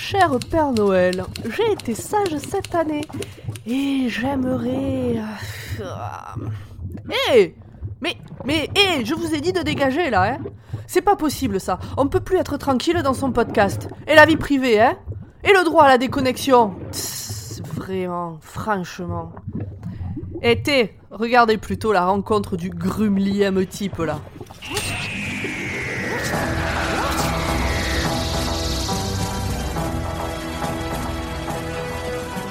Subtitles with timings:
[0.00, 3.04] Cher Père Noël, j'ai été sage cette année
[3.66, 5.16] et j'aimerais.
[7.10, 7.56] Hé
[8.00, 8.16] Mais,
[8.46, 10.38] mais, hé, je vous ai dit de dégager là, hein
[10.86, 11.80] C'est pas possible ça.
[11.96, 13.88] On peut plus être tranquille dans son podcast.
[14.06, 14.96] Et la vie privée, hein
[15.42, 16.76] Et le droit à la déconnexion.
[17.74, 19.32] Vraiment, franchement.
[20.40, 24.20] Été, regardez plutôt la rencontre du grumlième type là.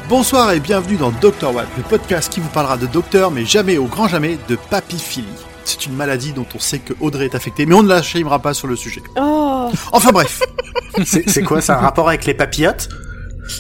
[0.10, 3.78] Bonsoir et bienvenue dans Dr Watt, le podcast qui vous parlera de docteur, mais jamais,
[3.78, 5.26] au grand jamais, de papiphilie.
[5.66, 8.40] C'est une maladie dont on sait que Audrey est affectée, mais on ne la shamera
[8.40, 9.02] pas sur le sujet.
[9.20, 10.42] Oh Enfin bref,
[11.06, 12.88] C'est quoi, ça a un rapport avec les papillotes?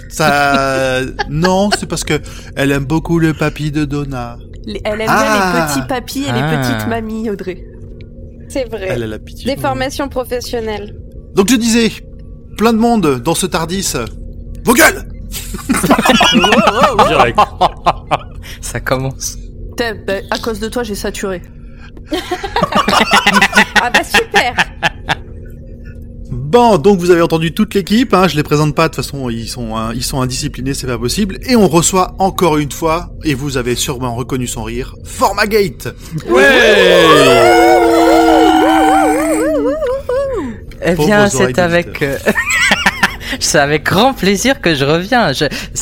[0.09, 1.01] Ça...
[1.29, 2.19] Non, c'est parce que
[2.55, 4.37] elle aime beaucoup le papy de Donna.
[4.65, 5.51] Les- Elle aime Ah.
[5.53, 6.61] bien les petits papis et les Ah.
[6.77, 7.63] petites mamies, Audrey.
[8.49, 8.87] C'est vrai.
[8.89, 9.53] Elle a la pitié.
[9.53, 10.95] Des formations professionnelles.
[11.35, 11.91] Donc je disais,
[12.57, 13.93] plein de monde dans ce Tardis.
[14.63, 15.07] Vos gueules
[17.07, 17.39] Direct.
[18.61, 19.37] Ça commence.
[19.77, 21.41] Ben, à cause de toi, j'ai saturé.
[23.79, 24.55] Ah bah super
[26.31, 29.29] Bon, donc vous avez entendu toute l'équipe, hein, je les présente pas, de toute façon
[29.29, 31.37] ils sont, hein, ils sont indisciplinés, c'est pas possible.
[31.47, 35.89] Et on reçoit encore une fois, et vous avez sûrement reconnu son rire, Formagate
[40.81, 42.17] Eh Pauvres bien, c'est avec, euh,
[43.39, 45.31] c'est avec grand plaisir que je reviens.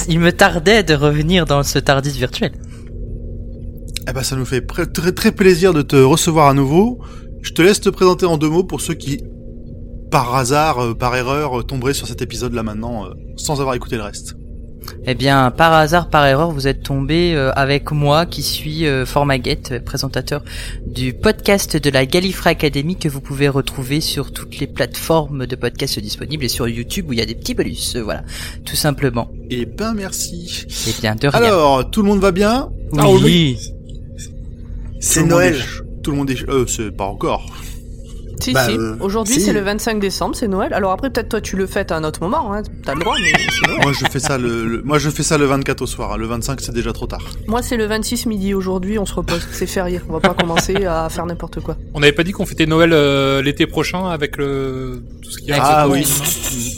[0.08, 2.52] Il me tardait de revenir dans ce Tardis virtuel.
[4.08, 7.00] Eh ben ça nous fait très très plaisir de te recevoir à nouveau.
[7.42, 9.24] Je te laisse te présenter en deux mots pour ceux qui,
[10.12, 13.76] par hasard, euh, par erreur, euh, tomberaient sur cet épisode là maintenant, euh, sans avoir
[13.76, 14.36] écouté le reste.
[15.08, 19.06] Eh bien, par hasard, par erreur, vous êtes tombé euh, avec moi, qui suis euh,
[19.06, 20.44] Formaguette, euh, présentateur
[20.86, 25.56] du podcast de la Gallifrey Academy que vous pouvez retrouver sur toutes les plateformes de
[25.56, 27.96] podcasts disponibles et sur YouTube où il y a des petits bonus.
[27.96, 28.24] euh, voilà,
[28.66, 29.30] tout simplement.
[29.50, 30.66] Eh ben merci.
[30.88, 31.40] Eh bien, de rien.
[31.44, 32.70] Alors, tout le monde va bien?
[32.92, 33.00] Oui.
[33.00, 33.58] Ah oui.
[35.00, 35.56] C'est Noël.
[35.56, 36.50] est Tout le monde est...
[36.50, 37.46] Euh, c'est pas encore.
[38.42, 38.78] Si, Bah, si.
[38.78, 39.42] euh, Aujourd'hui, si.
[39.42, 40.74] c'est le 25 décembre, c'est Noël.
[40.74, 42.62] Alors après, peut-être toi, tu le fêtes à un autre moment, hein.
[42.84, 43.82] T'as le droit, mais c'est Noël.
[43.84, 46.14] Moi je fais ça le, le- moi je fais ça le 24 au soir.
[46.14, 46.18] hein.
[46.18, 47.24] Le 25 c'est déjà trop tard.
[47.48, 49.46] Moi, c'est le 26 midi aujourd'hui, on se repose.
[49.52, 50.02] C'est férié.
[50.10, 51.78] On va pas commencer à faire n'importe quoi.
[51.94, 55.52] On n'avait pas dit qu'on fêtait Noël euh, l'été prochain avec le tout ce qui
[55.52, 56.72] a Ah avec oui.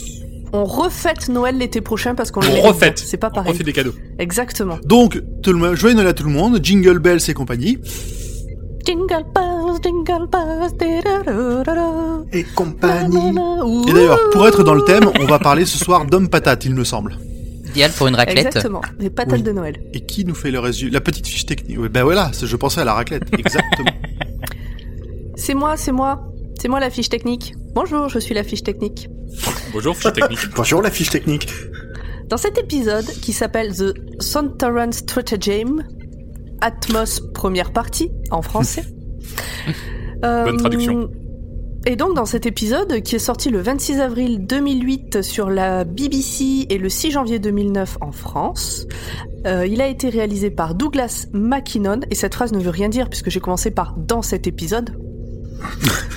[0.54, 3.00] On refête Noël l'été prochain parce qu'on le On refête.
[3.00, 3.52] C'est pas On pareil.
[3.52, 3.94] refait des cadeaux.
[4.18, 4.80] Exactement.
[4.86, 7.80] Donc, tout le, joyeux Noël à tout le monde, Jingle Bells et compagnie.
[8.88, 10.72] Jingle bells, jingle bells.
[12.32, 13.36] Et compagnie.
[13.86, 16.74] Et d'ailleurs, pour être dans le thème, on va parler ce soir d'homme patate, il
[16.74, 17.18] me semble.
[17.72, 18.46] Idéal pour une raclette.
[18.46, 18.80] Exactement.
[18.98, 19.44] Des patates Oui.
[19.44, 19.82] de Noël.
[19.94, 21.78] Et qui nous fait le résumé La petite fiche technique?
[21.78, 23.24] Oui, ben voilà, je pensais à la raclette.
[23.38, 23.92] Exactement.
[25.36, 26.32] C'est moi, c'est moi.
[26.58, 27.56] C'est moi la fiche technique.
[27.76, 29.10] Bonjour, je suis la fiche technique.
[29.74, 30.40] Bonjour, fiche technique.
[30.56, 31.50] Bonjour la fiche technique.
[32.30, 35.84] Dans cet épisode qui s'appelle The Sontaran Stratagem,
[36.62, 38.84] Atmos première partie en français.
[40.26, 41.12] Euh, Bonne traduction.
[41.86, 46.66] Et donc dans cet épisode qui est sorti le 26 avril 2008 sur la BBC
[46.70, 48.88] et le 6 janvier 2009 en France,
[49.46, 53.10] euh, il a été réalisé par Douglas Mackinnon et cette phrase ne veut rien dire
[53.10, 54.98] puisque j'ai commencé par dans cet épisode.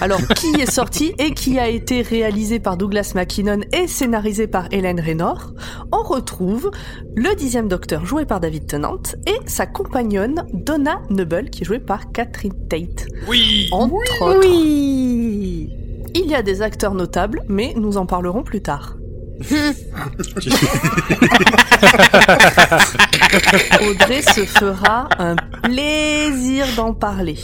[0.01, 4.67] Alors, qui est sorti et qui a été réalisé par Douglas Mackinnon et scénarisé par
[4.71, 5.53] Hélène Raynor?
[5.93, 6.71] On retrouve
[7.15, 11.81] le dixième docteur joué par David Tennant et sa compagnonne Donna Noble qui est jouée
[11.81, 13.07] par Catherine Tate.
[13.29, 13.69] Oui.
[13.73, 14.47] Entre autres.
[16.13, 18.97] Il y a des acteurs notables, mais nous en parlerons plus tard.
[23.89, 27.37] Audrey se fera un plaisir d'en parler.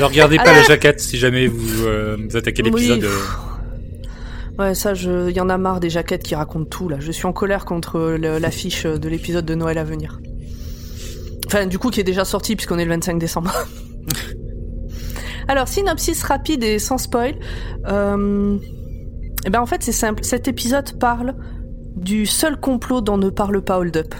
[0.00, 3.00] Ne regardez pas Alors- la jaquette si jamais vous, euh, vous attaquez l'épisode.
[3.00, 3.06] Oui.
[3.06, 3.18] euh,
[4.58, 6.98] Ouais, ça, je, y en a marre des jaquettes qui racontent tout, là.
[7.00, 10.20] Je suis en colère contre l'affiche de l'épisode de Noël à venir.
[11.46, 13.50] Enfin, du coup, qui est déjà sorti puisqu'on est le 25 décembre.
[15.48, 17.34] Alors, synopsis rapide et sans spoil.
[17.88, 18.58] Euh...
[19.44, 20.24] Eh ben, en fait, c'est simple.
[20.24, 21.34] Cet épisode parle
[21.96, 24.14] du seul complot dont ne parle pas Hold Up.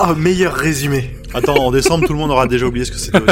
[0.00, 1.10] Oh, meilleur résumé.
[1.34, 3.18] Attends, en décembre, tout le monde aura déjà oublié ce que c'était.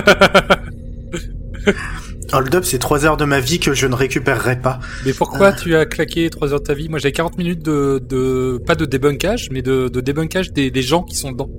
[2.33, 4.79] Hold up, c'est 3 heures de ma vie que je ne récupérerai pas.
[5.05, 6.89] Mais pourquoi tu as claqué 3 heures de ta vie?
[6.89, 10.83] Moi j'ai 40 minutes de, de pas de débunkage, mais de, de débunkage des, des
[10.83, 11.51] gens qui sont dedans.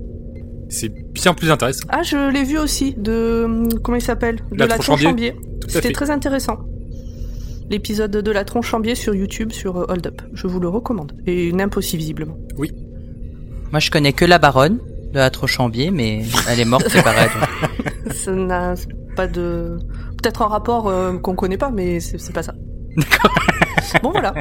[0.70, 1.84] C'est bien plus intéressant.
[1.90, 3.68] Ah, je l'ai vu aussi, de...
[3.82, 4.36] Comment il s'appelle?
[4.50, 4.78] De La la
[5.68, 6.58] C'était très intéressant.
[7.70, 10.22] L'épisode de la Tronchambier sur YouTube sur euh, Hold Up.
[10.34, 11.12] Je vous le recommande.
[11.26, 12.36] Et n'impossible visiblement.
[13.70, 14.78] Moi, je connais que la baronne
[15.12, 17.28] de la Trochambier, mais elle est morte, c'est pareil.
[18.14, 18.74] Ça n'a
[19.16, 19.78] pas de...
[20.22, 22.54] Peut-être un rapport euh, qu'on connaît pas, mais c'est c'est pas ça.
[24.02, 24.34] bon voilà.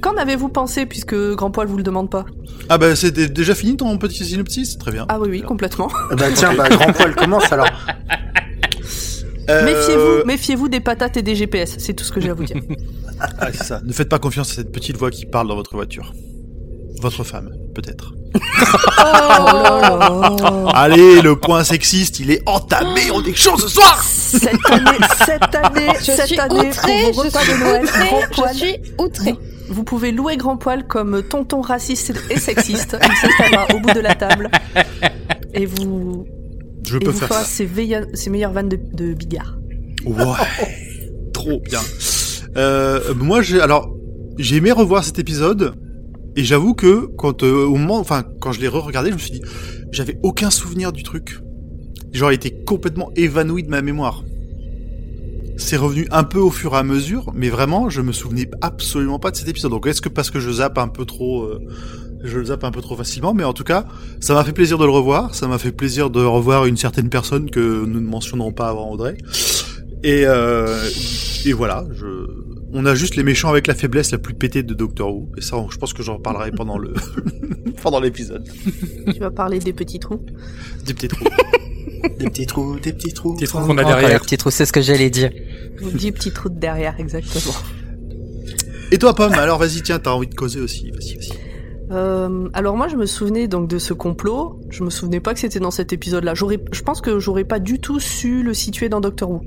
[0.00, 2.24] Qu'en avez-vous pensé puisque Grand Poil vous le demande pas?
[2.68, 4.78] Ah bah c'était déjà fini ton petit synopsis?
[4.78, 5.06] Très bien.
[5.08, 5.88] Ah oui oui complètement.
[6.16, 7.68] Bah tiens, bah grand poil commence alors.
[9.52, 12.44] Euh, Méfiez-vous, méfiez-vous des patates et des GPS, c'est tout ce que j'ai à vous
[12.44, 12.56] dire.
[13.38, 13.80] Ah, c'est ça.
[13.84, 16.12] Ne faites pas confiance à cette petite voix qui parle dans votre voiture.
[17.00, 18.14] Votre femme, peut-être.
[18.34, 18.38] Oh
[20.74, 23.12] Allez, le point sexiste, il est entamé.
[23.12, 24.02] On est chaud ce soir.
[24.02, 27.12] Cette année, cette année, Je cette suis année, je suis
[27.60, 29.36] Noël, je outrée.
[29.68, 32.96] vous pouvez louer Grand Poil comme tonton raciste et sexiste.
[33.00, 34.50] Il s'installera au bout de la table
[35.54, 36.26] et vous,
[36.84, 37.46] Je et peux vous faire fera ça.
[37.46, 39.58] ses, veilla- ses meilleures vannes de, de bigard.
[40.04, 40.24] Ouais.
[41.32, 41.80] Trop bien.
[42.56, 43.94] Euh, moi, j'ai alors
[44.38, 45.74] j'ai aimé revoir cet épisode
[46.36, 49.30] et j'avoue que quand euh, au moment, enfin quand je l'ai re-regardé, je me suis
[49.32, 49.42] dit
[49.90, 51.38] j'avais aucun souvenir du truc.
[52.12, 54.22] Genre, il était complètement évanoui de ma mémoire.
[55.56, 59.18] C'est revenu un peu au fur et à mesure, mais vraiment, je me souvenais absolument
[59.18, 59.70] pas de cet épisode.
[59.70, 61.60] Donc, est-ce que parce que je zappe un peu trop, euh,
[62.24, 63.86] je le zappe un peu trop facilement, mais en tout cas,
[64.20, 65.34] ça m'a fait plaisir de le revoir.
[65.34, 68.90] Ça m'a fait plaisir de revoir une certaine personne que nous ne mentionnerons pas avant
[68.90, 69.16] Audrey.
[70.02, 70.88] Et, euh,
[71.44, 72.06] et voilà, je...
[72.72, 75.30] on a juste les méchants avec la faiblesse la plus pétée de Doctor Who.
[75.36, 76.92] Et ça, je pense que j'en reparlerai pendant le
[77.82, 78.48] pendant l'épisode.
[79.12, 80.24] Tu vas parler des petits trous.
[80.84, 81.24] Des petits trous.
[82.18, 83.36] Des petits trous, des petits trous.
[83.36, 84.20] Petit trou qu'on a derrière.
[84.22, 85.30] petits trous, c'est ce que j'allais dire.
[85.94, 87.54] Dix petits trous de derrière, exactement.
[88.90, 90.90] Et toi, Pomme, alors vas-y, tiens, t'as envie de causer aussi.
[90.90, 91.51] Vas-y, vas-y.
[91.92, 94.58] Euh, alors moi je me souvenais donc de ce complot.
[94.70, 96.34] Je me souvenais pas que c'était dans cet épisode-là.
[96.34, 99.42] Je pense que j'aurais pas du tout su le situer dans Doctor Who.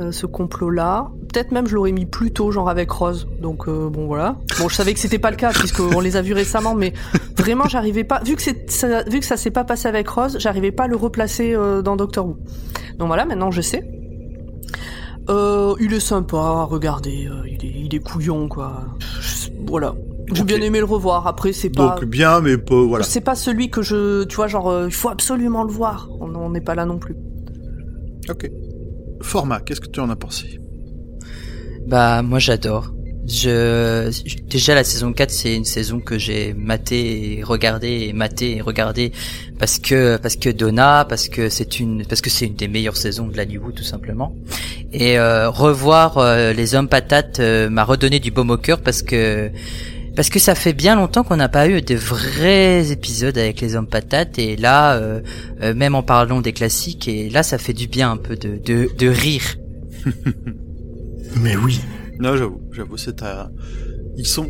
[0.00, 1.10] Euh, ce complot-là.
[1.32, 3.26] Peut-être même je l'aurais mis plus tôt, genre avec Rose.
[3.40, 4.36] Donc euh, bon voilà.
[4.60, 6.92] Bon je savais que c'était pas le cas puisqu'on les a vus récemment, mais
[7.36, 8.20] vraiment j'arrivais pas.
[8.24, 11.56] Vu que ça, vu ça s'est pas passé avec Rose, j'arrivais pas à le replacer
[11.82, 12.36] dans Doctor Who.
[12.98, 13.88] Donc voilà, maintenant je sais.
[15.28, 18.84] Il est sympa, regardez, il, est, il est couillon quoi.
[19.66, 19.94] Voilà.
[20.32, 21.26] J'ai bien aimé le revoir.
[21.26, 21.96] Après c'est pas.
[21.96, 23.04] Donc bien, mais pas, voilà.
[23.04, 26.08] C'est pas celui que je, tu vois, genre, euh, il faut absolument le voir.
[26.20, 27.16] On n'est pas là non plus.
[28.28, 28.50] Ok.
[29.20, 30.60] Format, qu'est-ce que tu en as pensé?
[31.86, 32.92] Bah moi j'adore.
[33.26, 34.10] Je
[34.48, 38.60] déjà la saison 4 c'est une saison que j'ai maté et regardé et maté et
[38.62, 39.12] regardé
[39.58, 42.96] parce que parce que Donna parce que c'est une parce que c'est une des meilleures
[42.96, 44.34] saisons de la New Who, tout simplement.
[44.92, 49.02] Et euh, revoir euh, les hommes patates euh, m'a redonné du baume au cœur parce
[49.02, 49.50] que
[50.18, 53.76] parce que ça fait bien longtemps qu'on n'a pas eu de vrais épisodes avec les
[53.76, 55.20] hommes patates et là euh,
[55.62, 58.56] euh, même en parlant des classiques et là ça fait du bien un peu de
[58.58, 59.54] de, de rire.
[61.36, 61.80] Mais oui.
[62.18, 63.48] Non, j'avoue, j'avoue, c'est à...
[64.16, 64.48] ils sont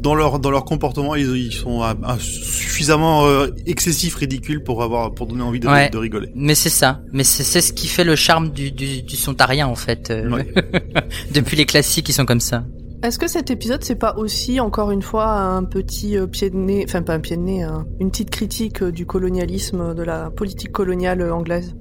[0.00, 4.82] dans leur dans leur comportement, ils, ils sont à- à suffisamment euh, excessifs, ridicules pour
[4.82, 5.90] avoir pour donner envie de, Ouais.
[5.90, 6.30] de rigoler.
[6.34, 7.02] Mais c'est ça.
[7.12, 10.10] Mais c'est c'est ce qui fait le charme du, du, du sontarien en fait.
[10.10, 10.46] euh, Ouais.
[11.34, 12.64] Depuis les classiques, ils sont comme ça.
[13.04, 16.56] Est-ce que cet épisode, c'est pas aussi, encore une fois, un petit euh, pied de
[16.56, 19.94] nez, enfin pas un pied de nez, un- une petite critique euh, du colonialisme, euh,
[19.94, 21.74] de la politique coloniale anglaise?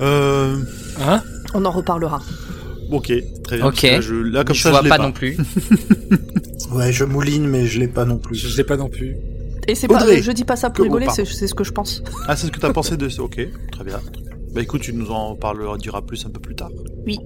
[0.00, 0.56] Euh,
[1.00, 1.22] Hein?
[1.54, 2.22] On en reparlera.
[2.90, 3.12] ok,
[3.44, 3.66] très bien.
[3.66, 3.82] Ok.
[3.82, 5.02] Là, je, là comme je ça, vois je pas, pas.
[5.04, 5.36] non plus.
[6.72, 8.34] Ouais, je mouline, mais je l'ai pas non plus.
[8.34, 9.14] Je l'ai pas non plus.
[9.68, 10.22] Et c'est pas, Audrey.
[10.22, 12.02] je dis pas ça pour rigoler, c'est ce que je pense.
[12.28, 13.34] Ah, c'est ce que t'as pensé de Ok,
[13.70, 13.98] très bien.
[13.98, 14.22] très bien.
[14.54, 16.70] Bah écoute, tu nous en parleras, diras plus un peu plus tard.
[17.06, 17.18] Oui.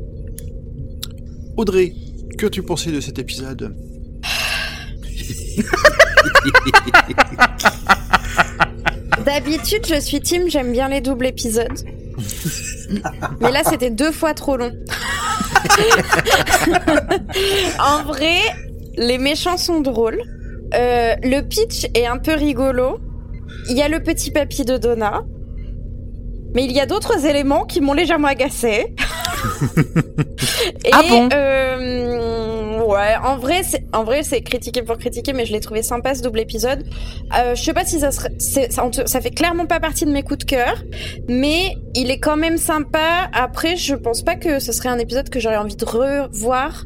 [1.57, 1.93] Audrey,
[2.37, 3.75] que as-tu pensé de cet épisode?
[9.25, 11.79] D'habitude, je suis team, j'aime bien les doubles épisodes.
[13.41, 14.73] Mais là, c'était deux fois trop long.
[17.81, 18.39] en vrai,
[18.97, 20.21] les méchants sont drôles.
[20.75, 22.99] Euh, le pitch est un peu rigolo.
[23.69, 25.25] Il y a le petit papy de Donna.
[26.55, 28.95] Mais il y a d'autres éléments qui m'ont légèrement agacé.
[30.85, 35.45] Et, Ah bon euh, Ouais, en vrai, c'est en vrai c'est critiqué pour critiquer, mais
[35.45, 36.85] je l'ai trouvé sympa ce double épisode.
[37.37, 40.23] Euh, je sais pas si ça serait, ça, ça fait clairement pas partie de mes
[40.23, 40.83] coups de cœur,
[41.29, 43.29] mais il est quand même sympa.
[43.33, 46.85] Après, je pense pas que ce serait un épisode que j'aurais envie de revoir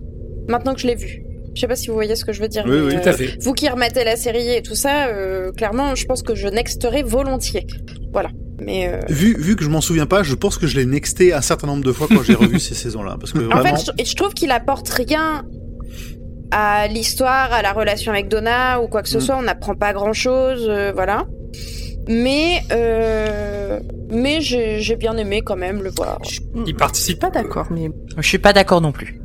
[0.49, 1.23] maintenant que je l'ai vu.
[1.55, 2.64] Je sais pas si vous voyez ce que je veux dire.
[2.67, 3.37] Oui, oui, euh, Tout à fait.
[3.40, 7.02] vous qui remettez la série et tout ça, euh, clairement, je pense que je nexterai
[7.02, 7.67] volontiers.
[8.12, 8.31] Voilà.
[8.61, 11.33] Mais euh, vu, vu que je m'en souviens pas, je pense que je l'ai nexté
[11.33, 13.17] un certain nombre de fois quand j'ai revu ces saisons-là.
[13.19, 13.76] Parce que En vraiment...
[13.76, 15.45] fait, je, je trouve qu'il apporte rien
[16.52, 19.21] à l'histoire, à la relation avec Donna ou quoi que ce Mm.
[19.21, 19.37] soit.
[19.38, 21.26] On n'apprend pas grand-chose, euh, voilà.
[22.09, 23.79] Mais euh,
[24.11, 26.19] mais j'ai j'ai bien aimé quand même le voir.
[26.67, 29.21] Il participe Pas d'accord, mais Je suis pas d'accord non plus.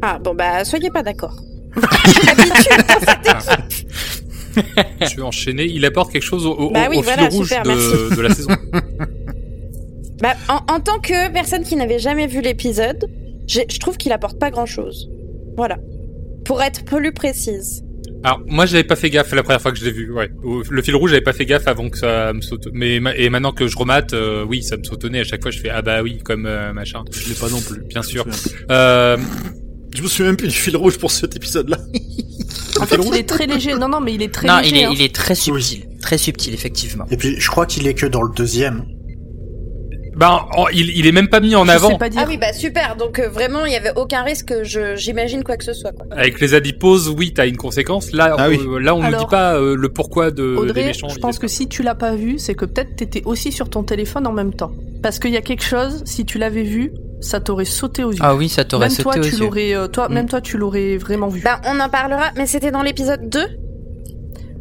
[0.00, 1.36] Ah bon bah soyez pas d'accord.
[5.00, 5.64] Je vais enchaîner?
[5.64, 8.34] Il apporte quelque chose au, au- Bah oui, au voilà, fil rouge super, de, la
[8.34, 8.50] saison.
[10.20, 13.10] Bah, en, en tant que personne qui n'avait jamais vu l'épisode,
[13.48, 15.10] j'ai- je trouve qu'il apporte pas grand-chose.
[15.56, 15.78] Voilà.
[16.44, 17.82] Pour être plus précise.
[18.24, 20.12] Alors moi j'avais pas fait gaffe la première fois que je l'ai vu.
[20.12, 20.30] Ouais.
[20.70, 22.68] Le fil rouge j'avais pas fait gaffe avant que ça me saute.
[22.72, 25.50] Mais ma- et maintenant que je remate, euh, oui ça me sautonnait à chaque fois.
[25.50, 27.02] Je fais ah bah oui comme euh, machin.
[27.10, 27.80] Je l'ai pas non plus.
[27.88, 28.24] Bien sûr.
[28.70, 29.16] Euh,
[29.94, 31.78] Je me souviens même plus du fil rouge pour cet épisode-là.
[32.80, 33.74] En fait, il est très léger.
[33.74, 34.70] Non, non, mais il est très non, léger.
[34.70, 34.90] il est, hein.
[34.94, 35.84] il est très subtil.
[36.00, 37.04] Très subtil, effectivement.
[37.10, 38.84] Et puis, je crois qu'il est que dans le deuxième.
[40.16, 41.90] bah en- il, il est même pas mis en Je avant.
[41.90, 42.22] sais pas dire.
[42.24, 42.96] Ah oui, bah super.
[42.96, 44.52] Donc euh, vraiment, il y avait aucun risque
[44.96, 45.92] j'imagine quoi que ce soit.
[45.92, 46.06] Quoi.
[46.10, 48.12] Avec les adiposes, oui, t'as une conséquence.
[48.12, 48.58] Là, Ah oui.
[48.66, 51.08] euh, là, on nous Alors, dit pas euh, le pourquoi de des Audrey, méchants.
[51.08, 53.82] je pense que si tu l'as pas vu, c'est que peut-être t'étais aussi sur ton
[53.84, 54.72] téléphone en même temps.
[55.02, 58.18] Parce qu'il y a quelque chose, si tu l'avais vu, ça t'aurait sauté aux yeux.
[58.20, 59.44] Ah oui, ça t'aurait même toi, sauté aux tu yeux.
[59.44, 60.14] l'aurais, euh, toi, Mm.
[60.14, 61.40] même toi, tu l'aurais vraiment vu.
[61.42, 62.30] Bah on en parlera.
[62.36, 63.46] Mais c'était dans l'épisode 2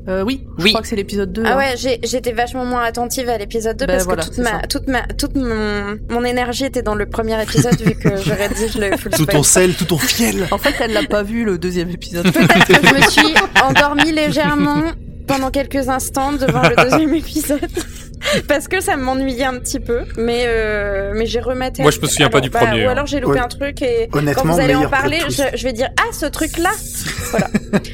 [0.08, 0.70] Euh, oui, je Oui.
[0.72, 1.44] crois que c'est l'épisode 2.
[1.46, 1.58] Ah hein.
[1.58, 4.60] ouais, j'ai- j'étais vachement moins attentive à l'épisode 2 Ben parce voilà, que toute ma,
[4.68, 8.68] toute ma, toute mon, mon énergie était dans le premier épisode vu que j'aurais dit
[8.74, 10.48] je le full Tout ton sel, tout ton fiel.
[10.50, 12.24] En fait, elle l'a pas vu le deuxième épisode.
[12.34, 14.82] Peut-être que je me suis endormie légèrement
[15.28, 17.62] pendant quelques instants devant le deuxième épisode.
[18.48, 21.82] Parce que ça m'ennuyait un petit peu, mais euh, mais j'ai rematé.
[21.82, 22.92] Moi, je me souviens pas du bah, premier, Ou hein.
[22.92, 23.40] alors j'ai loupé Ouais.
[23.46, 26.58] un truc et quand vous allez en parler, je, je vais dire ah ce truc
[26.58, 26.70] là,
[27.32, 27.48] voilà.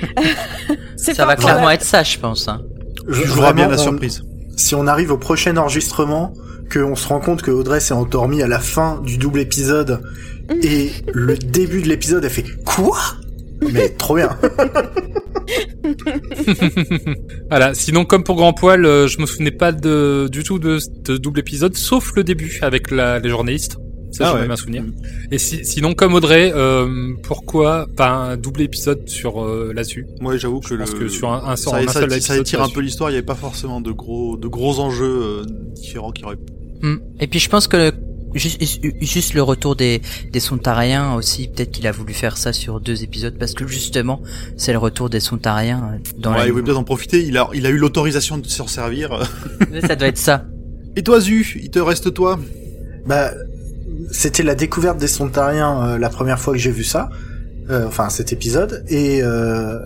[0.98, 2.48] Ça pas va clairement être ça, je pense.
[2.48, 2.62] hein.
[3.08, 4.24] Je- joueras bien la on- surprise.
[4.58, 6.34] si on arrive au prochain enregistrement,
[6.74, 10.02] qu'on se rend compte que Audrey s'est endormie à la fin du double épisode,
[10.64, 12.98] et le début de l'épisode, elle fait Quoi?
[13.74, 14.38] Mais trop bien.
[17.50, 17.74] Voilà.
[17.74, 21.14] Sinon, comme pour Grand Poil, euh, je me souvenais pas de, du tout de ce
[21.14, 23.78] double épisode, sauf le début avec la, les journalistes.
[24.12, 24.42] Ça, Ah j'ai ouais.
[24.44, 24.84] même un souvenir.
[25.32, 26.88] Et si- sinon, comme Audrey, euh,
[27.24, 31.00] pourquoi pas un double épisode sur euh, là-dessus Moi, j'avoue que Je pense le...
[31.00, 33.10] que sur un, un, ça, un ça- seul ça épisode, étire un peu l'histoire.
[33.10, 35.44] Il n'y avait pas forcément de gros, de gros enjeux euh,
[35.76, 36.38] différents qui auraient.
[36.82, 36.96] Hmm.
[37.20, 37.92] Et puis je pense que
[38.34, 38.62] juste,
[39.02, 43.04] juste le retour des, des Sontariens aussi, peut-être qu'il a voulu faire ça sur deux
[43.04, 44.22] épisodes parce que justement
[44.56, 46.46] c'est le retour des Sontariens dans ouais, la.
[46.48, 47.24] il voulait peut-être en profiter.
[47.24, 49.28] Il a, il a eu l'autorisation de s'en servir.
[49.88, 50.46] ça doit être ça.
[50.96, 52.40] Et toi, Zu, il te reste toi?
[53.06, 53.32] Bah,
[54.12, 57.10] c'était la découverte des Sontariens euh, la première fois que j'ai vu ça,
[57.70, 59.80] euh, enfin cet épisode, et euh,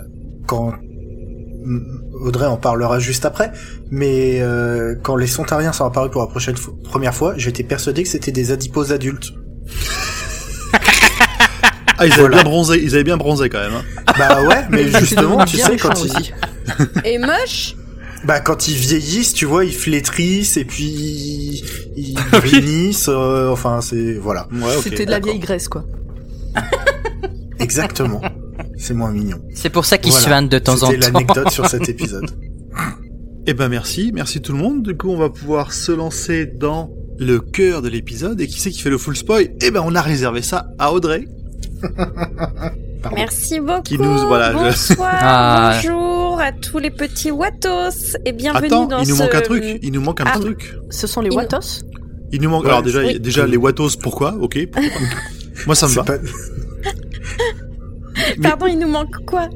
[0.47, 0.73] quand
[2.21, 3.51] Audrey en parlera juste après,
[3.89, 8.03] mais euh, quand les Sontariens sont apparus pour la prochaine fo- première fois, j'étais persuadé
[8.03, 9.31] que c'était des adiposes adultes.
[11.97, 12.35] Ah, ils avaient Voilà.
[12.37, 12.81] bien bronzé.
[12.83, 13.73] Ils avaient bien bronzé quand même.
[13.75, 13.83] hein.
[14.17, 16.33] Bah ouais, mais justement, tu sais quand ils.
[17.05, 17.75] Et moche?
[18.23, 21.63] bah quand ils vieillissent, tu vois, ils flétrissent et puis
[21.95, 24.77] ils, brunissent, euh, enfin c'est voilà, Ouais.
[24.81, 25.83] C'était de la vieille Grèce, quoi.
[27.59, 28.21] exactement.
[28.81, 29.37] C'est moins mignon.
[29.53, 30.25] C'est pour ça qu'ils Voilà.
[30.25, 31.19] suintent de temps en C'était temps.
[31.19, 32.31] l'anecdote sur cet épisode.
[33.45, 34.81] Eh ben merci, merci tout le monde.
[34.83, 38.41] Du coup, on va pouvoir se lancer dans le cœur de l'épisode.
[38.41, 39.49] Et qui c'est qui fait le full spoil?
[39.61, 41.27] Eh ben, on a réservé ça à Audrey.
[43.01, 43.15] Pardon.
[43.15, 43.81] Merci beaucoup.
[43.83, 45.79] Qui nous- voilà, je- Bonsoir, Ah.
[45.83, 49.21] bonjour à tous les petits Watos et bienvenue Attends, dans il nous ce...
[49.23, 49.63] manque un truc.
[49.81, 50.31] Il nous manque un Ah.
[50.33, 50.75] petit truc.
[50.89, 51.83] Ce sont les Il- Watos
[52.31, 52.63] Il nous manque.
[52.63, 53.19] Ouais, alors déjà, oui.
[53.19, 53.95] déjà les Watos.
[53.95, 54.35] Pourquoi?
[54.39, 54.57] Ok.
[54.71, 54.89] pourquoi?
[55.67, 56.03] Moi, ça me va.
[56.03, 56.17] pas-
[58.41, 59.49] Pardon, il nous manque quoi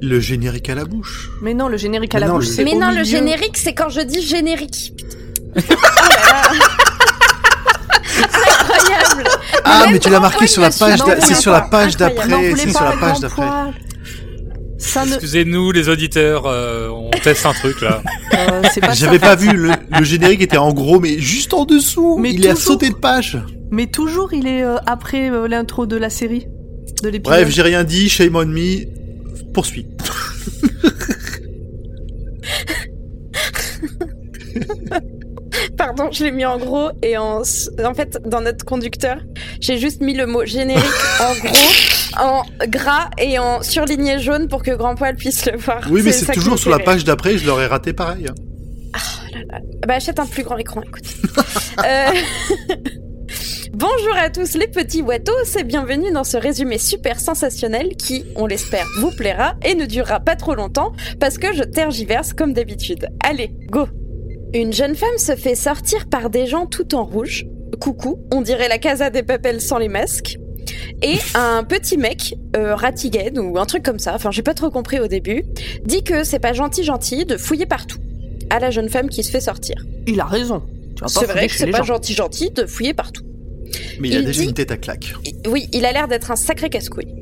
[0.00, 1.30] Le générique à la bouche.
[1.42, 2.92] Mais non, le générique à Mais la non, bouche, le- c'est Mais au non, le
[2.92, 3.04] milieu.
[3.04, 4.92] générique, c'est quand je dis générique.
[5.56, 6.50] Oh là.
[8.18, 9.24] Incroyable.
[9.64, 10.98] Ah, mais tu l'as marqué sur la page.
[11.00, 12.28] d'a- C'est sur la page d'après.
[12.56, 13.42] C'est sur la page d'après.
[13.46, 13.72] poil.
[14.78, 15.10] Ça ne...
[15.12, 18.02] Excusez-nous, les auditeurs, euh, on teste un truc là.
[18.34, 19.52] euh, c'est pas J'avais pas vu.
[19.52, 22.18] Le, le générique était en gros, mais juste en dessous.
[22.18, 22.72] Mais il est à toujours.
[22.72, 23.38] sauter de page.
[23.70, 26.48] Mais toujours, il est euh, après euh, l'intro de la série,
[27.02, 27.38] de l'épisode.
[27.38, 28.08] Bref, j'ai rien dit.
[28.08, 28.86] Shame on me.
[29.52, 29.86] Poursuis.
[35.76, 39.18] Pardon, je l'ai mis en gros et en, en fait, dans notre conducteur,
[39.60, 40.84] j'ai juste mis le mot générique
[41.20, 41.70] en gros,
[42.18, 45.86] en gras et en surligné jaune pour que Grand Poil puisse le voir.
[45.90, 47.36] Oui, mais c'est toujours sur la page d'après.
[47.38, 48.24] Je l'aurais raté pareil.
[48.24, 48.34] rire.
[49.86, 51.04] Bah, achète un plus grand écran, écoute.
[51.78, 52.10] Euh,
[53.82, 58.46] Bonjour à tous les petits Watos et bienvenue dans ce résumé super sensationnel qui, on
[58.46, 63.08] l'espère, vous plaira et ne durera pas trop longtemps parce que je tergiverse comme d'habitude.
[63.24, 63.88] Allez, go
[64.54, 67.44] Une jeune femme se fait sortir par des gens tout en rouge.
[67.80, 70.38] Coucou, on dirait la Casa des Papels sans les masques.
[71.02, 74.70] Et un petit mec, euh, Ratigan ou un truc comme ça, enfin j'ai pas trop
[74.70, 75.42] compris au début,
[75.84, 77.98] dit que c'est pas gentil gentil de fouiller partout.
[78.48, 79.84] À la jeune femme qui se fait sortir.
[80.06, 80.62] Il a raison.
[81.08, 81.94] C'est vrai que c'est pas gens.
[81.94, 83.24] gentil gentil de fouiller partout.
[84.00, 85.14] Mais il a déjà dit- une tête à claque.
[85.46, 87.14] Oui, il a l'air d'être un sacré casse-couille.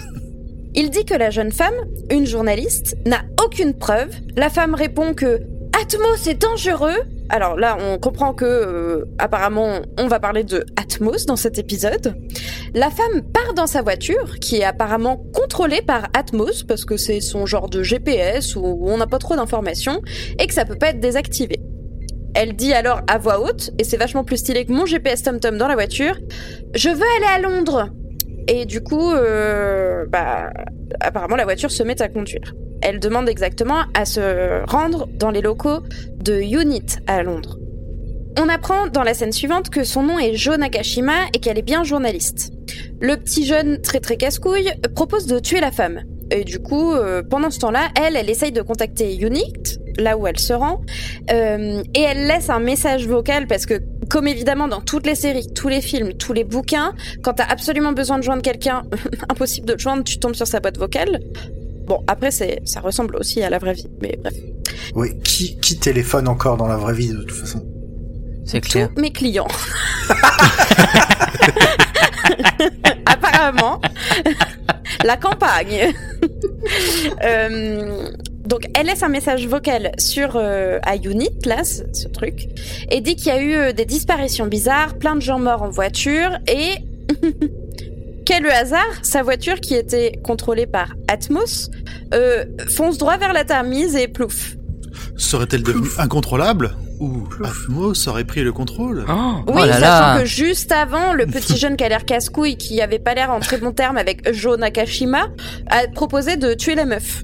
[0.74, 1.74] il dit que la jeune femme,
[2.10, 4.10] une journaliste, n'a aucune preuve.
[4.36, 5.40] La femme répond que
[5.80, 6.96] Atmo c'est dangereux
[7.32, 12.16] alors là, on comprend que euh, apparemment, on va parler de Atmos dans cet épisode.
[12.74, 17.20] La femme part dans sa voiture, qui est apparemment contrôlée par Atmos parce que c'est
[17.20, 20.02] son genre de GPS où on n'a pas trop d'informations
[20.40, 21.60] et que ça peut pas être désactivé.
[22.34, 25.56] Elle dit alors à voix haute, et c'est vachement plus stylé que mon GPS TomTom
[25.58, 26.16] dans la voiture,
[26.74, 27.88] je veux aller à Londres.
[28.46, 30.50] Et du coup, euh, bah,
[31.00, 32.54] apparemment la voiture se met à conduire.
[32.82, 35.80] Elle demande exactement à se rendre dans les locaux
[36.18, 37.58] de Unit à Londres.
[38.38, 41.62] On apprend dans la scène suivante que son nom est Jo Nakashima et qu'elle est
[41.62, 42.52] bien journaliste.
[43.00, 46.02] Le petit jeune très très casse-couille propose de tuer la femme.
[46.30, 50.26] Et du coup, euh, pendant ce temps-là, elle, elle essaye de contacter Unit, là où
[50.26, 50.80] elle se rend,
[51.30, 55.48] euh, et elle laisse un message vocal parce que, comme évidemment dans toutes les séries,
[55.54, 56.92] tous les films, tous les bouquins,
[57.22, 58.82] quand t'as absolument besoin de joindre quelqu'un,
[59.28, 61.20] impossible de le joindre, tu tombes sur sa boîte vocale.
[61.86, 64.34] Bon, après, c'est, ça ressemble aussi à la vraie vie, mais bref.
[64.94, 67.64] Oui, qui, qui téléphone encore dans la vraie vie de toute façon?
[68.44, 68.90] C'est clair.
[68.94, 69.48] Tous mes clients.
[73.06, 73.80] Apparemment,
[75.04, 75.92] la campagne.
[77.24, 78.10] Euh,
[78.46, 82.48] donc, elle laisse un message vocal sur euh, à Unit, là, ce, ce truc,
[82.90, 85.68] et dit qu'il y a eu euh, des disparitions bizarres, plein de gens morts en
[85.68, 86.76] voiture, et
[88.24, 91.70] quel hasard, sa voiture qui était contrôlée par Atmos
[92.14, 94.56] euh, fonce droit vers la Tamise et plouf.
[95.16, 99.04] Serait-elle devenue incontrôlable Ou Atmos aurait pris le contrôle?
[99.08, 100.20] Oh, Oui, oh là sachant là.
[100.20, 103.40] que juste avant, le petit jeune qui a l'air casse-couille, qui avait pas l'air en
[103.40, 105.28] très bon terme avec Jo Nakashima,
[105.68, 107.22] a proposé de tuer la meuf.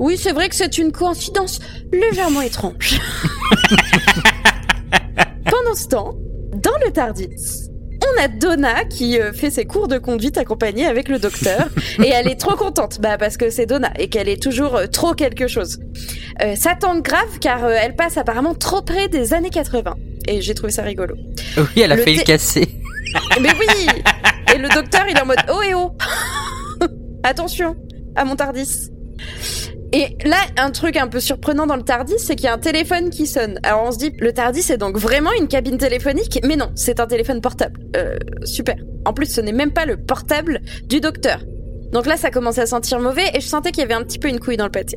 [0.00, 1.60] Oui, c'est vrai que c'est une coïncidence
[1.92, 2.98] légèrement étrange.
[5.44, 6.14] Pendant ce temps,
[6.54, 7.68] dans le Tardis,
[8.02, 11.68] on a Donna qui euh, fait ses cours de conduite accompagnée avec le docteur
[12.02, 14.86] et elle est trop contente bah parce que c'est Donna et qu'elle est toujours euh,
[14.86, 15.78] trop quelque chose.
[16.42, 19.96] Euh, ça tente grave car euh, elle passe apparemment trop près des années 80
[20.28, 21.14] et j'ai trouvé ça rigolo.
[21.58, 22.68] Oui, elle a Le failli le casser.
[23.40, 23.86] Mais oui
[24.54, 25.92] Et le docteur, il est en mode Oh et oh
[27.22, 27.76] Attention
[28.16, 28.90] à mon Tardis.
[29.92, 32.58] Et là, un truc un peu surprenant dans le Tardis, c'est qu'il y a un
[32.58, 33.58] téléphone qui sonne.
[33.64, 37.00] Alors on se dit, le Tardis c'est donc vraiment une cabine téléphonique, mais non, c'est
[37.00, 37.80] un téléphone portable.
[37.96, 38.76] Euh, super.
[39.04, 41.40] En plus, ce n'est même pas le portable du docteur.
[41.92, 44.18] Donc là, ça commence à sentir mauvais et je sentais qu'il y avait un petit
[44.18, 44.96] peu une couille dans le pâté.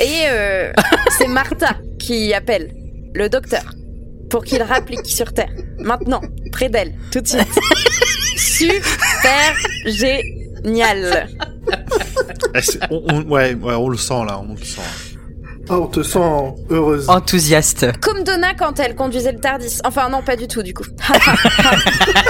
[0.00, 0.72] Et euh,
[1.18, 2.72] c'est Martha qui appelle
[3.14, 3.74] le docteur
[4.30, 5.52] pour qu'il rapplique sur Terre.
[5.78, 7.58] Maintenant, près d'elle, tout de suite.
[8.36, 9.56] Super
[10.64, 11.28] génial.
[12.54, 14.80] Eh, c'est- on, on- ouais, ouais, on le sent là, on le sent.
[15.70, 16.18] Oh, on te sent
[16.70, 17.08] heureuse.
[17.08, 17.86] Enthousiaste.
[18.00, 19.78] Comme Donna quand elle conduisait le Tardis.
[19.84, 20.84] Enfin non, pas du tout du coup.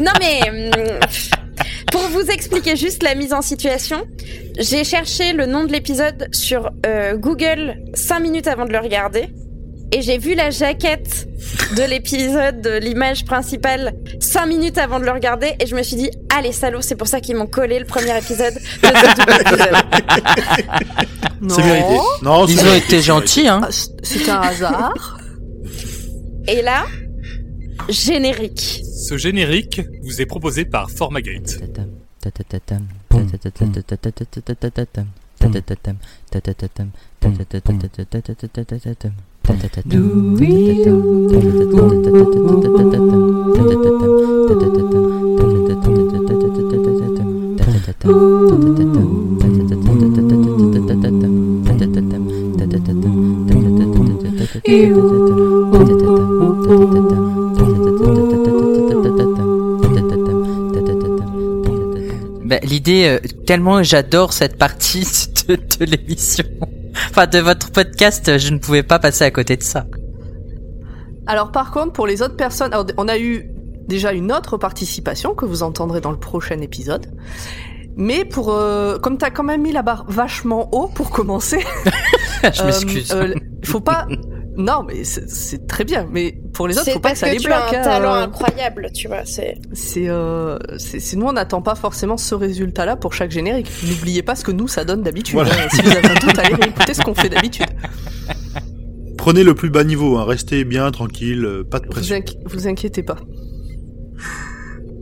[0.00, 0.70] non mais hum,
[1.90, 4.06] pour vous expliquer juste la mise en situation,
[4.58, 9.28] j'ai cherché le nom de l'épisode sur euh, Google 5 minutes avant de le regarder
[9.92, 11.28] et j'ai vu la jaquette
[11.76, 15.96] de l'épisode, de l'image principale 5 minutes avant de le regarder et je me suis
[15.96, 18.54] dit allez salaud, c'est pour ça qu'ils m'ont collé le premier épisode.
[21.48, 21.96] C'est mérité.
[22.22, 23.62] Non, Ils ont été gentils, hein.
[23.64, 23.68] Ah,
[24.02, 25.18] C'est un hasard.
[26.46, 26.84] Et là,
[27.88, 28.82] générique.
[28.84, 31.58] Ce générique vous est proposé par Formagate.
[62.52, 65.06] Bah, L'idée, euh, tellement j'adore cette partie
[65.48, 66.44] de, de l'émission,
[67.12, 69.84] enfin de votre podcast, je ne pouvais pas passer à côté de ça.
[71.26, 73.50] Alors par contre, pour les autres personnes, alors, on a eu
[73.86, 77.06] déjà une autre participation que vous entendrez dans le prochain épisode.
[77.96, 81.58] Mais pour, euh, comme t'as quand même mis la barre vachement haut pour commencer,
[82.42, 83.12] je euh, m'excuse.
[83.12, 84.06] euh, faut pas.
[84.56, 86.06] Non, mais c'est- c'est très bien.
[86.10, 87.58] Mais pour les autres, C'est faut pas que ça que les tu bloque.
[87.58, 89.24] as un hein, talent euh, incroyable, tu vois.
[89.24, 93.68] C'est C'est, euh, c'est, c'est- nous on n'attend pas forcément ce résultat-là pour chaque générique.
[93.88, 95.34] N'oubliez pas ce que nous ça donne d'habitude.
[95.36, 95.52] Voilà.
[95.54, 95.68] hein.
[95.72, 97.66] Si vous avez un doute, allez réécouter ce qu'on fait d'habitude.
[99.16, 100.24] Prenez le plus bas niveau, hein.
[100.26, 102.16] restez bien, tranquille, euh, pas de Vous, pression.
[102.16, 103.16] inqui- vous inquiétez pas.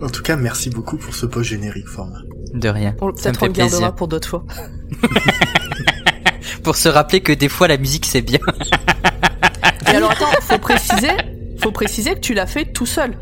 [0.02, 2.20] En tout cas, merci beaucoup pour ce post générique format.
[2.54, 2.94] De rien.
[3.00, 3.94] On- Peut-être on le gardera plaisir.
[3.96, 4.44] pour d'autres fois.
[6.62, 8.38] Pour se rappeler que des fois la musique c'est bien.
[9.92, 11.12] Et alors attends, faut préciser,
[11.59, 13.16] faut préciser que tu l'as fait tout seul.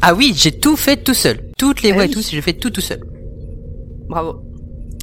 [0.00, 1.38] Ah oui, j'ai tout fait tout seul.
[1.58, 2.12] Toutes les Eh voix et oui.
[2.14, 3.00] tout, j'ai fait tout tout seul.
[4.08, 4.42] Bravo.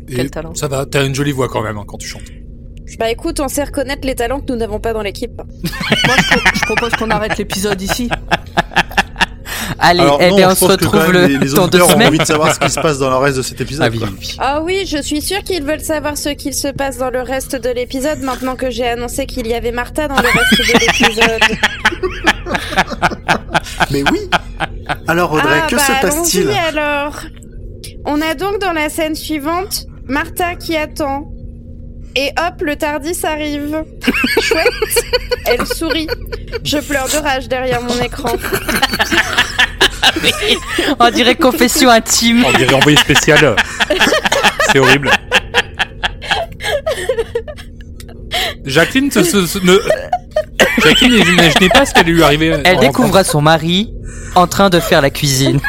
[0.09, 0.53] Et Quel talent.
[0.55, 2.23] Ça va, t'as une jolie voix quand même hein, quand tu chantes.
[2.99, 5.31] Bah écoute, on sait reconnaître les talents que nous n'avons pas dans l'équipe.
[5.37, 5.45] Moi,
[6.17, 8.09] je, pro- je propose qu'on arrête l'épisode ici.
[9.79, 12.53] Allez, Alors, eh non, bien, on se retrouve le les, les ont envie de savoir
[12.53, 13.85] ce qui se passe dans le reste de cet épisode.
[13.85, 14.35] Ah oui, oui.
[14.39, 17.55] Ah oui, je suis sûre qu'ils veulent savoir ce qu'il se passe dans le reste
[17.55, 21.57] de l'épisode maintenant que j'ai annoncé qu'il y avait Martha dans le reste de l'épisode.
[23.91, 24.29] Mais oui.
[25.07, 26.49] Alors Audrey, ah, que bah, se passe-t-il?
[26.49, 27.19] allons-y, alors
[28.05, 31.31] On a donc dans la scène suivante Martha qui attend.
[32.15, 33.83] Et hop, le Tardis arrive.
[34.41, 34.67] Chouette.
[35.45, 36.07] Elle sourit.
[36.63, 38.33] Je pleure de rage derrière mon écran.
[40.99, 42.43] On dirait confession intime.
[42.45, 43.55] On dirait envoyé spécial.
[44.71, 45.09] C'est horrible.
[48.65, 49.77] Jacqueline, se, se- se- ne...
[50.83, 52.61] Jacqueline n'imaginait pas ce qu'elle lui arrivait.
[52.65, 53.93] Elle découvre son mari
[54.35, 55.59] en train de faire la cuisine.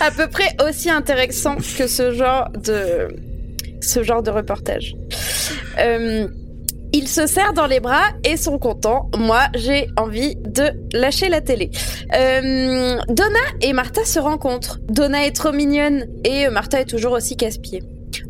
[0.00, 3.08] À peu près aussi intéressant que ce genre de
[3.82, 4.94] ce genre de reportage.
[5.78, 6.28] Euh,
[6.94, 9.10] ils se serrent dans les bras et sont contents.
[9.16, 11.70] Moi, j'ai envie de lâcher la télé.
[12.14, 14.78] Euh, Donna et Martha se rencontrent.
[14.88, 17.82] Donna est trop mignonne et Martha est toujours aussi casse-pied.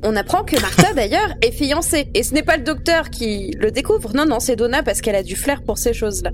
[0.04, 2.08] On apprend que Martha, d'ailleurs, est fiancée.
[2.14, 4.12] Et ce n'est pas le docteur qui le découvre.
[4.14, 6.30] Non, non, c'est Donna parce qu'elle a du flair pour ces choses-là.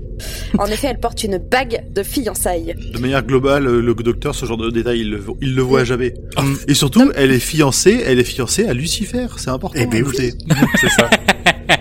[0.57, 2.75] En effet, elle porte une bague de fiançailles.
[2.93, 6.13] De manière globale, le docteur, ce genre de détails, il le, il le voit jamais.
[6.37, 6.53] Mm.
[6.67, 9.27] Et surtout, elle est fiancée, elle est fiancée à Lucifer.
[9.37, 9.79] C'est important.
[9.79, 10.33] Eh ben à noter.
[10.81, 11.09] C'est ça.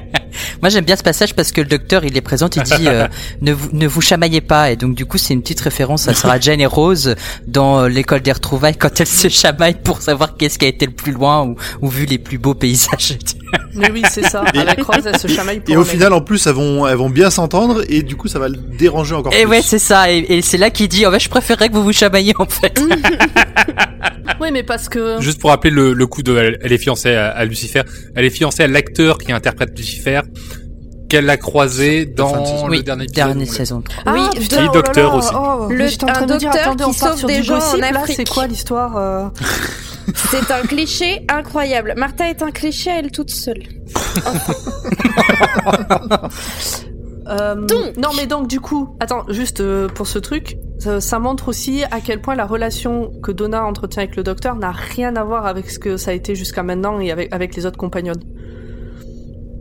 [0.62, 3.06] Moi, j'aime bien ce passage parce que le docteur, il les présente, il dit euh,
[3.42, 4.70] ne, vous, ne vous chamaillez pas.
[4.70, 7.14] Et donc, du coup, c'est une petite référence à Sarah Jane et Rose
[7.46, 10.86] dans euh, l'école des retrouvailles quand elles se chamaillent pour savoir qu'est-ce qui a été
[10.86, 13.18] le plus loin ou, ou vu les plus beaux paysages.
[13.74, 14.44] Mais oui, c'est ça.
[14.54, 15.88] Et- Avec Rose, elle se chamaille pour Et au mec.
[15.90, 18.56] final, en plus, elles vont, elles vont bien s'entendre et du coup, ça va le
[18.56, 19.50] déranger encore Et plus.
[19.50, 20.10] ouais, c'est ça.
[20.12, 22.46] Et, et c'est là qu'il dit, oh, ben, je préférerais que vous vous chamailliez en
[22.46, 22.78] fait.
[24.40, 25.20] Oui, mais parce que...
[25.20, 27.82] Juste pour rappeler le, le coup de, elle, elle est fiancée à, à Lucifer.
[28.14, 30.20] Elle est fiancée à l'acteur qui interprète Lucifer,
[31.08, 32.34] qu'elle a croisé dans
[32.66, 33.14] le oui, dernier épisode.
[33.26, 33.82] dernière saison.
[34.06, 35.30] Ah, Oui, putain, oh docteur là, aussi.
[35.34, 37.80] oh, Le- en un de me dire, docteur attendez, qui sauve des gens en gossip,
[37.80, 38.16] là, Afrique.
[38.16, 39.28] c'est quoi l'histoire euh
[40.30, 41.92] C'est un cliché incroyable.
[41.96, 43.62] Martha est un cliché à elle toute seule.
[47.30, 47.96] Euh, Donc.
[47.98, 51.84] Non, mais donc du coup, attends, juste euh, pour ce truc, ça, ça montre aussi
[51.90, 55.44] à quel point la relation que Donna entretient avec le docteur n'a rien à voir
[55.44, 58.22] avec ce que ça a été jusqu'à maintenant et avec, avec les autres compagnonnes.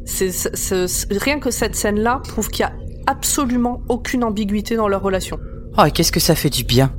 [0.08, 2.74] C'est, c'est- c'est- rien que cette scène-là prouve qu'il y a
[3.08, 5.38] absolument aucune ambiguïté dans leur relation.
[5.78, 6.94] Oh, et qu'est-ce que ça fait du bien.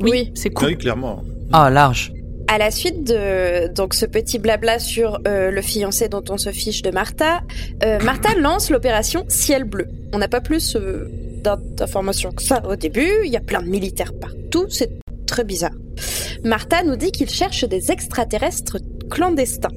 [0.00, 0.32] Oui, Oui.
[0.34, 0.68] c'est cool.
[0.68, 1.22] Oui, clairement.
[1.52, 2.12] Ah, large.
[2.48, 6.50] À la suite de donc ce petit blabla sur euh, le fiancé dont on se
[6.50, 7.42] fiche de Martha,
[7.84, 9.86] euh, Martha lance l'opération Ciel bleu.
[10.12, 11.08] On n'a pas plus euh,
[11.44, 13.08] d'in- d'informations que ça au début.
[13.24, 14.66] Il y a plein de militaires partout.
[14.68, 14.90] C'est
[15.26, 15.70] très bizarre.
[16.44, 18.78] Martha nous dit qu'il cherche des extraterrestres
[19.10, 19.68] clandestins.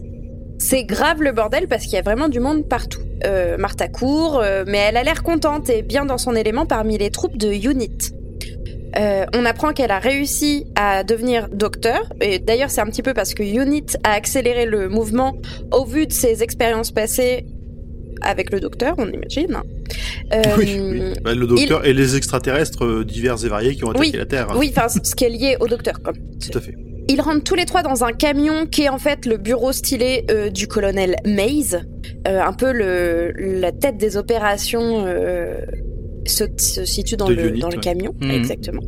[0.63, 3.01] C'est grave le bordel parce qu'il y a vraiment du monde partout.
[3.25, 6.97] Euh, Martha court, euh, mais elle a l'air contente et bien dans son élément parmi
[6.97, 8.13] les troupes de UNIT.
[8.97, 13.13] Euh, on apprend qu'elle a réussi à devenir docteur, et d'ailleurs c'est un petit peu
[13.13, 15.35] parce que UNIT a accéléré le mouvement
[15.71, 17.45] au vu de ses expériences passées
[18.21, 19.57] avec le docteur, on imagine.
[20.33, 21.01] Euh, Oui, oui.
[21.23, 24.17] Bah, le docteur et les extraterrestres divers et variés qui ont attaqué Oui.
[24.17, 24.47] la Terre.
[24.55, 26.15] Oui, enfin, ce qui est lié au docteur, comme.
[26.39, 26.75] Tout à fait.
[27.09, 30.25] Ils rentrent tous les trois dans un camion qui est en fait le bureau stylé
[30.31, 31.75] euh, du colonel Mays,
[32.27, 35.05] euh, un peu le, la tête des opérations.
[35.05, 35.57] euh,
[36.25, 37.81] se, se situe dans, De le, Unit, dans le ouais.
[37.81, 38.31] camion, Mhm.
[38.31, 38.81] exactement.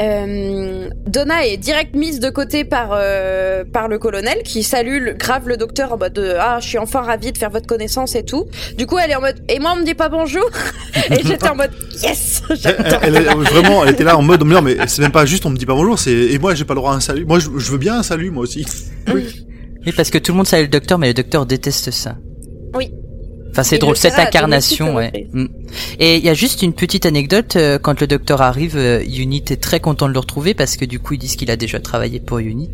[0.00, 5.12] Euh, Donna est direct mise de côté par euh, par le colonel qui salue le,
[5.14, 8.14] grave le docteur en mode de, ah je suis enfin ravie de faire votre connaissance
[8.14, 8.46] et tout.
[8.76, 10.44] Du coup elle est en mode et moi on me dit pas bonjour?
[11.10, 11.70] Et j'étais en mode
[12.02, 13.00] yes Elle, j'adore.
[13.02, 15.50] elle- elle- vraiment, elle était là en mode, non mais c'est même pas juste, on
[15.50, 17.24] me dit pas bonjour, c'est et moi j'ai pas le droit à un salut.
[17.24, 18.64] Moi je, je veux bien un salut moi aussi.
[19.12, 22.16] Oui, parce que tout le monde salue le docteur, mais le docteur déteste ça.
[22.74, 22.90] Oui.
[23.56, 25.28] Enfin, c'est drôle, cette incarnation, ouais.
[25.32, 25.46] Mm.
[25.98, 29.44] Et il y a juste une petite anecdote, euh, quand le docteur arrive, euh, Unit
[29.48, 31.80] est très content de le retrouver parce que du coup, ils disent qu'il a déjà
[31.80, 32.68] travaillé pour Unit.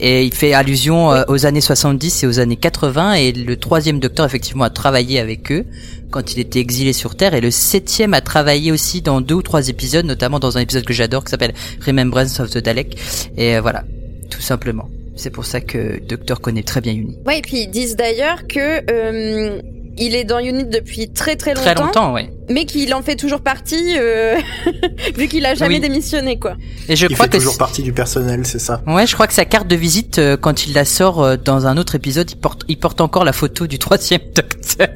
[0.00, 4.00] Et il fait allusion euh, aux années 70 et aux années 80, et le troisième
[4.00, 5.64] docteur, effectivement, a travaillé avec eux
[6.10, 9.42] quand il était exilé sur Terre, et le septième a travaillé aussi dans deux ou
[9.42, 11.54] trois épisodes, notamment dans un épisode que j'adore qui s'appelle
[11.86, 12.98] Remembrance of the Dalek.
[13.38, 13.84] Et voilà,
[14.28, 14.90] tout simplement.
[15.16, 17.18] C'est pour ça que le docteur connaît très bien Unit.
[17.26, 19.60] Ouais, et puis ils disent d'ailleurs que euh,
[19.98, 22.30] il est dans Unit depuis très très longtemps, Très longtemps, ouais.
[22.48, 24.36] mais qu'il en fait toujours partie euh,
[25.16, 25.80] vu qu'il a jamais Oui.
[25.80, 26.54] démissionné quoi.
[26.88, 28.82] Et je Il crois fait que toujours partie du personnel, c'est ça?
[28.86, 31.66] Ouais, je crois que sa carte de visite, euh, quand il la sort euh, dans
[31.66, 34.88] un autre épisode, il porte, il porte encore la photo du troisième docteur.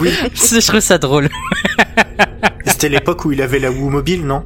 [0.00, 1.28] Oui, je trouve ça drôle.
[2.66, 4.44] c'était l'époque où il avait la Wii mobile, non?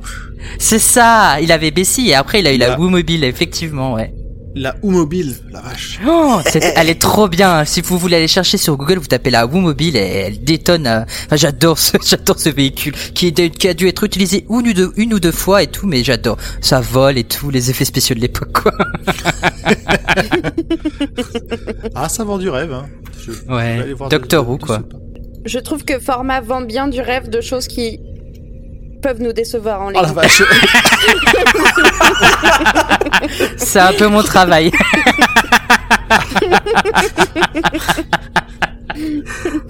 [0.59, 2.79] C'est ça, il avait Bessie et après il a eu la Ah.
[2.81, 4.12] Wii mobile, effectivement, ouais.
[4.59, 6.01] La Ou-Mobile, la vache.
[6.09, 6.38] Oh,
[6.77, 7.66] elle est trop bien.
[7.66, 10.87] Si vous voulez aller chercher sur Google, vous tapez la Woomobile et elle détonne.
[10.87, 14.69] euh, Enfin, j'adore ce, j'adore ce véhicule qui, est- qui a dû être utilisé une
[14.69, 16.38] ou deux, une ou deux fois et tout, mais j'adore.
[16.62, 18.73] Ça vole et tout, les effets spéciaux de l'époque, quoi.
[21.95, 22.87] Ah, ça vend du rêve, hein.
[23.21, 23.92] Je- je Ouais.
[23.92, 24.83] voir Doctor Who, quoi.
[25.45, 28.01] Je trouve que format vend bien du rêve de choses qui
[29.01, 30.03] peuvent nous décevoir en Oh ligne.
[30.03, 30.43] la vache.
[33.57, 34.71] C'est un peu mon travail.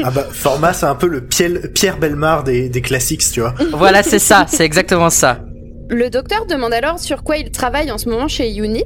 [0.05, 3.55] Ah bah, format, c'est un peu le Pierre, Pierre Belmar des, des classiques, tu vois.
[3.73, 5.41] voilà, c'est ça, c'est exactement ça.
[5.89, 8.85] Le docteur demande alors sur quoi il travaille en ce moment chez Unit.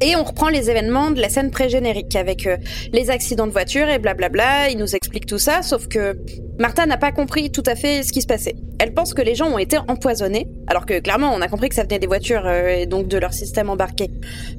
[0.00, 2.56] Et on reprend les événements de la scène pré-générique avec euh,
[2.92, 4.70] les accidents de voiture et blablabla.
[4.70, 6.16] Il nous explique tout ça, sauf que
[6.58, 8.54] Martha n'a pas compris tout à fait ce qui se passait.
[8.78, 11.74] Elle pense que les gens ont été empoisonnés, alors que clairement on a compris que
[11.74, 14.08] ça venait des voitures euh, et donc de leur système embarqué.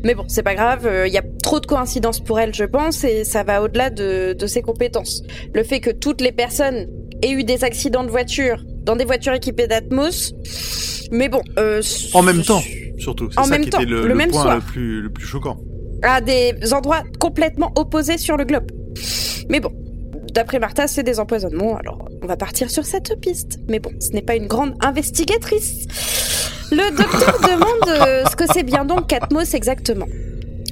[0.04, 2.66] Mais bon, c'est pas grave, euh, il y a trop de coïncidences pour elle, je
[2.66, 5.24] pense, et ça va au-delà de, de ses compétences.
[5.54, 6.88] Le fait que toutes les personnes
[7.22, 10.34] aient eu des accidents de voiture dans des voitures équipées d'Atmos,
[11.12, 11.42] mais bon...
[11.58, 11.82] euh,
[12.14, 12.62] En même temps,
[13.00, 13.30] surtout.
[13.32, 14.56] C'est ça même qui temps, était le, le le même point soir.
[14.56, 15.58] le plus, le plus choquant.
[16.04, 18.72] à des endroits complètement opposés sur le globe.
[19.50, 19.72] Mais bon,
[20.34, 23.60] d'après Martha, c'est des empoisonnements, alors on va partir sur cette piste.
[23.68, 25.86] Mais bon, ce n'est pas une grande investigatrice.
[26.72, 30.08] Le docteur demande euh, ce que c'est bien donc Catmos exactement.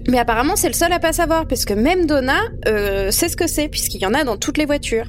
[0.09, 3.35] Mais apparemment, c'est le seul à pas savoir, parce que même Donna euh, sait ce
[3.35, 5.07] que c'est, puisqu'il y en a dans toutes les voitures.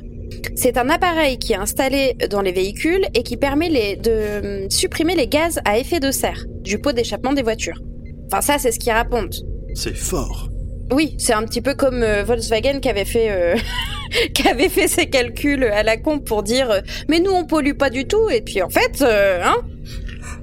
[0.55, 4.67] C'est un appareil qui est installé dans les véhicules et qui permet les, de euh,
[4.71, 7.81] supprimer les gaz à effet de serre du pot d'échappement des voitures.
[8.27, 9.39] Enfin, ça, c'est ce qu'ils racontent.
[9.75, 10.49] C'est fort.
[10.93, 13.57] Oui, c'est un petit peu comme euh, Volkswagen qui avait fait euh,
[14.35, 17.75] qui avait fait ses calculs à la con pour dire euh, mais nous on pollue
[17.75, 19.57] pas du tout et puis en fait euh, hein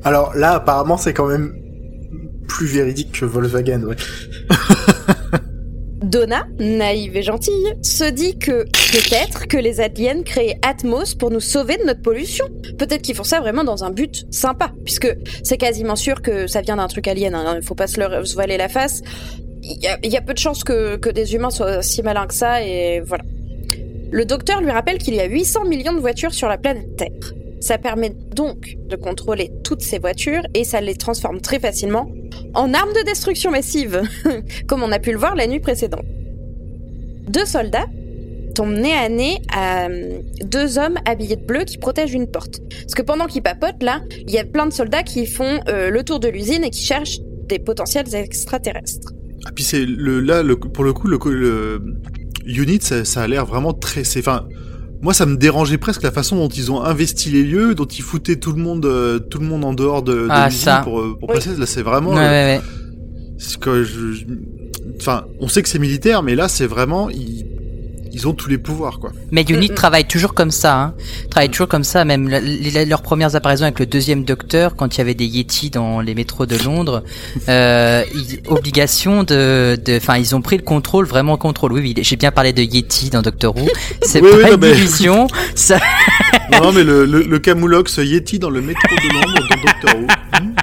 [0.03, 1.53] Alors là, apparemment, c'est quand même
[2.47, 3.95] plus véridique que Volkswagen, ouais.
[6.15, 11.41] Donna, naïve et gentille, se dit que peut-être que les aliens créaient Atmos pour nous
[11.41, 12.45] sauver de notre pollution.
[12.77, 16.61] Peut-être qu'ils font ça vraiment dans un but sympa, puisque c'est quasiment sûr que ça
[16.61, 17.35] vient d'un truc alien.
[17.35, 19.01] Hein, il faut pas se, le, se voiler la face.
[19.61, 22.01] Il y, a, il y a peu de chances que, que des humains soient si
[22.01, 23.25] malins que ça, et voilà.
[24.09, 27.09] Le docteur lui rappelle qu'il y a 800 millions de voitures sur la planète Terre.
[27.65, 32.11] Ça permet donc de contrôler toutes ces voitures et ça les transforme très facilement
[32.53, 34.03] en armes de destruction massive,
[34.67, 36.05] comme on a pu le voir la nuit précédente.
[37.27, 37.87] Deux soldats
[38.53, 42.59] tombent nez à nez à euh, deux hommes habillés de bleu qui protègent une porte.
[42.69, 45.89] Parce que pendant qu'ils papotent, là, il y a plein de soldats qui font euh,
[45.89, 47.17] le tour de l'usine et qui cherchent
[47.49, 49.11] des potentiels extraterrestres.
[49.43, 51.81] Ah, puis c'est le, là, pour le coup, le,
[52.45, 54.47] Unit, ça, ça a l'air vraiment très, enfin,
[55.01, 58.01] moi, ça me dérangeait presque la façon dont ils ont investi les lieux, dont ils
[58.01, 60.77] foutaient tout le monde, euh, tout le monde en dehors de, de Ah, ça.
[60.83, 61.35] pour, euh, pour Oui.
[61.35, 61.51] passer.
[61.57, 62.61] Là, c'est vraiment, Ouais, euh, ouais, ouais.
[63.37, 64.25] c'est que je, je-
[64.99, 67.45] enfin, on sait que c'est militaire, mais là, c'est vraiment, ils,
[68.15, 69.11] ils ont tous les pouvoirs, quoi.
[69.31, 69.75] Mais Unit Mm, mm.
[69.75, 70.93] travaille toujours comme ça, hein.
[71.29, 74.99] Travaille toujours comme ça, même la- leurs premières apparitions avec le deuxième docteur, quand il
[74.99, 77.03] y avait des Yeti dans les métros de Londres,
[77.49, 81.73] euh, ils- obligation de, de, enfin, ils ont pris le contrôle, vraiment le contrôle.
[81.73, 83.67] Oui, oui, j'ai bien parlé de Yeti dans Doctor Who.
[84.01, 85.27] C'est Oui, pas oui, non, une mais-.
[85.55, 85.77] Ça,
[86.61, 90.07] non, mais le, le, le Camoulox Yeti dans le métro de Londres dans Doctor Who.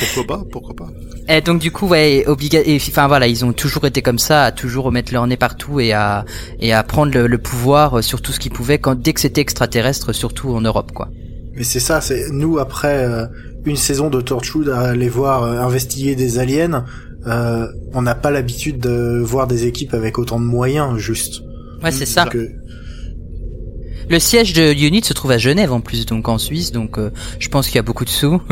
[0.00, 0.88] Pourquoi pas, pourquoi pas.
[1.28, 4.44] Et donc du coup, ouais, obliga et enfin voilà, ils ont toujours été comme ça,
[4.44, 6.24] à toujours remettre leur nez partout et à
[6.58, 9.40] et à prendre le, le pouvoir sur tout ce qu'ils pouvaient quand dès que c'était
[9.40, 11.08] extraterrestre, surtout en Europe, quoi.
[11.54, 13.26] Mais c'est ça, c'est nous après euh,
[13.64, 16.84] une saison de Torchwood à aller voir euh, investiguer des aliens,
[17.26, 21.42] euh, on n'a pas l'habitude de voir des équipes avec autant de moyens, juste.
[21.82, 22.26] Ouais, c'est ça.
[22.34, 22.48] Euh,
[24.08, 27.10] Le siège de Unit se trouve à Genève en plus, donc en Suisse, donc euh,
[27.38, 28.40] je pense qu'il y a beaucoup de sous.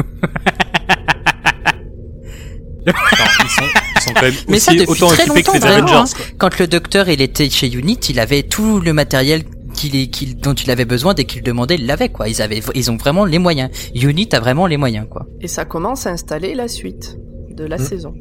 [2.90, 3.62] Enfin, ils, sont,
[3.96, 5.86] ils sont quand même Mais ça depuis autant très équipés que longtemps, les vraiment.
[5.88, 6.12] Avengers.
[6.18, 6.34] hein.
[6.38, 9.42] Quand le docteur il était chez Unit, il avait tout le matériel
[9.74, 12.28] qu'il qu'il- dont il avait besoin dès qu'il le demandait, il l'avait quoi.
[12.28, 13.70] Ils avaient, ils ont vraiment les moyens.
[13.94, 15.26] Unit a vraiment les moyens quoi.
[15.40, 17.16] Et ça commence à installer la suite
[17.50, 17.84] de la Hmm.
[17.84, 18.14] saison.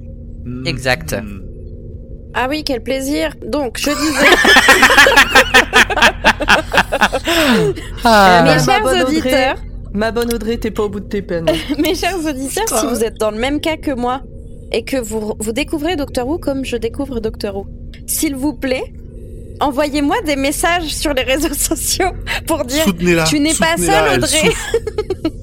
[0.46, 1.16] Hmm, Exact.
[2.34, 3.34] Ah oui, quel plaisir.
[3.48, 4.28] Donc, je disais,
[8.04, 9.02] Ah, mes chers Audrey.
[9.04, 9.56] auditeurs,
[9.94, 11.48] Ma bonne Audrey, t'es pas au bout de tes peines.
[11.80, 14.22] mes chers auditeurs, si vous êtes dans le même cas que moi
[14.72, 17.68] et que vous, vous découvrez Doctor Who comme je découvre Doctor Who,
[18.06, 18.84] s'il vous plaît,
[19.60, 22.10] envoyez-moi des messages sur les réseaux sociaux
[22.46, 22.84] pour dire.
[23.26, 24.50] Tu n'es pas seule, Audrey.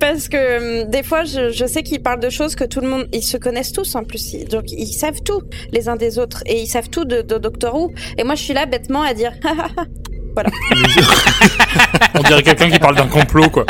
[0.00, 2.88] Parce que hum, des fois, je, je sais qu'ils parlent de choses que tout le
[2.88, 6.18] monde, ils se connaissent tous en plus, Ils- donc ils savent tout les uns des
[6.18, 7.92] autres et ils savent tout de, de Doctor Who.
[8.18, 9.32] Et moi, je suis là bêtement à dire,
[12.14, 13.64] On dirait quelqu'un qui parle d'un complot, quoi.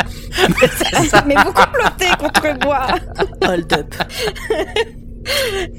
[1.27, 2.87] mais vous complotez contre moi.
[3.47, 3.95] Hold up.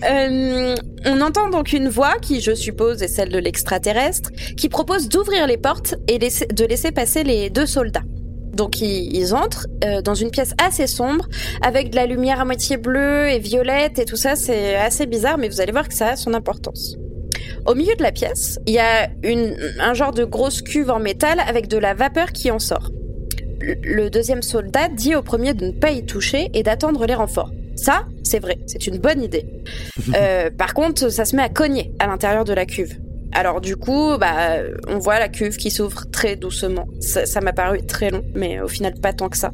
[0.08, 5.08] Euh, on entend donc une voix qui, je suppose, est celle de l'extraterrestre, qui propose
[5.08, 8.02] d'ouvrir les portes et laisser- de laisser passer les deux soldats.
[8.54, 11.26] Donc ils, ils entrent euh, dans une pièce assez sombre
[11.62, 14.36] avec de la lumière à moitié bleue et violette et tout ça.
[14.36, 16.96] C'est assez bizarre, mais vous allez voir que ça a son importance.
[17.66, 20.98] Au milieu de la pièce, il y a une, un genre de grosse cuve en
[20.98, 22.90] métal avec de la vapeur qui en sort.
[23.61, 27.14] Le- Le deuxième soldat dit au premier de ne pas y toucher et d'attendre les
[27.14, 27.53] renforts.
[27.77, 29.46] Ça, c'est vrai, c'est une bonne idée.
[30.16, 32.98] Euh, par contre, ça se met à cogner à l'intérieur de la cuve.
[33.34, 34.56] Alors du coup, bah,
[34.88, 36.86] on voit la cuve qui s'ouvre très doucement.
[37.00, 39.50] Ça m'a paru très long, mais au final pas tant que ça.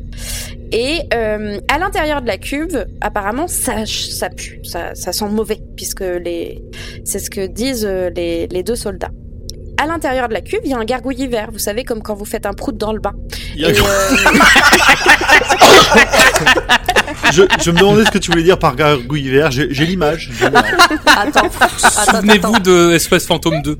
[0.72, 5.60] Et euh, à l'intérieur de la cuve, apparemment, ça, ça pue, ça, ça sent mauvais,
[5.76, 6.62] puisque les,
[7.04, 9.10] c'est ce que disent euh, les, les deux soldats.
[9.80, 12.14] À l'intérieur de la cuve, il y a un gargouillis vert, vous savez, comme quand
[12.14, 13.12] vous faites un prout dans le bain.
[13.54, 13.80] Il y a- Et, euh,
[17.32, 19.50] je, je me demandais ce que tu voulais dire par gargouille vert.
[19.50, 20.30] J'ai j'ai l'image.
[21.06, 21.48] Attends,
[22.12, 23.76] Souvenez-vous de Espace Fantôme 2.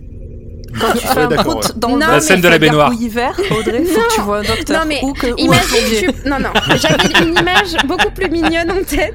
[0.81, 1.71] Quand tu fais un prout ouais.
[1.77, 2.93] dans Non, La scène tu de la fais baignoire.
[3.11, 4.81] vert, Audrey, faut que tu vois un docteur.
[4.81, 6.29] Non, mais ou que, Imagine, tu...
[6.29, 9.15] non, non, j'avais une image beaucoup plus mignonne en tête.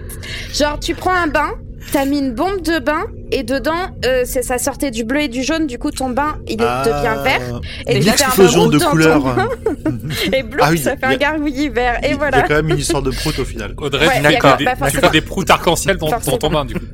[0.53, 1.51] Genre, tu prends un bain,
[1.91, 3.73] t'as mis une bombe de bain, et dedans,
[4.05, 6.83] euh, c'est ça sortait du bleu et du jaune, du coup, ton bain, il Ah,
[6.85, 7.61] devient vert.
[7.87, 9.21] Et tu fais un prout de dans ton couleurs.
[9.35, 9.47] bain,
[10.33, 11.99] Et bleu, Ah oui, ça fait il un gargouillis vert.
[12.03, 12.37] Il Et y voilà.
[12.37, 13.73] a quand même une histoire de prout au final.
[13.75, 13.87] quoi.
[13.87, 15.01] Audrey, Ouais, tu, y a fais pas- des, tu forcément.
[15.01, 16.85] fais des proutes arc-en-ciel dans, dans ton bain, du coup.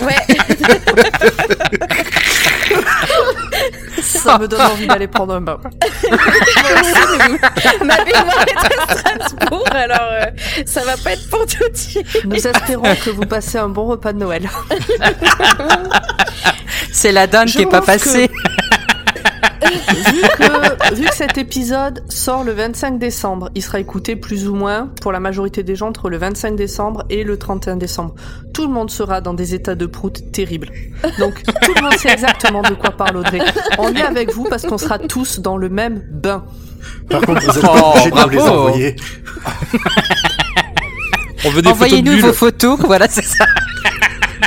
[0.00, 0.14] Ouais.
[4.02, 5.58] Ça me donne envie d'aller prendre un bain.
[7.84, 10.26] Ma baignoire est à Strasbourg, alors euh,
[10.66, 12.24] ça va pas être pour tout de suite.
[12.24, 14.48] Nous espérons que vous passez un bon repas de Noël.
[16.92, 18.30] C'est la Je qui est pas passée.
[19.74, 24.54] vu, que, vu que cet épisode sort le 25 décembre, il sera écouté plus ou
[24.54, 28.14] moins pour la majorité des gens entre le 25 décembre et le 31 décembre.
[28.52, 30.70] Tout le monde sera dans des états de prout terribles.
[31.18, 33.40] Donc tout le monde sait exactement de quoi parle Audrey.
[33.78, 36.44] On est avec vous parce qu'on sera tous dans le même bain.
[37.08, 38.96] Par contre, vous êtes Oh, pas obligés de les envoyer.
[41.46, 43.44] On veut des Envoyez-nous vos photos, voilà, c'est ça.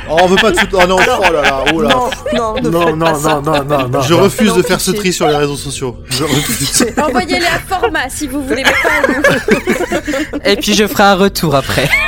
[0.10, 0.70] Oh, on veut pas de foot.
[0.74, 1.90] Oh non, oh là là, oh là.
[1.90, 4.02] Non, non, Non, non, non, non, non, non.
[4.02, 4.24] Je non.
[4.24, 5.98] refuse Non, de faire ce tri sur les réseaux sociaux.
[6.10, 6.86] Je refuse.
[6.98, 10.50] Envoyez-les à format si vous voulez, mais pas.
[10.50, 11.90] Et puis je ferai un retour après.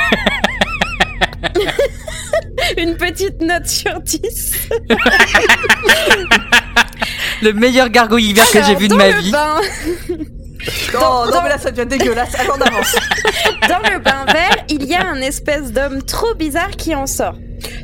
[2.76, 4.68] Une petite note sur 10.
[7.42, 9.32] Le meilleur gargouille vert que j'ai vu de ma vie.
[10.94, 12.34] Non, non, mais là ça devient dégueulasse.
[12.38, 12.94] Allez, on avance.
[13.68, 17.34] Dans le bain vert, il y a un espèce d'homme trop bizarre qui en sort.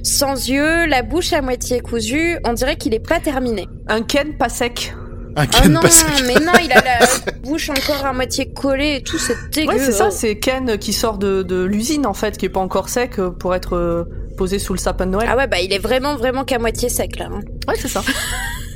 [0.02, 3.66] Sans yeux, la bouche à moitié cousue, on dirait qu'il est pas terminé.
[3.88, 4.94] Un Ken pas sec.
[5.36, 6.06] Un Oh Ken non, pas sec.
[6.26, 9.72] mais non, il a la bouche encore à moitié collée et tout, c'est dégueu.
[9.72, 12.60] Ouais, c'est ça, c'est Ken qui sort de, de l'usine en fait, qui est pas
[12.60, 14.04] encore sec euh, pour être euh,
[14.38, 15.28] posé sous le sapin de Noël.
[15.30, 17.28] Ah ouais, bah il est vraiment, vraiment qu'à moitié sec là.
[17.30, 17.40] hein.
[17.68, 18.02] ouais, c'est ça.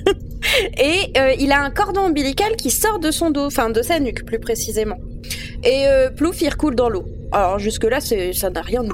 [0.79, 4.01] Et euh, il a un cordon ombilical qui sort de son dos, enfin de sa
[4.01, 4.97] nuque plus précisément.
[5.65, 7.05] Et euh, plouf, il recoule dans l'eau.
[7.33, 8.91] Alors jusque-là, c'est, ça n'a rien de,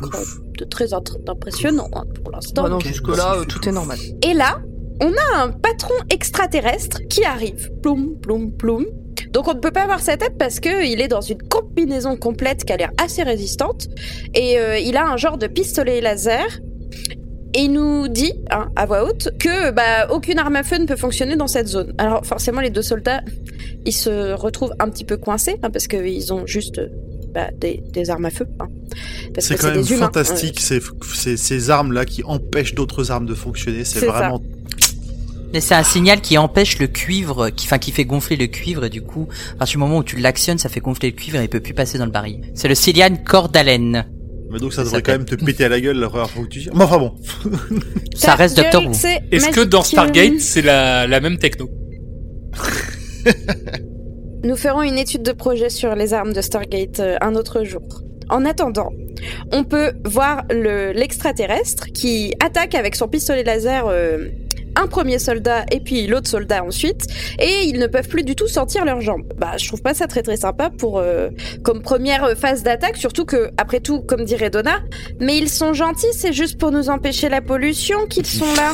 [0.59, 2.65] de très impressionnant hein, pour l'instant.
[2.65, 3.99] Bah non, jusque-là, euh, tout est normal.
[4.23, 4.61] Et là,
[5.01, 7.71] on a un patron extraterrestre qui arrive.
[7.83, 8.85] Ploum, ploum, ploum.
[9.31, 12.17] Donc on ne peut pas voir sa tête parce que il est dans une combinaison
[12.17, 13.89] complète qui a l'air assez résistante.
[14.35, 16.47] Et euh, il a un genre de pistolet laser.
[17.57, 20.85] Et il nous dit, hein, à voix haute, que bah, aucune arme à feu ne
[20.85, 21.95] peut fonctionner dans cette zone.
[21.97, 23.23] Alors forcément, les deux soldats,
[23.87, 26.89] ils se retrouvent un petit peu coincés hein, parce qu'ils ont juste euh,
[27.33, 28.47] bah, des, des armes à feu.
[28.61, 28.69] hein.
[29.39, 30.07] C'est quand même humains.
[30.07, 30.81] fantastique, ces,
[31.15, 33.85] ces, ces armes-là qui empêchent d'autres armes de fonctionner.
[33.85, 34.07] C'est ça.
[34.07, 34.43] vraiment.
[35.55, 38.85] Mais c'est un signal qui empêche le cuivre, qui, enfin, qui fait gonfler le cuivre
[38.85, 41.39] et du coup, à partir du moment où tu l'actionnes, ça fait gonfler le cuivre
[41.39, 42.41] et il peut plus passer dans le baril.
[42.55, 44.05] C'est le Cilian Cordalen.
[44.51, 46.45] Mais donc ça Ça devrait quand même te péter à la gueule la première fois
[46.45, 46.71] que tu dis.
[46.75, 47.15] Mais enfin bon.
[48.15, 48.93] Ça reste Doctor Who.
[49.33, 51.69] Est-ce que dans Stargate, c'est la, la même techno
[54.45, 57.83] Nous ferons une étude de projet sur les armes de Stargate euh, un autre jour.
[58.29, 58.91] En attendant,
[59.53, 64.27] on peut voir le- l'extraterrestre qui attaque avec son pistolet laser euh,
[64.79, 67.07] un premier soldat et puis l'autre soldat ensuite,
[67.39, 69.23] et ils ne peuvent plus du tout sortir leurs jambes.
[69.39, 71.31] Bah, je trouve pas ça très très sympa pour euh,
[71.63, 74.81] comme première phase d'attaque, surtout que après tout, comme dirait Donna,
[75.21, 78.73] mais ils sont gentils, c'est juste pour nous empêcher la pollution qu'ils sont là.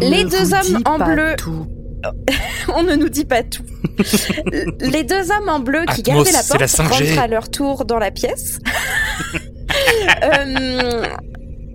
[0.00, 1.34] Les deux hommes en bleu.
[1.36, 1.66] tout.
[2.74, 3.62] On ne nous dit pas tout.
[4.80, 6.88] Les deux hommes en bleu qui Atmos, gardaient la la porte 5G.
[7.10, 8.58] rentrent à leur tour dans la pièce.
[10.22, 11.06] Euh,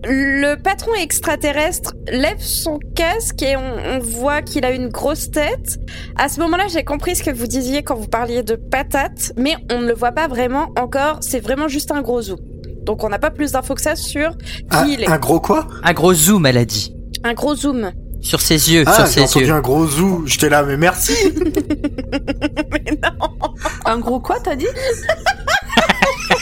[0.05, 5.79] le patron extraterrestre lève son casque et on, on voit qu'il a une grosse tête.
[6.15, 9.55] À ce moment-là, j'ai compris ce que vous disiez quand vous parliez de patate, mais
[9.71, 11.17] on ne le voit pas vraiment encore.
[11.21, 12.37] C'est vraiment juste un gros zoom.
[12.83, 15.09] Donc on n'a pas plus d'infos que ça sur qui Un, il est.
[15.09, 15.67] un gros quoi?
[15.83, 16.93] Un gros zoom, elle a dit.
[17.23, 17.91] Un gros zoom.
[18.27, 19.53] Sur ses yeux, Ah, sur ses entendu yeux.
[19.53, 20.23] un gros zou.
[20.25, 21.13] J'étais là, mais merci.
[22.71, 23.29] Mais non.
[23.85, 24.67] Un gros quoi, t'as dit?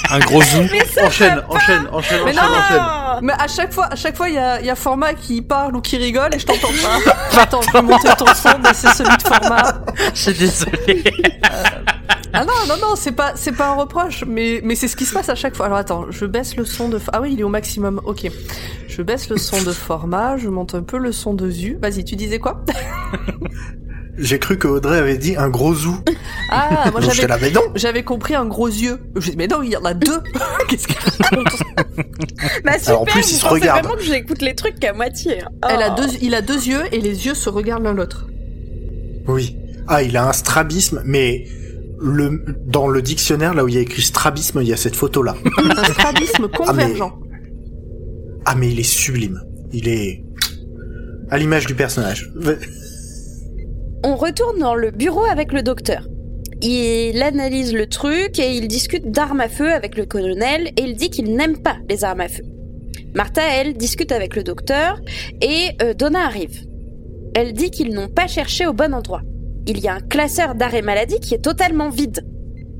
[0.09, 0.57] Un gros ça
[1.05, 3.19] Enchaîne, enchaîne, enchaîne, Mais enchaîne, enchaîne.
[3.21, 5.75] Mais à chaque fois, à chaque fois, il y a, y a Format qui parle
[5.75, 7.39] ou qui rigole et je t'entends pas.
[7.41, 9.73] Attends, je vais monter ton son, mais c'est celui de Format.
[10.15, 11.03] Je suis désolé.
[12.37, 15.05] Ah non, non, non, c'est pas, c'est pas un reproche, mais, mais c'est ce qui
[15.05, 15.67] se passe à chaque fois.
[15.67, 18.27] Alors attends, je baisse le son de, ah oui, il est au maximum, ok.
[18.87, 21.77] Je baisse le son de Format, je monte un peu le son de Zu.
[21.81, 22.63] Vas-y, tu disais quoi?
[24.17, 25.97] J'ai cru que Audrey avait dit un gros zou.
[26.49, 29.01] Ah, moi j'avais, j'avais compris un gros yeux.
[29.17, 30.19] Je dis, mais non, il y en a deux.
[30.69, 31.47] Qu'est-ce qu'elle raconte
[32.63, 33.83] Bah super, Alors, en plus, vous ils se pensez regardent.
[33.83, 35.41] vraiment que j'écoute les trucs qu'à moitié.
[35.41, 35.49] hein.
[35.69, 36.01] Elle a Oh.
[36.01, 38.27] deux, il a deux yeux et les yeux se regardent l'un l'autre.
[39.27, 39.57] Oui.
[39.89, 41.45] Ah, il a un strabisme, mais
[41.99, 44.95] le dans le dictionnaire là où il y a écrit strabisme, il y a cette
[44.95, 45.35] photo là.
[45.57, 47.19] Un strabisme convergent.
[48.45, 49.41] Ah, mais il est sublime.
[49.71, 50.23] Il est
[51.29, 52.31] à l'image du personnage.
[54.03, 56.07] On retourne dans le bureau avec le docteur.
[56.61, 60.95] Il analyse le truc et il discute d'armes à feu avec le colonel et il
[60.95, 62.43] dit qu'il n'aime pas les armes à feu.
[63.13, 64.99] Martha, elle, discute avec le docteur
[65.41, 66.65] et euh, Donna arrive.
[67.33, 69.21] Elle dit qu'ils n'ont pas cherché au bon endroit.
[69.67, 72.25] Il y a un classeur d'arrêt maladie qui est totalement vide.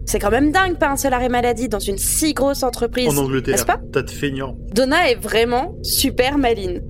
[0.05, 3.07] C'est quand même dingue, pas un seul arrêt maladie dans une si grosse entreprise.
[3.07, 3.79] En N'est-ce Angleterre, pas?
[3.91, 4.55] t'as de feignant.
[4.73, 6.83] Donna est vraiment super maline.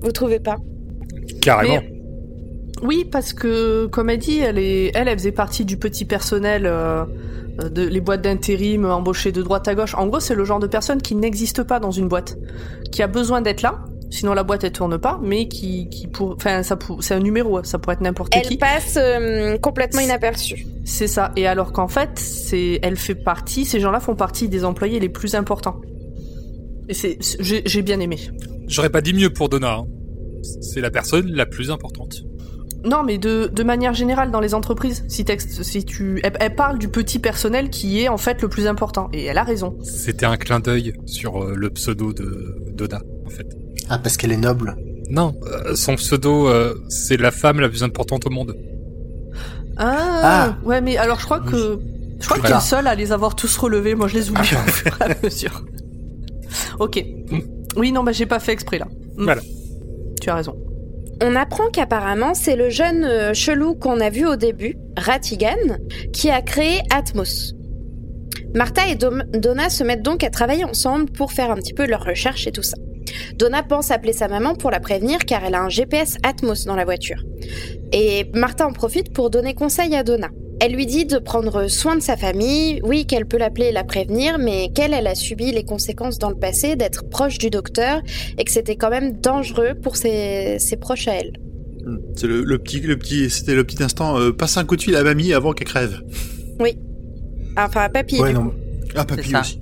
[0.00, 0.56] Vous trouvez pas?
[1.42, 1.80] Carrément.
[1.82, 1.92] Mais-
[2.82, 6.66] Oui, parce que, comme elle dit, elle, est, elle, elle faisait partie du petit personnel,
[6.66, 7.04] euh,
[7.72, 9.94] de, les boîtes d'intérim embauchées de droite à gauche.
[9.94, 12.36] En gros, c'est le genre de personne qui n'existe pas dans une boîte,
[12.92, 13.78] qui a besoin d'être là,
[14.10, 17.20] sinon la boîte elle tourne pas, mais qui, qui pour, enfin, ça, pour- c'est un
[17.20, 18.56] numéro, ça pourrait être n'importe Elle qui.
[18.56, 20.66] passe euh, complètement inaperçue.
[20.84, 21.32] C'est ça.
[21.36, 25.08] Et alors qu'en fait, c'est, elle fait partie, ces gens-là font partie des employés les
[25.08, 25.80] plus importants.
[26.88, 28.18] Et c'est, c'est- j'ai, j'ai bien aimé.
[28.68, 29.74] J'aurais pas dit mieux pour Donna.
[29.74, 29.86] hein.
[30.60, 32.22] C'est la personne la plus importante.
[32.84, 36.54] Non, mais de, de manière générale dans les entreprises, si, texte, si tu, elle, elle
[36.54, 39.76] parle du petit personnel qui est en fait le plus important, et elle a raison.
[39.82, 43.46] C'était un clin d'œil sur euh, le pseudo de Donna, en fait.
[43.88, 44.76] Ah, parce qu'elle est noble.
[45.10, 48.56] Non, euh, son pseudo, euh, c'est la femme la plus importante au monde.
[49.76, 50.56] Ah, Ah.
[50.64, 51.78] ouais, mais alors je crois que
[52.18, 52.56] je crois que t'es Voilà.
[52.56, 53.94] le seul à les avoir tous relevés.
[53.94, 55.62] Moi, je les oublie au fur et à mesure.
[56.78, 57.04] Ok.
[57.76, 58.86] Oui, non, bah j'ai pas fait exprès là.
[59.16, 59.24] Mm.
[59.24, 59.42] Voilà.
[60.20, 60.56] Tu as raison.
[61.22, 65.56] On apprend qu'apparemment c'est le jeune euh, chelou qu'on a vu au début, Ratigan,
[66.12, 67.52] qui a créé Atmos.
[68.54, 71.86] Martha et Dom- Donna se mettent donc à travailler ensemble pour faire un petit peu
[71.86, 72.76] leurs recherches et tout ça.
[73.36, 76.76] Donna pense appeler sa maman pour la prévenir car elle a un GPS Atmos dans
[76.76, 77.22] la voiture.
[77.92, 80.28] Et Martha en profite pour donner conseil à Donna.
[80.58, 83.84] Elle lui dit de prendre soin de sa famille, oui qu'elle peut l'appeler et la
[83.84, 88.00] prévenir, mais qu'elle, elle a subi les conséquences dans le passé d'être proche du docteur
[88.38, 91.32] et que c'était quand même dangereux pour ses, ses proches à elle.
[91.84, 91.98] Hmm.
[92.16, 94.18] C'est le, le petit, le petit, c'était le petit instant.
[94.18, 96.00] Euh, passe un coup de fil à mamie avant qu'elle crève.
[97.56, 98.20] Enfin, à papy.
[98.20, 98.44] Ouais, du non.
[98.46, 98.52] coup.
[98.94, 99.60] Ah, papy aussi.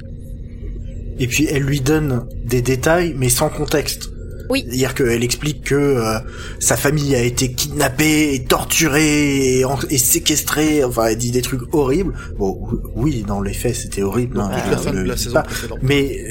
[1.18, 4.10] Et puis elle lui donne des détails, mais sans contexte.
[4.50, 4.62] Oui.
[4.66, 6.18] C'est-à-dire qu'elle explique que euh,
[6.60, 10.84] sa famille a été kidnappée, et torturée et, en- et séquestrée.
[10.84, 12.12] Enfin, elle dit des trucs horribles.
[12.38, 12.60] Bon,
[12.94, 14.38] oui, dans les faits, c'était horrible.
[14.40, 15.42] hein, Toute je la fin ne de le la dis saison pas.
[15.44, 15.78] précédente.
[15.80, 16.30] Mais,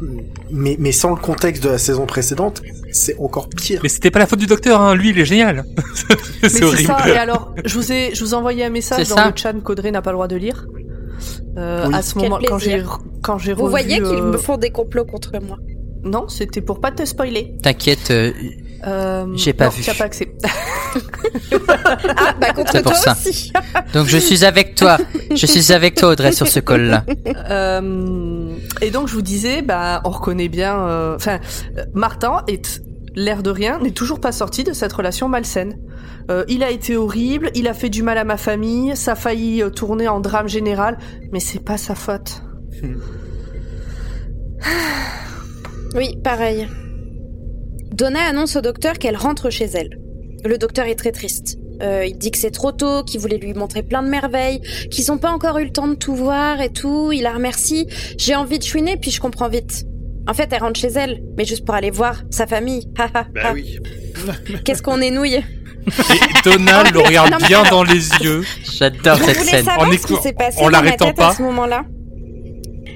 [0.50, 2.62] mais, mais sans le contexte de la saison précédente,
[2.92, 3.80] c'est encore pire.
[3.82, 4.94] Mais c'était pas la faute du docteur, hein.
[4.94, 5.64] lui il est génial.
[6.42, 6.86] Mais c'est c'est horrible.
[6.86, 7.08] ça.
[7.08, 9.26] Et alors, je vous ai, je vous ai envoyé un message dans ça.
[9.30, 10.66] le chat qu'Audrey n'a pas le droit de lire.
[11.56, 11.94] Euh, Oui.
[11.94, 12.98] à ce Quel moment, quand j'ai, plaisir.
[13.22, 15.56] quand j'ai Vous revu, voyez qu'ils euh, me font des complots contre moi.
[16.02, 17.54] Non, c'était pour pas te spoiler.
[17.62, 18.32] T'inquiète, euh,
[18.86, 19.82] Euh, J'ai pas non, vu.
[19.82, 20.28] Tu as pas accès.
[22.16, 23.12] Ah, bah contre C'est pour toi ça.
[23.12, 23.52] aussi.
[23.92, 24.98] donc je suis avec toi.
[25.34, 27.04] Je suis avec toi, Audrey, sur ce call-là.
[27.50, 28.50] Euh,
[28.82, 30.76] et donc je vous disais, bah, on reconnaît bien.
[30.78, 31.38] euh, Enfin,
[31.78, 32.82] euh, Martin est
[33.14, 35.78] l'air de rien n'est toujours pas sorti de cette relation malsaine.
[36.30, 39.14] Euh, il a été horrible, il a fait du mal à ma famille, ça a
[39.14, 40.98] failli euh, tourner en drame général,
[41.32, 42.42] mais c'est pas sa faute.
[45.94, 46.66] Oui, pareil.
[47.92, 50.00] Donna annonce au docteur qu'elle rentre chez elle.
[50.44, 51.58] Le docteur est très triste.
[51.82, 54.60] Euh, il dit que c'est trop tôt, qu'il voulait lui montrer plein de merveilles,
[54.90, 57.12] qu'ils ont pas encore eu le temps de tout voir et tout.
[57.12, 57.86] Il la remercie.
[58.18, 59.84] J'ai envie de chouiner, puis je comprends vite.
[60.26, 62.88] En fait, elle rentre chez elle, mais juste pour aller voir sa famille.
[63.34, 63.78] Bah oui.
[64.64, 68.42] Qu'est-ce qu'on est nouille Et Donald le regarde Non, bien alors- dans les yeux.
[68.72, 69.68] J'adore cette scène.
[69.76, 71.28] En ce qui passé en dans ma l'arrêtant tête pas.
[71.28, 71.84] à ce moment-là?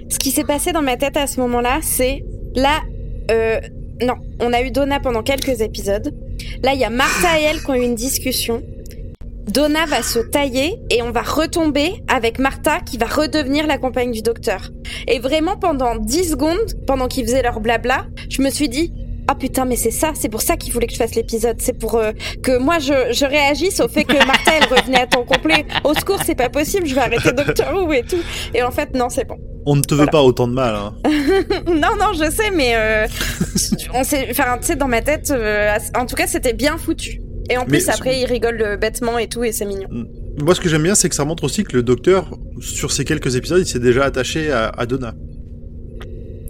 [0.08, 2.24] Ce qui s'est passé dans ma tête à ce moment-là, c'est
[2.54, 2.80] là,
[3.30, 3.60] euh,
[4.00, 6.14] non, on a eu Donna pendant quelques épisodes.
[6.62, 8.62] Là, il y a Martha et elle qui ont eu une discussion.
[9.48, 14.12] Donna va se tailler et on va retomber avec Martha qui va redevenir la compagne
[14.12, 14.70] du docteur.
[15.06, 18.92] Et vraiment pendant 10 secondes, pendant qu'ils faisaient leur blabla, je me suis dit
[19.26, 21.78] ah putain mais c'est ça, c'est pour ça qu'il voulait que je fasse l'épisode, c'est
[21.78, 25.24] pour euh, que moi je, je réagisse au fait que Martha elle revenait à temps
[25.24, 25.66] complet.
[25.84, 28.22] Au secours, c'est pas possible, je vais arrêter Doctor Who et tout.
[28.54, 29.36] Et en fait non, c'est bon.
[29.66, 30.74] On ne te veut pas autant de mal.
[30.74, 30.94] Hein.
[31.66, 33.06] non non, je sais mais euh,
[33.94, 37.20] on sait enfin tu sais dans ma tête euh, en tout cas, c'était bien foutu.
[37.50, 39.88] Et en Mais plus après, il rigole euh, bêtement et tout et c'est mignon.
[40.40, 43.04] Moi, ce que j'aime bien, c'est que ça montre aussi que le docteur, sur ces
[43.04, 45.14] quelques épisodes, il s'est déjà attaché à, à Donna.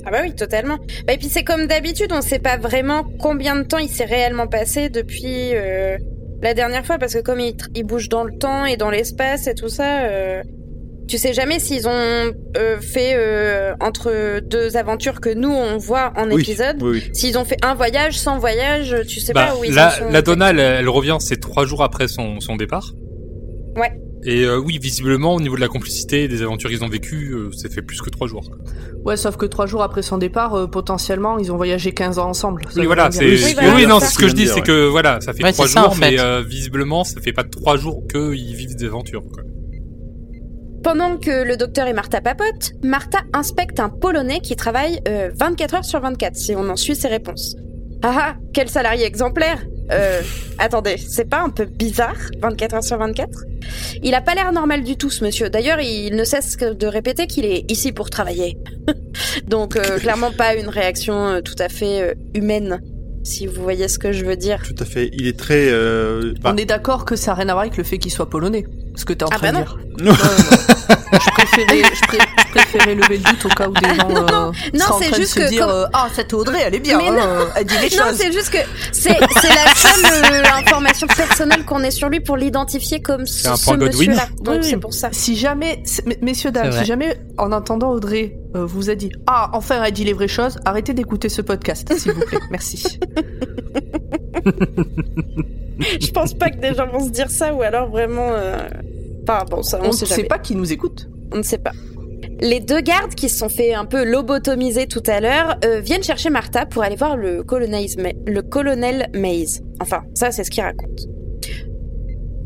[0.04, 0.78] Ah bah oui, totalement.
[1.06, 4.06] Bah, et puis c'est comme d'habitude, on sait pas vraiment combien de temps il s'est
[4.06, 5.98] réellement passé depuis euh,
[6.40, 9.54] la dernière fois, parce que comme il bouge dans le temps et dans l'espace et
[9.54, 10.42] tout ça, euh,
[11.08, 16.12] tu sais jamais s'ils ont euh, fait euh, entre deux aventures que nous on voit
[16.16, 16.76] en Oui, épisode.
[16.82, 17.10] oui, oui.
[17.14, 19.90] S'ils ont fait un voyage, sans voyage, tu sais Bah, pas où ils la, en
[19.90, 20.10] sont.
[20.10, 22.92] la Donna, elle, elle revient, c'est trois jours après son, son départ.
[23.76, 23.92] Ouais.
[24.24, 27.30] Et euh, oui, visiblement, au niveau de la complicité et des aventures qu'ils ont vécues,
[27.32, 28.42] euh, ça fait plus que trois jours.
[28.48, 28.56] quoi.
[29.04, 32.28] Ouais, sauf que trois jours après son départ, euh, potentiellement, ils ont voyagé 15 ans
[32.28, 32.62] ensemble.
[32.76, 33.24] Oui, voilà, c'est.
[33.24, 35.44] Oui, Oui, voilà, oui, non, c'est ce que je dis, c'est que voilà, ça fait
[35.44, 36.10] Ouais, trois ça, jours, en fait.
[36.10, 39.22] mais euh, visiblement, ça fait pas trois jours qu'ils vivent des aventures.
[39.32, 39.44] Quoi.
[40.82, 45.74] Pendant que le docteur et Martha papotent, Martha inspecte un Polonais qui travaille euh, 24
[45.74, 47.56] heures sur 24, si on en suit ses réponses.
[48.02, 49.58] Ah ah, quel salarié exemplaire
[49.90, 50.20] Euh,
[50.58, 53.44] attendez, c'est pas un peu bizarre, 24 heures sur 24
[54.02, 55.48] Il a pas l'air normal du tout, ce monsieur.
[55.48, 58.58] D'ailleurs, il ne cesse que de répéter qu'il est ici pour travailler.
[59.48, 62.80] Donc, euh, clairement pas une réaction euh, tout à fait euh, humaine,
[63.24, 64.62] si vous voyez ce que je veux dire.
[64.62, 65.10] Tout à fait.
[65.14, 65.68] Il est très.
[65.70, 68.12] Euh, bah, On est d'accord que ça n'a rien à voir avec le fait qu'il
[68.12, 68.64] soit polonais.
[68.98, 69.60] Ce que t'es en Ah train de non.
[69.62, 69.76] dire.
[70.00, 70.04] Non.
[70.04, 70.96] Non, non, non.
[71.20, 74.50] je, préférais, je, pré- je préférais lever le doute au cas où des gens euh,
[74.74, 76.80] non, c'est train juste de se que dire comme- euh, Ah, cette Audrey, elle est
[76.80, 77.22] bien, Mais hein, non.
[77.22, 78.16] euh, elle dit les Non, choses.
[78.16, 78.58] c'est juste que
[78.92, 79.26] c'est la
[79.76, 83.86] seule euh, information personnelle qu'on ait sur lui pour l'identifier comme ce, un ce Godwin.
[84.10, 84.28] monsieur-là.
[84.42, 85.08] Donc Oui, c'est pour ça.
[85.12, 85.82] Si jamais,
[86.22, 90.04] messieurs, dames, si jamais, en entendant Audrey, euh, vous a dit Ah, enfin, elle dit
[90.04, 92.38] les vraies choses, arrêtez d'écouter ce podcast, s'il vous plaît.
[92.50, 92.98] Merci.
[96.00, 98.30] Je pense pas que des gens vont se dire ça ou alors vraiment.
[98.32, 98.56] euh,
[99.28, 101.08] Enfin bon, ça on, On ne sait pas qui nous écoute.
[101.32, 101.72] On ne sait pas.
[102.40, 106.02] Les deux gardes qui se sont fait un peu lobotomiser tout à l'heure euh, viennent
[106.02, 107.86] chercher Martha pour aller voir le colonel,
[108.26, 109.60] le colonel Mays.
[109.80, 111.00] Enfin, ça c'est ce qu'il raconte.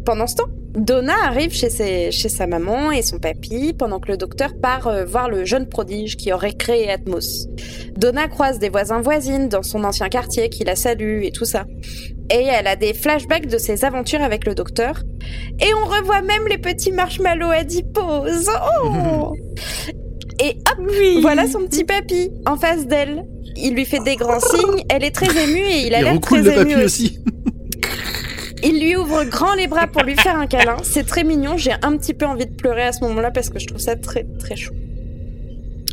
[0.05, 4.11] Pendant ce temps, Donna arrive chez, ses- chez sa maman et son papy pendant que
[4.11, 7.47] le docteur part euh, voir le jeune prodige qui aurait créé Atmos.
[7.97, 11.67] Donna croise des voisins voisines dans son ancien quartier qui la saluent et tout ça.
[12.31, 15.03] Et elle a des flashbacks de ses aventures avec le docteur.
[15.61, 18.49] Et on revoit même les petits marshmallows adiposes.
[18.85, 19.35] Oh
[20.43, 23.25] Et hop, voilà son petit papy en face d'elle.
[23.57, 26.41] Il lui fait des grands signes, elle est très émue et il a l'air très
[26.41, 27.19] le ému aussi.
[28.63, 30.77] Il lui ouvre grand les bras pour lui faire un câlin.
[30.83, 31.57] C'est très mignon.
[31.57, 33.97] J'ai un petit peu envie de pleurer à ce moment-là parce que je trouve ça
[33.97, 34.73] très très chou.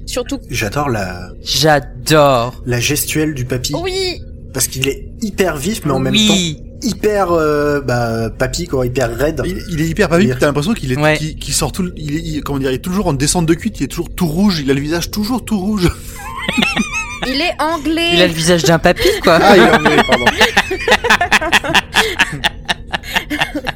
[0.05, 0.39] Surtout.
[0.49, 2.61] J'adore la, J'adore.
[2.65, 3.74] la gestuelle du papy.
[3.82, 4.22] Oui.
[4.53, 6.28] Parce qu'il est hyper vif, mais en même oui.
[6.28, 9.41] temps hyper euh, bah, papy, quoi, hyper raide.
[9.45, 10.38] Il, il est hyper Dire.
[10.39, 11.20] t'as l'impression qu'il est, Ouais.
[11.51, 13.84] sort tout, il est, il- comment dire, il est toujours en descente de cuite, il
[13.84, 15.89] est toujours tout rouge, il a le visage toujours tout rouge.
[17.28, 18.11] Il est anglais.
[18.13, 19.39] Il a le visage d'un papy, quoi.
[19.41, 20.26] Ah, il est anglais, pardon.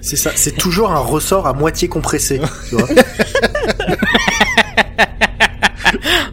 [0.02, 2.40] C'est ça, c'est toujours un ressort à moitié compressé.
[2.70, 2.88] tu vois.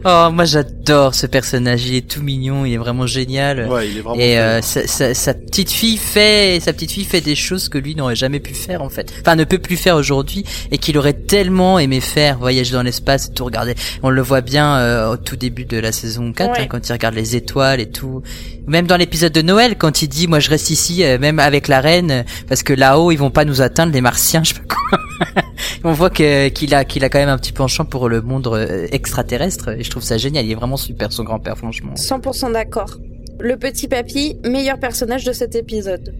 [0.05, 1.86] Oh, moi j'adore ce personnage.
[1.86, 3.68] Il est tout mignon, il est vraiment génial.
[3.68, 4.18] Ouais, il est vraiment.
[4.20, 7.78] Et euh, sa, sa- sa petite fille fait, sa petite fille fait des choses que
[7.78, 9.12] lui n'aurait jamais pu faire en fait.
[9.20, 13.28] Enfin, ne peut plus faire aujourd'hui et qu'il aurait tellement aimé faire, voyager dans l'espace,
[13.28, 13.74] et tout regarder.
[14.03, 16.61] On le voit bien euh, au tout début de la saison 4 Ouais.
[16.62, 18.22] hein, quand il regarde les étoiles et tout.
[18.66, 21.68] Même dans l'épisode de Noël quand il dit moi je reste ici euh, même avec
[21.68, 24.55] la reine euh, parce que là-haut ils vont pas nous atteindre les martiens, je sais
[24.61, 24.79] pas quoi.
[25.84, 28.86] On voit qu'il a qu'il a quand même un petit penchant pour le monde euh,
[28.93, 30.45] extraterrestre et je trouve ça génial.
[30.45, 31.95] Il est vraiment super son grand-père franchement.
[31.95, 32.97] 100% d'accord.
[33.38, 36.14] Le petit papy, meilleur personnage de cet épisode.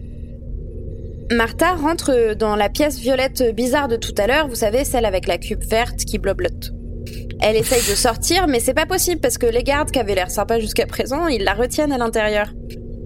[1.31, 5.27] Martha rentre dans la pièce violette bizarre de tout à l'heure, vous savez, celle avec
[5.27, 6.71] la cube verte qui bloblote.
[7.39, 10.29] Elle essaye de sortir, mais c'est pas possible parce que les gardes qui avaient l'air
[10.29, 12.53] sympas jusqu'à présent, ils la retiennent à l'intérieur.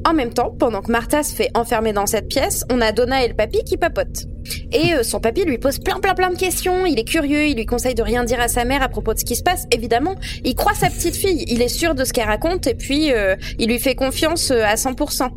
[0.06, 3.26] En même temps, pendant que Martha se fait enfermer dans cette pièce, on a Donna
[3.26, 4.26] et le papy qui papotent.
[4.72, 7.56] Et euh, son papy lui pose plein plein plein de questions, il est curieux, il
[7.56, 9.66] lui conseille de rien dire à sa mère à propos de ce qui se passe,
[9.72, 10.14] évidemment.
[10.44, 13.36] Il croit sa petite fille, il est sûr de ce qu'elle raconte et puis euh,
[13.58, 15.30] il lui fait confiance euh, à 100%.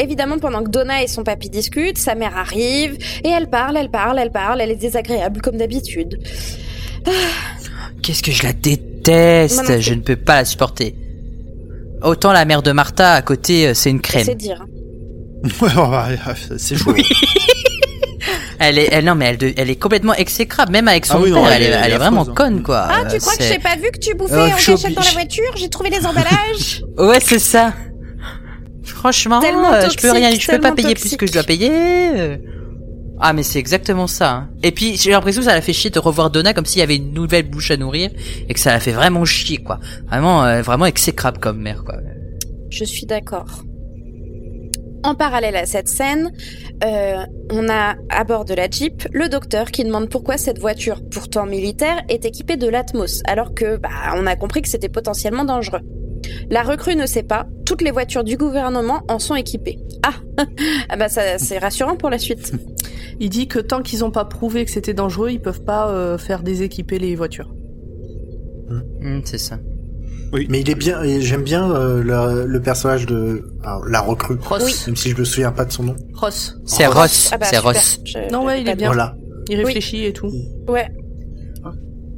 [0.00, 3.90] Évidemment, pendant que Donna et son papy discutent, sa mère arrive et elle parle, elle
[3.90, 6.18] parle, elle parle, elle est désagréable comme d'habitude.
[8.02, 9.80] Qu'est-ce que je la déteste non.
[9.80, 10.96] Je ne peux pas la supporter.
[12.02, 14.24] Autant la mère de Martha à côté, euh, c'est une crème.
[14.24, 14.64] C'est dire.
[15.62, 15.88] Ouais, ouais,
[16.26, 16.94] ouais, c'est chaud.
[18.62, 21.20] Elle est, elle, non, mais elle, de- elle est complètement exécrable, même avec son Ah
[21.22, 21.40] oui, père.
[21.42, 22.32] non, elle, elle est, est- elle elle est est vraiment hein.
[22.36, 22.86] conne, quoi.
[22.90, 25.00] Ah, tu Euh, crois que j'ai pas vu que tu bouffais Euh, en cachette dans
[25.02, 25.50] la voiture?
[25.56, 26.82] J'ai trouvé les emballages.
[26.98, 27.72] Ouais, c'est ça.
[28.84, 31.08] Franchement, Tellement euh, je peux rien, je peux pas payer toxique.
[31.12, 31.70] plus que je dois payer.
[33.20, 34.30] Ah, mais c'est exactement ça.
[34.32, 34.50] hein.
[34.62, 36.82] Et puis, j'ai l'impression que ça l'a fait chier de revoir Donna comme s'il y
[36.82, 38.10] avait une nouvelle bouche à nourrir
[38.48, 39.78] et que ça l'a fait vraiment chier, quoi.
[40.08, 41.96] Vraiment, euh, vraiment exécrable comme mère, quoi.
[42.70, 43.62] Je suis d'accord.
[45.02, 46.30] En parallèle à cette scène,
[46.84, 51.00] euh, on a à bord de la Jeep le docteur qui demande pourquoi cette voiture,
[51.10, 55.44] pourtant militaire, est équipée de l'Atmos, alors que bah, on a compris que c'était potentiellement
[55.44, 55.80] dangereux.
[56.50, 59.78] La recrue ne sait pas, toutes les voitures du gouvernement en sont équipées.
[60.02, 60.14] Ah,
[60.88, 62.52] ah bah ça c'est rassurant pour la suite.
[63.20, 66.16] Il dit que tant qu'ils n'ont pas prouvé que c'était dangereux, ils peuvent pas euh,
[66.18, 67.52] faire déséquiper les voitures.
[69.00, 69.58] Hmm, c'est ça.
[70.48, 74.36] Mais il est bien, et j'aime bien euh, le, le personnage de alors, la recrue,
[74.40, 74.62] Ross.
[74.64, 74.74] Oui.
[74.86, 75.96] même si je me souviens pas de son nom.
[76.14, 76.56] Ross.
[76.66, 76.96] C'est Ross.
[76.96, 77.30] Ross.
[77.32, 77.58] Ah bah c'est.
[77.58, 78.00] Ross.
[78.04, 78.86] Je- Non, ouais, il est bien.
[78.88, 79.16] Voilà.
[79.48, 80.30] Il réfléchit et tout.
[80.68, 80.86] Ouais,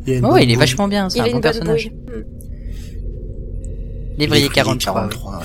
[0.06, 1.90] Il, Oh, il est vachement bien, c'est un bon personnage.
[1.90, 2.24] bouille.
[4.18, 5.08] Lévrier Lévrier 43.
[5.08, 5.42] 43.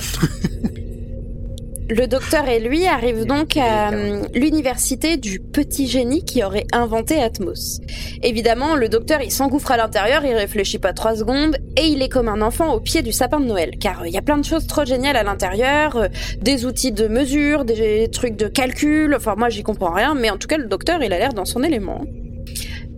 [1.90, 7.22] Le docteur et lui arrivent donc à euh, l'université du petit génie qui aurait inventé
[7.22, 7.80] Atmos.
[8.22, 12.10] Évidemment, le docteur il s'engouffre à l'intérieur, il réfléchit pas trois secondes et il est
[12.10, 13.78] comme un enfant au pied du sapin de Noël.
[13.80, 16.08] Car euh, il y a plein de choses trop géniales à l'intérieur, euh,
[16.42, 19.16] des outils de mesure, des trucs de calcul.
[19.16, 21.46] Enfin moi j'y comprends rien, mais en tout cas le docteur il a l'air dans
[21.46, 22.02] son élément.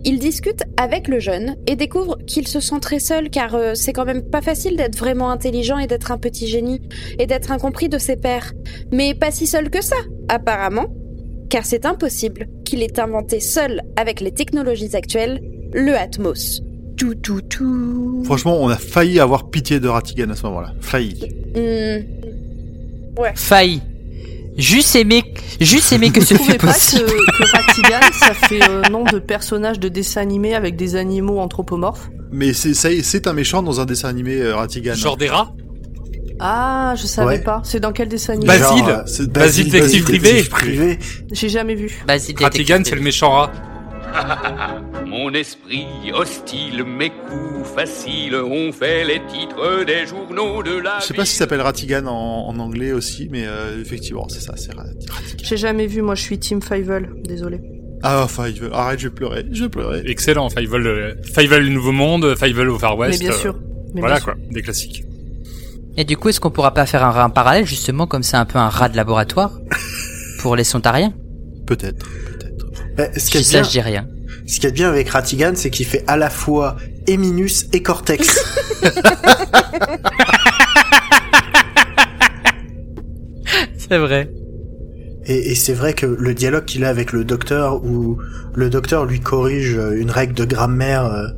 [0.04, 3.92] Il discute avec le jeune et découvre qu'il se sent très seul car euh, c'est
[3.92, 6.80] quand même pas facile d'être vraiment intelligent et d'être un petit génie
[7.18, 8.52] et d'être incompris de ses pairs.
[8.92, 9.96] Mais pas si seul que ça,
[10.28, 10.86] apparemment,
[11.50, 15.40] car c'est impossible qu'il ait inventé seul avec les technologies actuelles
[15.72, 16.62] le Atmos.
[16.96, 18.22] Tout, tout, tout.
[18.24, 20.74] Franchement, on a failli avoir pitié de Ratigan à ce moment-là.
[20.80, 21.28] Failli.
[21.54, 22.04] Hmm,
[23.34, 23.82] Failli.
[24.56, 25.22] Juste aimer,
[25.60, 27.06] juste aimer que ce Vous trouvez fut pas possible.
[27.06, 31.38] que, que Ratigan, ça fait euh, nom de personnage de dessin animé avec des animaux
[31.38, 34.94] anthropomorphes Mais c'est c'est un méchant dans un dessin animé euh, Ratigan.
[34.94, 35.52] Genre des rats?
[36.40, 37.38] Ah, je savais Ouais.
[37.42, 37.60] pas.
[37.64, 38.46] C'est dans quel dessin animé?
[38.48, 38.84] Basile.
[38.88, 40.42] Euh, C'est Basile détective privé.
[40.44, 40.98] privé.
[41.32, 42.02] J'ai jamais vu.
[42.06, 42.84] Vas-y, Ratigan, détective.
[42.86, 43.52] c'est le méchant rat.
[45.06, 51.06] Mon esprit hostile, mes coups faciles ont fait les titres des journaux de la Je
[51.06, 54.72] sais pas s'il s'appelle Ratigan en, en anglais aussi, mais euh, effectivement, c'est ça, c'est
[54.74, 55.42] Rat- Ratigan.
[55.42, 56.02] J'ai jamais vu.
[56.02, 57.10] Moi, je suis Team Fievel.
[57.24, 57.60] Désolé.
[58.02, 60.02] Ah, Five, arrête, je vais pleurer, je vais pleurer.
[60.06, 60.48] Excellent.
[60.48, 63.20] Fievel, euh, Fievel Nouveau Monde, Fievel au Far West.
[63.20, 63.58] Mais bien euh, sûr.
[63.94, 64.34] Mais Voilà bien sûr.
[64.34, 65.04] quoi, des classiques.
[65.96, 68.44] Et du coup, est-ce qu'on pourra pas faire un, un parallèle justement comme c'est un
[68.46, 69.52] peu un rat de laboratoire
[70.40, 71.12] pour les sontariens
[71.66, 72.06] peut-être.
[73.00, 74.06] Bah, ce qui ça, bien, je dis rien.
[74.46, 76.76] ce qui est bien avec Ratigan, c'est qu'il fait à la fois
[77.06, 78.28] Eminus et Cortex.
[83.78, 84.30] C'est vrai.
[85.24, 88.18] Et, et c'est vrai que le dialogue qu'il a avec le docteur, où
[88.54, 91.28] le docteur lui corrige une règle de grammaire, euh,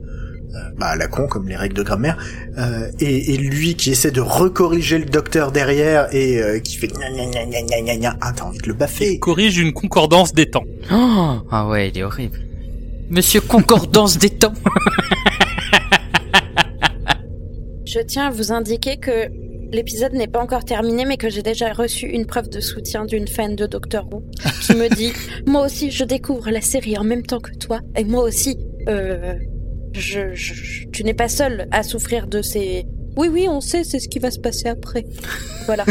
[0.77, 2.17] bah à la con comme les règles de grammaire,
[2.59, 6.89] euh, et, et lui qui essaie de recorriger le docteur derrière et euh, qui fait
[6.89, 9.19] gna gna gna gna gna gna gna, ah t'as envie de le baffer.
[9.19, 10.65] Corrige une concordance des temps.
[10.93, 12.39] Oh, ah ouais, il est horrible.
[13.11, 14.55] Monsieur Concordance des temps.
[17.85, 19.29] Je tiens à vous indiquer que
[19.71, 23.29] l'épisode n'est pas encore terminé, mais que j'ai déjà reçu une preuve de soutien d'une
[23.29, 24.23] fan de Doctor Who
[24.63, 25.13] qui me dit
[25.47, 29.35] Moi aussi, je découvre la série en même temps que toi, et moi aussi, euh,
[29.95, 32.85] je, je- tu n'es pas seul à souffrir de ces.
[33.17, 35.05] Oui, oui, on sait, c'est ce qui va se passer après.
[35.67, 35.85] Voilà.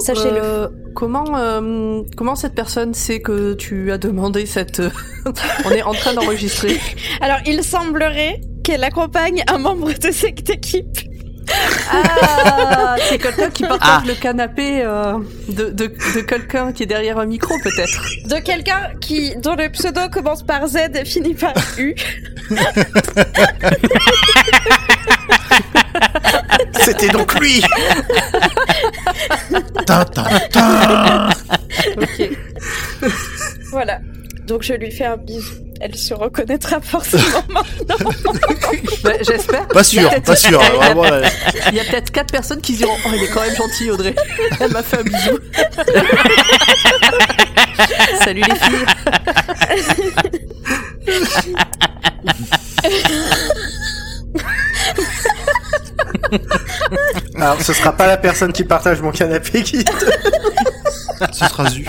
[0.00, 0.40] Sachez-le.
[0.42, 4.80] euh, comment, euh, comment cette personne sait que tu as demandé cette.
[4.80, 4.90] euh,
[5.64, 6.78] On est en train d'enregistrer?
[7.20, 10.98] Alors, il semblerait qu'elle accompagne un membre de cette équipe.
[11.90, 14.02] Ah, c'est quelqu'un qui partage Ah.
[14.06, 15.14] le canapé euh,
[15.48, 18.02] de, de, de quelqu'un qui est derrière un micro, peut-être.
[18.28, 21.94] De quelqu'un qui, dont le pseudo commence par Z et finit par U.
[26.80, 27.62] C'était donc lui.
[29.86, 31.28] Tin, tin, tin.
[31.96, 32.30] Ok.
[33.70, 33.98] Voilà.
[34.46, 35.52] Donc, je lui fais un bisou.
[35.80, 37.96] Elle se reconnaîtra forcément maintenant.
[39.02, 39.66] Bah, J'espère.
[39.68, 40.60] Pas sûr, pas sûr.
[40.62, 41.04] hein, vraiment.
[41.68, 44.14] Il y a peut-être quatre personnes qui diront Oh, il est quand même gentil, Audrey.
[44.60, 45.38] Elle m'a fait un bisou.
[48.24, 48.86] Salut les filles.
[57.36, 59.84] Alors ce sera pas la personne qui partage mon canapé qui.
[61.32, 61.86] Ce sera Zu.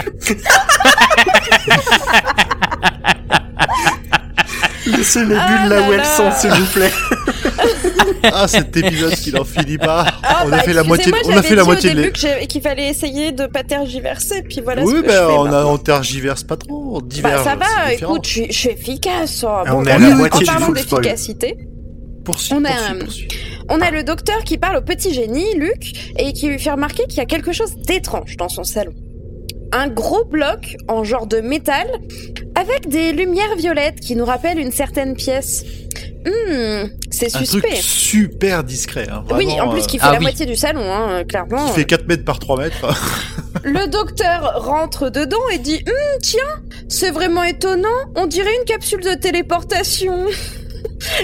[4.86, 6.92] Laissez les bulles Ah là là où elles sont, s'il vous plaît.
[8.24, 10.06] Ah, cet épisode qui n'en finit pas.
[10.24, 11.94] Ah, on bah, a fait la moitié, excusez-moi, on a fait la dit moitié au
[11.96, 12.12] début
[12.48, 15.46] qu'il fallait essayer de pas tergiverser, puis voilà ce Oui, que ben je fais on,
[15.54, 17.44] a, on tergiverse pas trop, on diverge.
[17.46, 19.44] Bah ça va, écoute, je suis, je suis efficace.
[19.44, 19.64] hein.
[19.66, 21.02] Ah, on est à la en moitié du parlant full spoil.
[21.02, 21.58] d'efficacité,
[22.26, 23.28] Poursuis, on a poursuis.
[23.70, 27.04] On a le docteur qui parle au petit génie, Luc, et qui lui fait remarquer
[27.08, 28.94] qu'il y a quelque chose d'étrange dans son salon.
[29.72, 31.88] Un gros bloc en genre de métal
[32.56, 35.64] avec des lumières violettes qui nous rappellent une certaine pièce.
[36.26, 37.76] Hmm, c'est Un truc suspect.
[37.82, 39.08] super discret.
[39.12, 40.24] Hein, Oui, en plus euh, qui fait Ah la oui.
[40.24, 41.68] moitié du salon, hein, clairement.
[41.68, 42.86] qui fait 4 mètres par 3 mètres.
[43.64, 49.02] Le docteur rentre dedans et dit Hum, Tiens, c'est vraiment étonnant, on dirait une capsule
[49.02, 50.26] de téléportation.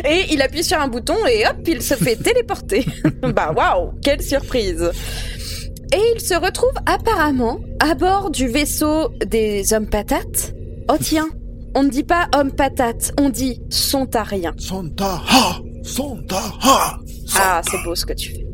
[0.05, 2.85] Et il appuie sur un bouton et hop, il se fait téléporter.
[3.21, 4.91] bah waouh, quelle surprise.
[5.93, 10.53] Et il se retrouve apparemment à bord du vaisseau des hommes patates.
[10.87, 11.29] Oh tiens,
[11.75, 13.61] on ne dit pas hommes patates, on dit
[15.09, 15.61] ha
[17.35, 18.45] Ah, c'est beau ce que tu fais.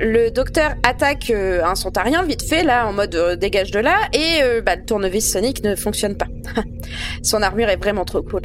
[0.00, 3.96] Le docteur attaque euh, un sontarien vite fait là en mode euh, dégage de là
[4.12, 6.28] et euh, bah, le tournevis sonique ne fonctionne pas.
[7.24, 8.42] Son armure est vraiment trop cool.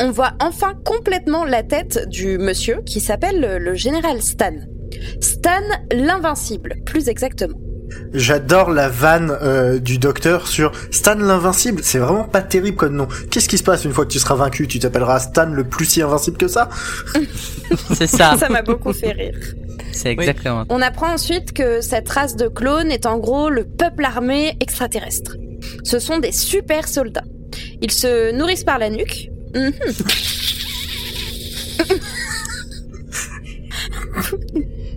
[0.00, 4.54] On voit enfin complètement la tête du monsieur qui s'appelle le, le général Stan.
[5.20, 5.50] Stan
[5.92, 7.58] l'invincible, plus exactement.
[8.12, 11.80] J'adore la vanne euh, du docteur sur Stan l'invincible.
[11.82, 13.08] C'est vraiment pas terrible comme nom.
[13.30, 14.66] Qu'est-ce qui se passe une fois que tu seras vaincu?
[14.68, 16.68] Tu t'appelleras Stan le plus si invincible que ça?
[17.94, 18.36] C'est ça.
[18.38, 19.38] Ça m'a beaucoup fait rire.
[19.92, 20.64] C'est exactement.
[20.68, 25.36] On apprend ensuite que cette race de clones est en gros le peuple armé extraterrestre.
[25.82, 27.24] Ce sont des super soldats.
[27.80, 29.30] Ils se nourrissent par la nuque.
[29.54, 29.72] Mhm.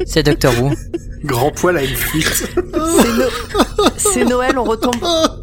[0.05, 0.71] C'est Doctor Who.
[1.23, 2.27] Grand poil à une fuite.
[2.33, 3.29] C'est No-
[3.97, 4.95] c'est Noël, on retombe.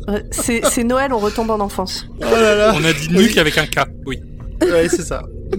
[0.09, 2.07] Ouais, C'est c'est Noël, on retombe en enfance.
[2.21, 4.21] Oh là là On a dit nuque avec un K, oui.
[4.61, 5.23] Ouais, c'est ça.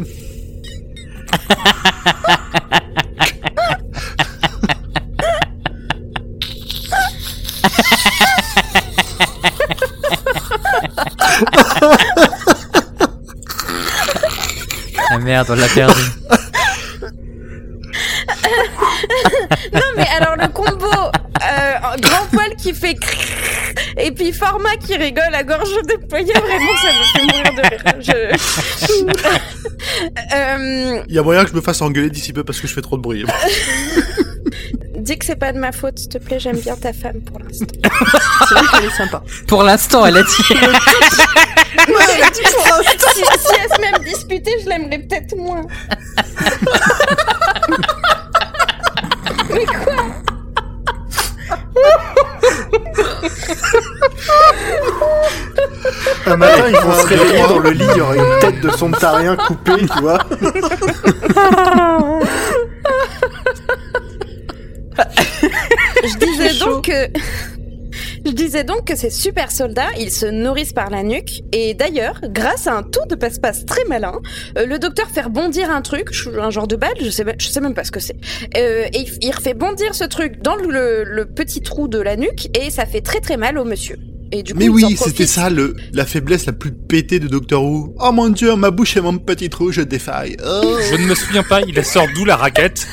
[15.11, 16.01] Ah merde, on l'a perdu.
[19.73, 24.95] Non mais alors le combo euh, grand poil qui fait crrrr et puis format qui
[24.97, 27.95] rigole à gorge déployée vraiment ça me fait mourir de rire.
[28.01, 28.11] Je...
[30.35, 32.73] Euh, Il y a moyen que je me fasse engueuler d'ici peu parce que je
[32.73, 33.25] fais trop de bruit.
[34.97, 37.39] dis que c'est pas de ma faute s'il te plaît j'aime bien ta femme pour
[37.39, 37.65] l'instant.
[38.47, 39.23] C'est vrai qu'elle est sympa.
[39.47, 40.17] Pour l'instant, elle
[42.33, 42.41] dit.
[43.13, 45.61] si, si elle se même disputée je l'aimerais peut-être moins.
[49.49, 49.95] Mais quoi?
[56.25, 58.69] Un matin, ils vont se réveiller dans le lit, il y aura une tête de
[58.71, 60.19] son tarien coupée, tu vois.
[66.03, 67.07] Je disais donc que
[68.25, 72.19] je disais donc que ces super soldats, ils se nourrissent par la nuque et d'ailleurs,
[72.23, 74.13] grâce à un tour de passe-passe très malin,
[74.57, 76.09] euh, le docteur fait rebondir un truc,
[76.39, 78.15] un genre de balle, je sais je sais même pas ce que c'est.
[78.57, 82.49] Euh, et il, refait bondir ce truc dans le, le petit trou de la nuque
[82.57, 83.97] et ça fait très très mal au monsieur.
[84.31, 87.63] Et du coup, Mais oui, c'était ça le, la faiblesse la plus pétée de Doctor
[87.63, 87.95] Who.
[87.99, 90.37] Oh mon dieu, ma bouche et mon petit trou, je défaille.
[90.45, 90.77] Oh.
[90.89, 92.87] Je ne me souviens pas, il sort d'où la raquette?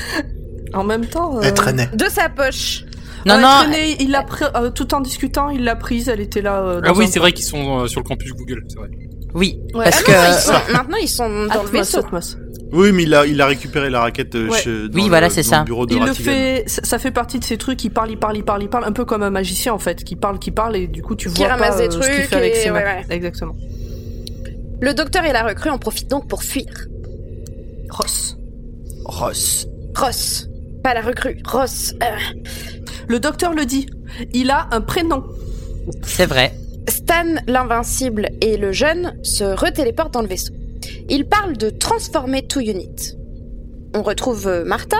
[0.73, 1.37] En même temps.
[1.37, 1.91] euh, Elle traînait.
[1.95, 2.85] De sa poche.
[3.27, 3.95] Non, ouais, non.
[4.01, 4.25] il l'a
[4.57, 6.61] euh, tout en discutant, il l'a prise, elle était là.
[6.63, 8.89] euh, Ah oui, un- c'est vrai qu'ils sont euh, sur le campus Google, c'est vrai.
[9.35, 9.85] Oui, Ouais.
[9.85, 10.13] parce Ah que.
[10.13, 11.99] non, ils sont- maintenant ils sont dans le Atmos, vaisseau.
[11.99, 12.39] Atmos.
[12.73, 14.59] Oui, mais il a, il a récupéré la raquette euh, Ouais.
[14.59, 15.59] chez, dans Oui, le- voilà, c'est dans ça.
[15.61, 18.11] le bureau de Il le fait, ça, ça fait partie de ces trucs, il parle,
[18.11, 20.39] il parle, il parle, il parle, un peu comme un magicien en fait, qui parle,
[20.39, 22.29] qui parle et du coup tu Qui vois ramasse pas des euh, ce qu'il trucs
[22.29, 22.79] fait avec et- ses mains.
[22.81, 23.17] ouais, ouais.
[23.17, 23.55] Exactement.
[24.81, 26.67] Le docteur et la recrue en profitent donc pour fuir.
[27.91, 28.37] Ross.
[29.05, 29.67] Ross.
[29.97, 30.49] Ross.
[30.87, 31.95] Pas la recrue, Ross.
[32.01, 32.07] Euh,
[33.09, 33.89] Le docteur le dit.
[34.33, 35.25] Il a un prénom.
[36.03, 36.53] C'est vrai.
[36.89, 40.53] Stan l'invincible et le jeune se retéléportent dans le vaisseau.
[41.09, 43.17] Ils parlent de transformer to unit.
[43.95, 44.99] On retrouve euh, Martha,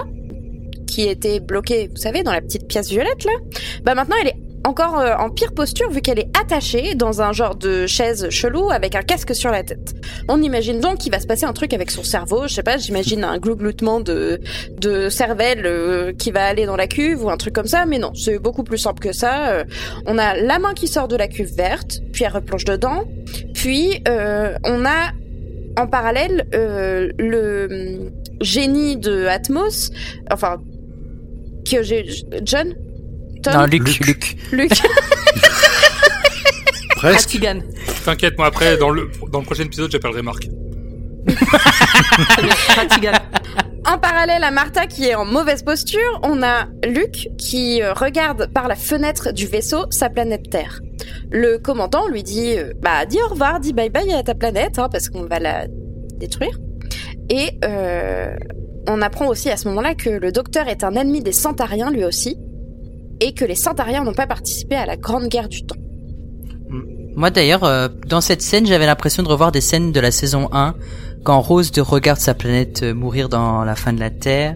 [0.89, 3.35] qui était bloquée, vous savez, dans la petite pièce violette là.
[3.85, 7.33] Bah maintenant elle est encore euh, en pire posture vu qu'elle est attachée dans un
[7.33, 9.95] genre de chaise chelou avec un casque sur la tête.
[10.29, 12.77] On imagine donc qu'il va se passer un truc avec son cerveau, je sais pas,
[12.77, 14.41] j'imagine un glougloutement de,
[14.79, 17.99] de cervelle euh, qui va aller dans la cuve ou un truc comme ça, mais
[17.99, 19.51] non, c'est beaucoup plus simple que ça.
[19.51, 19.65] Euh,
[20.07, 23.05] on a la main qui sort de la cuve verte, puis elle replonge dedans,
[23.55, 25.13] puis on a
[25.79, 28.11] en parallèle le hum,
[28.41, 29.91] génie de Atmos,
[30.31, 30.59] enfin
[32.45, 32.75] John,
[33.43, 34.37] Tom, Non, Luc, Luc.
[34.53, 34.71] Luc,
[36.97, 37.31] Presque.
[37.31, 37.61] Ratigan.
[38.05, 40.47] T'inquiète, moi après, dans le, dans le prochain épisode, j'appellerai Marc.
[43.89, 48.67] En parallèle à Martha qui est en mauvaise posture, on a Luc qui regarde par
[48.67, 50.81] la fenêtre du vaisseau sa planète Terre.
[51.31, 54.81] Le commandant lui dit euh, bah dis au revoir, dis bye bye à ta planète
[54.81, 55.67] hein, parce qu'on va la
[56.17, 56.59] détruire.
[57.31, 58.35] Et euh,
[58.89, 62.05] on apprend aussi à ce moment-là que le docteur est un ennemi des Centauriens lui
[62.05, 62.37] aussi
[63.21, 65.77] et que les Centauriens n'ont pas participé à la Grande Guerre du Temps.
[67.17, 70.49] Moi d'ailleurs, euh, dans cette scène, j'avais l'impression de revoir des scènes de la saison
[70.53, 70.75] 1,
[71.25, 74.55] quand Rose de regarde sa planète euh, mourir dans la fin de la Terre.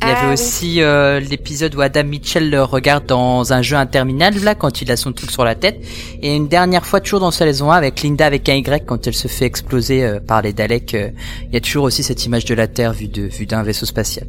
[0.00, 0.32] Il y Ah avait oui.
[0.34, 4.90] aussi euh, l'épisode où Adam Mitchell le regarde dans un jeu interminable, là, quand il
[4.92, 5.84] a son truc sur la tête.
[6.22, 9.06] Et une dernière fois, toujours dans sa saison 1, avec Linda avec un Y, quand
[9.08, 11.10] elle se fait exploser euh, par les Daleks, euh,
[11.48, 13.86] il y a toujours aussi cette image de la Terre vue de vue d'un vaisseau
[13.86, 14.26] spatial.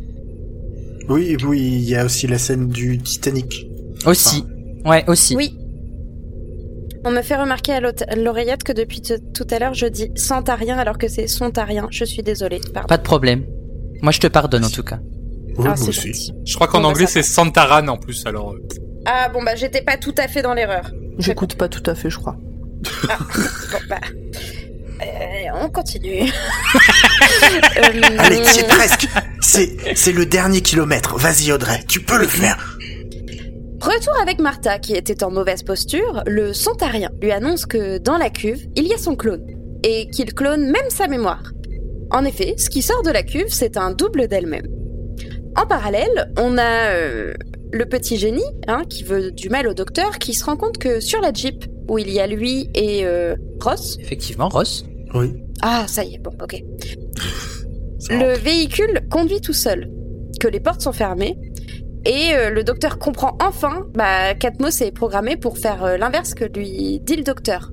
[1.07, 3.67] Oui, oui, il y a aussi la scène du Titanic.
[4.05, 4.45] Aussi.
[4.85, 5.35] Ouais, aussi.
[5.35, 5.55] Oui.
[7.05, 10.97] On me fait remarquer à l'oreillette que depuis tout à l'heure je dis Centarien alors
[10.97, 11.87] que c'est Sontarien.
[11.91, 12.59] Je suis désolée.
[12.73, 12.87] Pardon.
[12.87, 13.45] Pas de problème.
[14.01, 14.99] Moi, je te pardonne en tout cas.
[15.57, 16.33] Oui, Ah, moi aussi.
[16.45, 18.51] Je crois qu'en Bon, bah, anglais, c'est Santaran en plus, alors.
[18.53, 18.67] euh,
[19.05, 20.91] Ah bon bah j'étais pas tout à fait dans l'erreur.
[21.17, 22.35] J'écoute pas tout à fait, je crois.
[23.07, 23.97] Bon bah.
[25.01, 26.29] euh, on continue.
[27.77, 29.07] Euh, Allez, c'est presque.
[29.41, 31.17] C'est, c'est le dernier kilomètre.
[31.17, 32.77] Vas-y, Audrey, tu peux le faire.
[33.81, 38.29] Retour avec Martha, qui était en mauvaise posture, le Sontarien lui annonce que dans la
[38.29, 39.45] cuve, il y a son clone,
[39.83, 41.43] et qu'il clone même sa mémoire.
[42.11, 44.67] En effet, ce qui sort de la cuve, c'est un double d'elle-même.
[45.55, 47.33] En parallèle, on a euh,
[47.71, 50.99] le petit génie, hein, qui veut du mal au docteur, qui se rend compte que
[50.99, 53.97] sur la Jeep, où il y a lui et euh, Ross...
[54.01, 54.85] Effectivement, Ross.
[55.13, 55.41] Oui.
[55.61, 56.61] Ah, ça y est, bon, ok.
[58.09, 59.89] Le véhicule conduit tout seul,
[60.39, 61.37] que les portes sont fermées,
[62.05, 66.45] et euh, le docteur comprend enfin bah, qu'Atmos est programmé pour faire euh, l'inverse que
[66.45, 67.71] lui dit le docteur.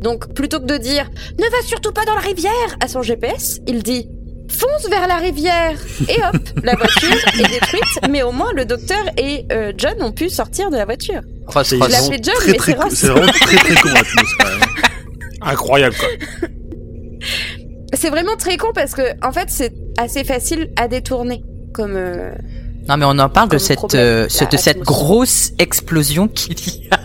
[0.00, 3.60] Donc plutôt que de dire ne va surtout pas dans la rivière à son GPS,
[3.66, 4.08] il dit
[4.48, 9.02] fonce vers la rivière et hop, la voiture est détruite, mais au moins le docteur
[9.16, 11.22] et euh, John ont pu sortir de la voiture.
[11.46, 11.78] Ross, C'est
[12.22, 12.92] John, très, mais très c'est con- Ross.
[12.94, 14.60] C'est vraiment très très con Atmos, quand même.
[15.40, 16.08] Incroyable, quoi.
[17.94, 21.42] C'est vraiment très con parce que en fait c'est assez facile à détourner
[21.74, 22.32] comme euh,
[22.88, 24.84] Non mais on en parle de cette, problème, euh, la ce- de cette Atmos.
[24.86, 26.98] grosse explosion qu'il y a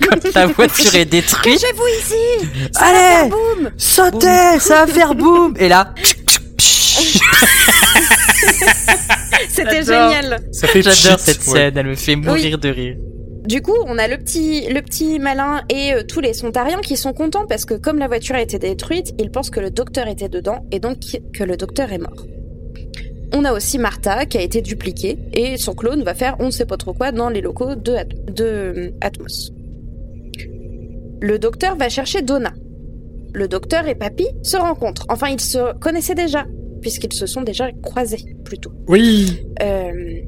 [0.00, 1.60] quand la voiture est détruite.
[1.60, 5.92] Cachez-vous ici Ça va Allez faire boum Sautez, ça va faire boum Et là,
[9.50, 10.40] C'était génial.
[10.52, 11.52] Ça fait j'adore cette ouais.
[11.52, 12.96] scène, elle me fait mourir de rire.
[13.44, 16.96] Du coup, on a le petit, le petit malin et euh, tous les Sontariens qui
[16.98, 20.06] sont contents parce que comme la voiture a été détruite, ils pensent que le docteur
[20.06, 20.98] était dedans et donc
[21.32, 22.26] que le docteur est mort.
[23.34, 26.50] On a aussi Martha qui a été dupliquée et son clone va faire on ne
[26.50, 29.52] sait pas trop quoi dans les locaux de, At- de euh, Atmos.
[31.20, 32.52] Le docteur va chercher Donna.
[33.34, 35.04] Le docteur et Papy se rencontrent.
[35.08, 36.46] Enfin, ils se connaissaient déjà
[36.80, 38.70] puisqu'ils se sont déjà croisés plutôt.
[38.86, 39.42] Oui.
[39.62, 40.20] Euh,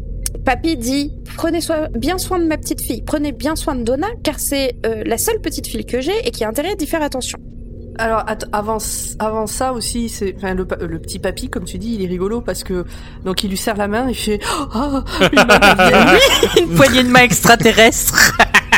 [0.45, 4.09] Papy dit prenez soi- bien soin de ma petite fille, prenez bien soin de Donna,
[4.23, 7.03] car c'est euh, la seule petite fille que j'ai et qui a intérêt d'y faire
[7.03, 7.39] attention.
[8.01, 8.79] Alors att- avant,
[9.19, 12.41] avant ça aussi, c'est enfin le, le petit papy, comme tu dis, il est rigolo
[12.41, 12.85] parce que
[13.25, 14.41] donc il lui serre la main, il fait
[14.73, 15.89] ah une main de
[16.57, 16.65] vieille.
[16.69, 18.33] Une poignée de main extraterrestre.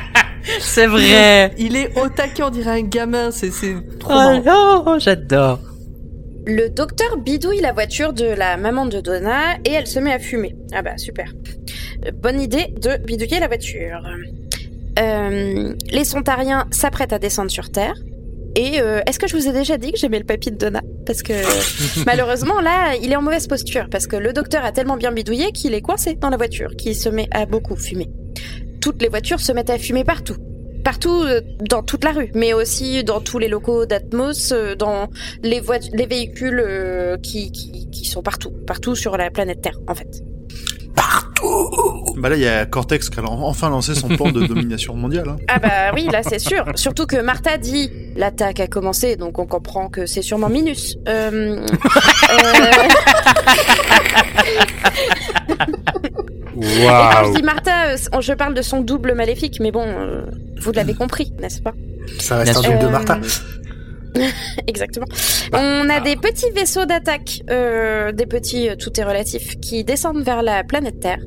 [0.61, 1.55] C'est vrai.
[1.57, 4.85] Il est au taquet, on dirait un gamin, c'est c'est trop Oh marrant.
[4.85, 5.61] non, j'adore.
[6.45, 10.19] Le docteur bidouille la voiture de la maman de Donna et elle se met à
[10.19, 10.57] fumer.
[10.75, 11.33] Ah bah super.
[12.21, 14.03] Bonne idée de bidouiller la voiture.
[14.99, 17.95] Euh, les Sontariens s'apprêtent à descendre sur Terre.
[18.55, 20.83] Et euh, est-ce que je vous ai déjà dit que j'aimais le papy de Donna?
[21.07, 21.33] Parce que
[22.07, 25.53] malheureusement là, il est en mauvaise posture parce que le docteur a tellement bien bidouillé
[25.53, 28.11] qu'il est coincé dans la voiture, qui se met à beaucoup fumer.
[28.81, 30.37] Toutes les voitures se mettent à fumer partout.
[30.85, 35.09] Partout euh, dans toute la rue, mais aussi dans tous les locaux d'Atmos, euh, dans
[35.43, 39.95] les, les véhicules euh, qui, qui, qui sont partout, partout sur la planète Terre, en
[39.95, 40.23] fait.
[40.95, 42.15] Partout.
[42.17, 45.29] Bah là, il y a Cortex qui a enfin lancé son plan de domination mondiale.
[45.31, 45.37] hein.
[45.49, 46.65] Ah bah oui, là c'est sûr.
[46.75, 50.97] Surtout que Martha dit l'attaque a commencé, donc on comprend que c'est sûrement Minus.
[51.09, 52.89] Euh, euh,
[56.61, 60.23] Et quand je dis Martha, euh, je parle de son double maléfique, mais bon, euh,
[60.61, 61.73] vous l'avez compris, n'est-ce pas?
[62.19, 62.73] Ça reste Bien un sûr.
[62.73, 63.19] double de Euh, Martha.
[64.67, 65.07] Exactement.
[65.53, 70.23] On a des petits vaisseaux d'attaque, euh, des petits, euh, tout est relatif, qui descendent
[70.23, 71.19] vers la planète Terre.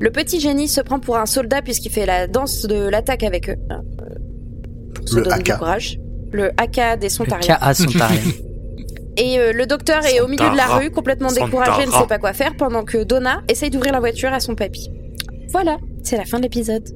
[0.00, 3.48] Le petit génie se prend pour un soldat puisqu'il fait la danse de l'attaque avec
[3.50, 3.56] eux.
[3.70, 3.76] euh,
[4.94, 5.58] pour se Le donner du haka.
[5.58, 5.98] courage.
[6.32, 7.58] Le haka des Sontariens.
[9.18, 11.46] Et euh, le docteur est au milieu de la rue, complètement Sontara.
[11.46, 14.54] découragé, ne sait pas quoi faire, pendant que Donna essaye d'ouvrir la voiture à son
[14.54, 14.90] papy.
[15.50, 16.88] Voilà, c'est la fin de l'épisode.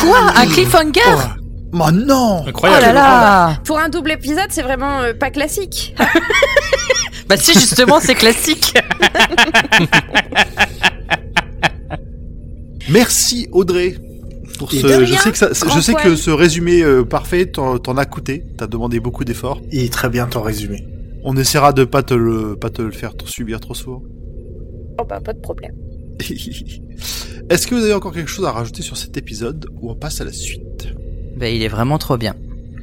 [0.00, 0.18] Quoi?
[0.36, 1.00] Un cliffhanger?
[1.74, 2.82] Oh non Oh Incroyable.
[2.84, 5.94] là là Pour un double épisode, c'est vraiment euh, pas classique.
[7.28, 8.74] Bah si justement c'est classique.
[12.90, 13.96] Merci Audrey
[14.58, 15.04] pour Et ce.
[15.04, 18.44] Je sais que ça, je sais que ce résumé euh, parfait t'en a coûté.
[18.58, 19.60] T'as demandé beaucoup d'efforts.
[19.70, 20.86] Est très bien ton résumé.
[21.24, 24.02] On essaiera de pas te le pas te le faire subir trop souvent.
[24.98, 25.72] Oh bah, pas de problème.
[27.48, 30.20] Est-ce que vous avez encore quelque chose à rajouter sur cet épisode ou on passe
[30.20, 30.62] à la suite?
[31.42, 32.36] Bah il est vraiment trop bien.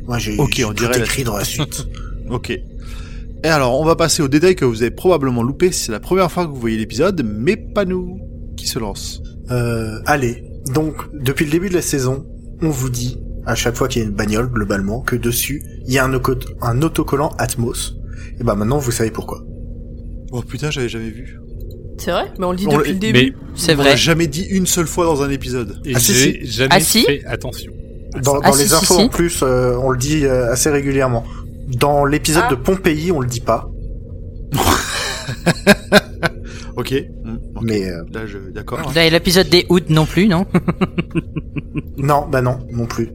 [0.06, 1.88] Moi, j'ai on tout dirait la écrit dans la suite.
[2.30, 2.50] Ok.
[2.52, 6.00] Et alors, on va passer au détail que vous avez probablement loupé si c'est la
[6.02, 8.20] première fois que vous voyez l'épisode, mais pas nous.
[8.58, 10.44] Qui se lance Euh, allez,
[10.74, 12.26] donc depuis le début de la saison,
[12.62, 15.94] on vous dit à chaque fois qu'il y a une bagnole globalement que dessus il
[15.94, 17.96] y a un, oco- un autocollant Atmos.
[18.40, 19.42] Et ben maintenant vous savez pourquoi.
[20.34, 21.40] Oh putain, j'avais jamais vu.
[21.98, 23.20] C'est vrai Mais on le dit On depuis l'a- le début.
[23.32, 23.98] Mais C'est On l'a vrai.
[23.98, 25.82] jamais dit une seule fois dans un épisode.
[25.86, 27.72] et Ah, si, jamais Ah, si fait attention.
[28.24, 29.02] Dans, Ah, dans si, les infos si.
[29.02, 31.24] en plus, euh, on le dit euh, assez régulièrement.
[31.68, 32.52] Dans l'épisode Ah.
[32.52, 33.70] de Pompéi, on le dit pas,
[36.76, 36.94] Ok.
[37.24, 37.62] Mm, ok.
[37.64, 38.80] mais euh, Là, je d'accord.
[38.96, 40.46] Là, et l'épisode des août non plus, non
[41.98, 43.10] non, bah non, non plus.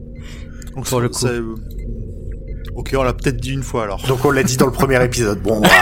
[0.75, 1.25] Donc, pour le coup.
[2.75, 4.05] Ok, on l'a peut-être dit une fois alors.
[4.07, 5.41] Donc on l'a dit dans le premier épisode.
[5.41, 5.73] Bon, voilà.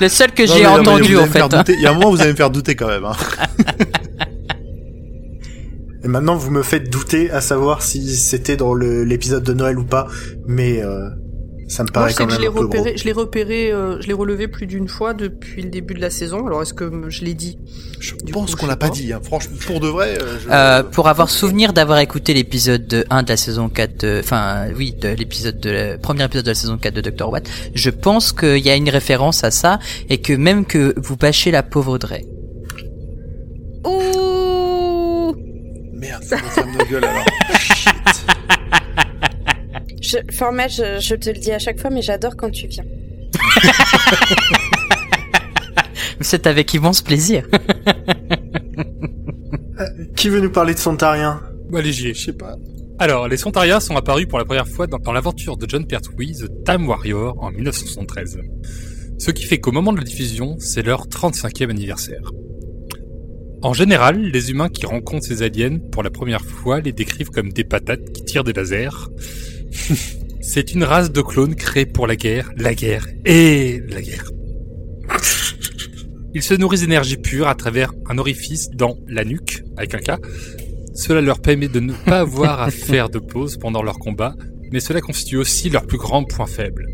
[0.00, 1.46] Le seul que Non, j'ai entendu en fait.
[1.48, 1.74] douter.
[1.74, 3.04] Il y a un moment, vous allez me faire douter quand même.
[3.04, 3.12] Hein.
[6.04, 9.84] Et maintenant vous me faites douter à savoir si c'était dans l'épisode de Noël ou
[9.84, 10.06] pas,
[10.46, 11.08] mais euh,
[11.66, 12.78] ça me Moi, paraît je sais quand que je même l'ai un peu gros.
[12.78, 16.00] repéré, je l'ai repéré, euh, je l'ai relevé plus d'une fois depuis le début de
[16.02, 16.46] la saison.
[16.46, 17.58] Alors est-ce que je l'ai dit?
[18.00, 18.94] Je Du pense qu'on je l'a pas pas.
[18.94, 19.14] dit.
[19.14, 19.20] Hein.
[19.22, 20.18] Franchement, pour de vrai.
[20.20, 24.00] euh, je- Euh, pour avoir souvenir d'avoir écouté l'épisode de 1 de la saison 4
[24.02, 27.30] de, enfin, oui, de l'épisode de la, premier épisode de la saison 4 de Dr.
[27.32, 29.78] Watt, je pense qu'il y a une référence à ça
[30.10, 32.26] et que même que vous bâchez la pauvre Audrey.
[33.86, 34.33] Ouh
[36.04, 37.24] Merde, ça va faire nos gueules alors.
[37.58, 38.26] Shit.
[40.02, 42.84] je, Format, je, je te le dis à chaque fois, mais j'adore quand tu viens.
[46.20, 47.46] C'est avec immense plaisir.
[50.14, 51.40] Qui veut nous parler de Sontarien
[51.70, 52.14] Bon, allez, j'y ai.
[52.14, 52.56] Je sais pas.
[52.98, 56.34] Alors, les Sontariens sont apparus pour la première fois dans, dans l'aventure de John Pertwee,
[56.34, 58.40] The Time Warrior, en 1973.
[59.18, 62.30] Ce qui fait qu'au moment de la diffusion, c'est leur 35e anniversaire.
[63.64, 67.50] En général, les humains qui rencontrent ces aliens pour la première fois les décrivent comme
[67.50, 69.08] des patates qui tirent des lasers.
[70.42, 74.30] c'est une race de clones créée pour la guerre, la guerre et la guerre.
[76.34, 80.20] Ils se nourrissent d'énergie pure à travers un orifice dans la nuque, avec un K,
[80.94, 84.34] cela leur permet de ne pas avoir à faire de pause pendant leur combat,
[84.72, 86.86] mais cela constitue aussi leur plus grand point faible.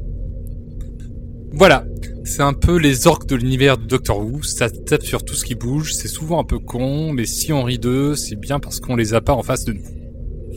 [1.53, 1.84] Voilà,
[2.24, 5.44] c'est un peu les orques de l'univers de Doctor Who, ça tape sur tout ce
[5.44, 8.78] qui bouge, c'est souvent un peu con, mais si on rit d'eux, c'est bien parce
[8.80, 9.82] qu'on les a pas en face de nous.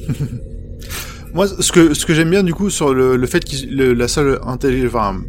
[1.34, 3.56] Moi, ce que ce que j'aime bien du coup sur le, le fait que
[3.94, 5.20] la seule enfin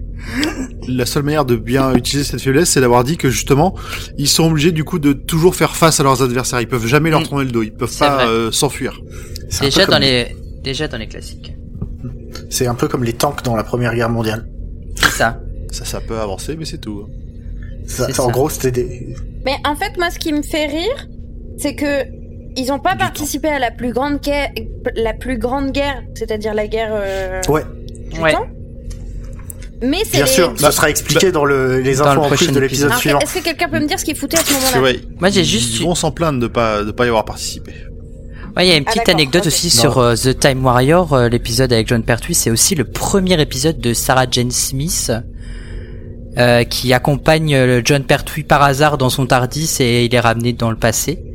[0.86, 3.74] la seule manière de bien utiliser cette faiblesse, c'est d'avoir dit que justement,
[4.18, 6.60] ils sont obligés du coup de toujours faire face à leurs adversaires.
[6.60, 7.62] Ils peuvent jamais leur tourner le dos.
[7.62, 9.00] Ils peuvent pas euh, s'enfuir.
[9.48, 11.54] C'est un peu Déjà comme- dans les, déjà dans les classiques.
[12.50, 14.46] C'est un peu comme les tanks dans la Première Guerre mondiale.
[14.96, 15.40] C'est ça.
[15.74, 17.06] Ça, ça peut avancer, mais c'est tout.
[17.86, 18.32] Ça- C'est en ça.
[18.32, 19.14] gros, c'était des...
[19.44, 21.08] Mais en fait, moi, ce qui me fait rire,
[21.58, 22.04] c'est que
[22.56, 24.50] ils ont pas Du participé à la plus grande guerre,
[24.94, 27.62] la plus grande guerre, c'est-à-dire la guerre euh, Ouais,
[28.12, 28.32] du Ouais.
[28.32, 28.46] temps.
[29.82, 32.28] Mais c'est bien les- sûr, ce sera expliqué dans le, les Dans infos le en
[32.28, 33.18] plus prochain de l'épisode suivant.
[33.18, 34.98] Est-ce que quelqu'un peut me dire ce qu'ils foutaient à ce moment-là?
[35.18, 37.72] Moi, j'ai juste Ils vont s'en plaindre de pas de pas y avoir participé.
[38.56, 39.80] Ouais, il y a une Ah, petite anecdote aussi Non.
[39.82, 43.78] sur euh, The Time Warrior, euh, l'épisode avec John Pertwee, c'est aussi le premier épisode
[43.80, 45.10] de Sarah Jane Smith
[46.64, 50.70] qui accompagne euh, John Pertwee par hasard dans son Tardis et il est ramené dans
[50.70, 51.33] le passé.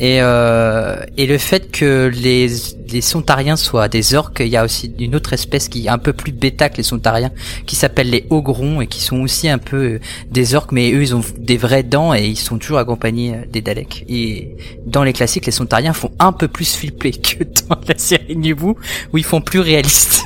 [0.00, 2.48] Et, euh, et le fait que les,
[2.90, 5.98] les Sontariens soient des orques, il y a aussi une autre espèce qui est un
[5.98, 7.30] peu plus bêta que les Sontariens,
[7.66, 11.02] qui s'appelle les Ogrons et qui sont aussi un peu euh, des orques, mais eux
[11.02, 14.06] ils ont des vraies dents et ils sont toujours accompagnés euh, des Daleks.
[14.08, 18.36] Et dans les classiques, les Sontariens font un peu plus flipper que dans la série
[18.36, 18.72] Nubu,
[19.12, 20.24] où ils font plus réalistes.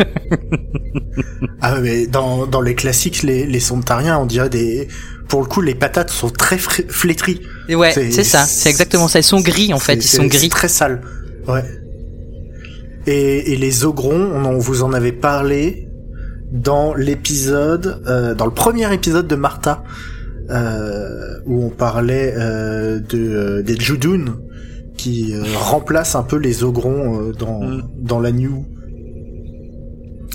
[1.60, 4.86] Ah mais dans, dans les classiques, les, les Sontariens, on dirait des...
[5.28, 7.40] Pour le coup, les patates sont très flétries.
[7.68, 9.18] Et ouais, C'est- ça, c'est exactement ça.
[9.20, 10.48] Ils sont gris en fait, ils sont gris.
[10.48, 11.00] très sale.
[11.48, 11.64] Ouais.
[13.06, 15.88] Et, et les ogrons, on, en- vous en avez parlé
[16.52, 19.82] dans l'épisode, euh, dans le premier épisode de Martha,
[20.50, 24.36] euh, où on parlait euh, de euh, des Judun
[24.96, 27.82] qui euh, remplacent un peu les ogrons euh, dans Mm.
[27.98, 28.64] dans la New.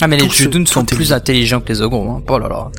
[0.01, 2.15] Ah mais les tout Judoun sont plus intelligents que les Ogrons.
[2.17, 2.23] Hein.
[2.27, 2.71] Oh là là.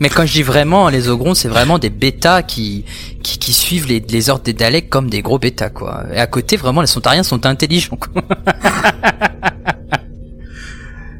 [0.00, 2.84] Mais quand je dis vraiment, les Ogrons, c'est vraiment des bêtas qui,
[3.22, 6.04] qui, qui suivent les, les ordres des Daleks comme des gros bêtas, quoi.
[6.12, 8.22] Et à côté, vraiment, les Sontariens sont intelligents, quoi.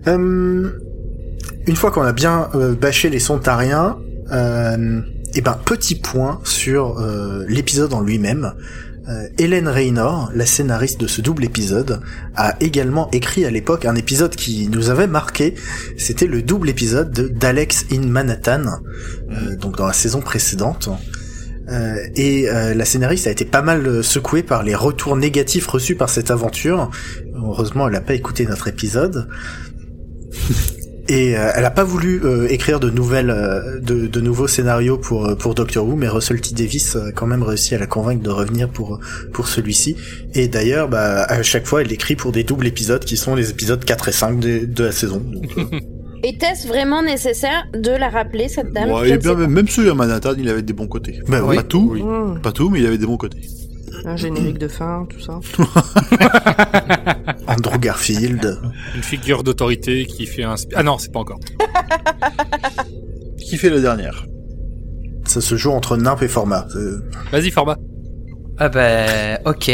[0.07, 0.70] Euh,
[1.66, 3.97] une fois qu'on a bien euh, bâché les Sontariens,
[4.33, 5.01] euh,
[5.35, 8.55] et ben petit point sur euh, l'épisode en lui-même.
[9.09, 12.00] Euh, Hélène Raynor, la scénariste de ce double épisode,
[12.36, 15.55] a également écrit à l'époque un épisode qui nous avait marqué.
[15.98, 18.80] C'était le double épisode de d'Alex in Manhattan,
[19.30, 20.88] euh, donc dans la saison précédente.
[21.68, 25.96] Euh, et euh, la scénariste a été pas mal secouée par les retours négatifs reçus
[25.96, 26.90] par cette aventure.
[27.34, 29.28] Heureusement, elle n'a pas écouté notre épisode.
[31.09, 34.96] Et euh, elle a pas voulu euh, écrire de nouvelles, euh, de, de nouveaux scénarios
[34.96, 37.86] pour euh, pour Doctor Who, mais Russell T Davis a quand même réussi à la
[37.86, 39.00] convaincre de revenir pour
[39.32, 39.96] pour celui-ci.
[40.34, 43.50] Et d'ailleurs, bah à chaque fois, elle écrit pour des doubles épisodes qui sont les
[43.50, 45.20] épisodes 4 et 5 de, de la saison.
[45.20, 45.64] Donc, euh,
[46.24, 48.90] Était-ce vraiment nécessaire de la rappeler, cette dame?
[48.90, 51.20] Ouais, et bien, même, celui à Manhattan, il avait des bons côtés.
[51.28, 51.57] Bah oui.
[51.57, 51.94] Pas tout,
[52.42, 53.42] pas tout, mais il avait des bons côtés.
[54.07, 55.40] Un générique de fin, tout ça.
[57.46, 58.59] Andrew Garfield.
[58.94, 60.55] Une figure d'autorité qui fait un...
[60.57, 61.40] sp- Ah non, c'est pas encore.
[63.38, 64.26] Qui fait la dernière?
[65.26, 66.66] Ça se joue entre Nimp et Format.
[66.76, 67.02] Euh,
[67.32, 67.76] Vas-y, format.
[68.59, 69.70] Ah ben, ok.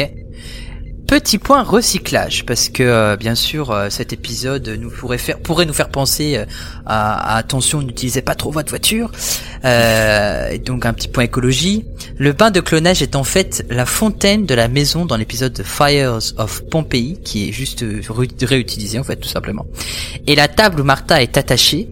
[1.10, 5.66] Petit point recyclage, parce que euh, bien sûr euh, cet épisode nous pourrait faire pourrait
[5.66, 6.44] nous faire penser euh,
[6.86, 9.10] à, à attention, n'utilisez pas trop votre voiture.
[9.64, 11.84] Euh, donc un petit point écologie.
[12.16, 15.64] Le bain de clonage est en fait la fontaine de la maison dans l'épisode de
[15.64, 19.66] Fires of Pompeii, qui est juste ré- réutilisé en fait tout simplement.
[20.28, 21.88] Et la table où Martha est attachée.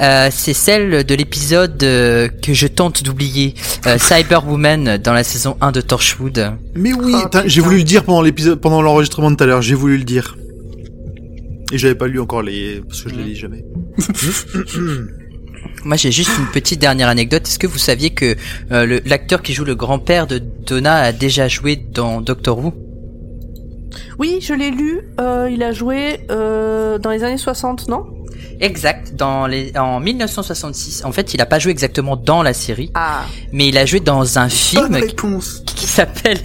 [0.00, 3.54] Euh, c'est celle de l'épisode euh, que je tente d'oublier,
[3.86, 6.52] euh, Cyberwoman dans la saison 1 de Torchwood.
[6.74, 9.62] Mais oui, Oh, j'ai voulu le dire pendant l'épisode, pendant l'enregistrement de tout à l'heure,
[9.62, 10.36] j'ai voulu le dire.
[11.72, 13.64] Et j'avais pas lu encore les, parce que je les lis jamais.
[15.84, 17.46] Moi j'ai juste une petite dernière anecdote.
[17.46, 18.36] Est-ce que vous saviez que
[18.72, 22.72] euh, l'acteur qui joue le grand-père de Donna a déjà joué dans Doctor Who?
[24.18, 25.00] Oui, je l'ai lu.
[25.20, 28.06] Euh, il a joué euh, dans les années 60, non?
[28.60, 31.04] Exact, dans les, en 1966.
[31.04, 33.22] En fait, il a pas joué exactement dans la série, Ah.
[33.52, 35.62] mais il a joué dans un film Bonne réponse.
[35.66, 36.38] qui s'appelle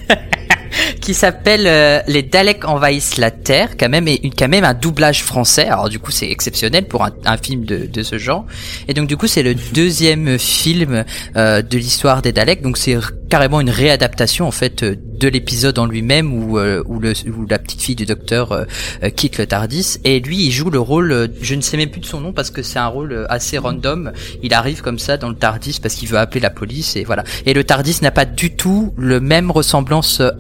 [1.10, 5.24] qui s'appelle euh, Les Daleks envahissent la Terre, quand même et quand même un doublage
[5.24, 5.66] français.
[5.66, 8.45] Alors du coup, c'est exceptionnel pour un, un film de, de ce genre.
[8.88, 11.03] Et donc du coup, c'est le deuxième film
[11.36, 12.62] euh, de l'histoire des Daleks.
[12.62, 12.95] Donc c'est
[13.28, 17.45] carrément une réadaptation en fait euh, de l'épisode en lui-même où euh, où, le, où
[17.47, 18.64] la petite fille du docteur euh,
[19.03, 22.01] euh, quitte le Tardis et lui il joue le rôle je ne sais même plus
[22.01, 25.30] de son nom parce que c'est un rôle assez random il arrive comme ça dans
[25.30, 28.26] le Tardis parce qu'il veut appeler la police et voilà et le Tardis n'a pas
[28.26, 30.32] du tout le même ressemblance euh,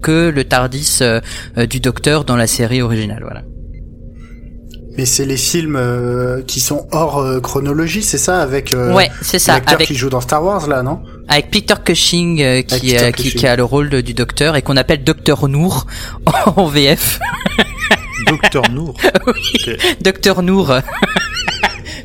[0.00, 1.20] que le Tardis euh,
[1.56, 3.42] euh, du docteur dans la série originale voilà
[4.96, 9.10] Mais c'est les films euh, qui sont hors euh, chronologie, c'est ça, avec euh, ouais
[9.22, 11.00] c'est ça l'acteur avec qui joue dans Star Wars là, non?
[11.28, 13.40] Avec Peter Cushing euh, qui, Peter euh, qui, Cushing.
[13.40, 15.86] qui a le rôle de- du docteur et qu'on appelle Docteur Nour
[16.56, 17.18] en VF
[18.26, 18.94] Docteur Nour.
[19.26, 19.70] Ok.
[20.02, 20.72] Docteur Nour.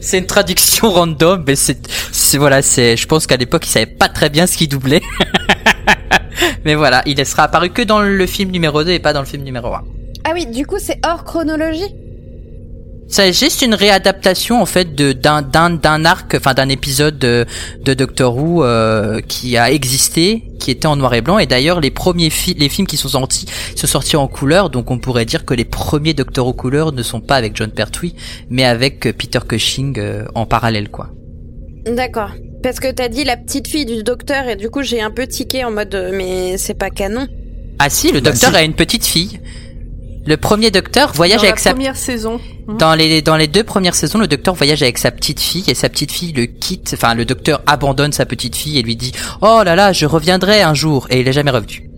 [0.04, 4.10] C'est une traduction random, mais c'est, voilà, c'est, je pense qu'à l'époque il savait pas
[4.10, 5.02] très bien ce qu'il doublait.
[6.66, 9.22] mais voilà, il ne sera apparu que dans le film numéro 2 et pas dans
[9.22, 9.84] le film numéro 1.
[10.26, 11.96] Ah oui, du coup, c'est hors chronologie?
[13.16, 17.46] C'est juste une réadaptation en fait de d'un d'un d'un arc, enfin d'un épisode de,
[17.86, 21.38] de Doctor Who euh, qui a existé, qui était en noir et blanc.
[21.38, 23.46] Et d'ailleurs, les premiers fi- les films qui sont sortis
[23.76, 27.04] sont sortis en couleur, donc on pourrait dire que les premiers Doctor Who couleur ne
[27.04, 28.16] sont pas avec John Pertwee,
[28.50, 31.12] mais avec euh, Peter Cushing euh, en parallèle, quoi.
[31.86, 32.32] D'accord.
[32.64, 35.28] Parce que t'as dit la petite fille du docteur et du coup j'ai un peu
[35.28, 37.28] tiqué en mode euh, mais c'est pas canon.
[37.78, 38.56] Ah si, le Bah, Docteur si.
[38.56, 39.40] a une petite fille.
[40.26, 42.40] Le premier Docteur voyage Dans avec la sa première saison.
[42.68, 42.78] Hmm.
[42.78, 45.74] Dans les dans les deux premières saisons, le docteur voyage avec sa petite fille et
[45.74, 46.92] sa petite fille le quitte.
[46.94, 50.62] Enfin, le docteur abandonne sa petite fille et lui dit "Oh là là, je reviendrai
[50.62, 51.90] un jour." Et il est jamais revenu.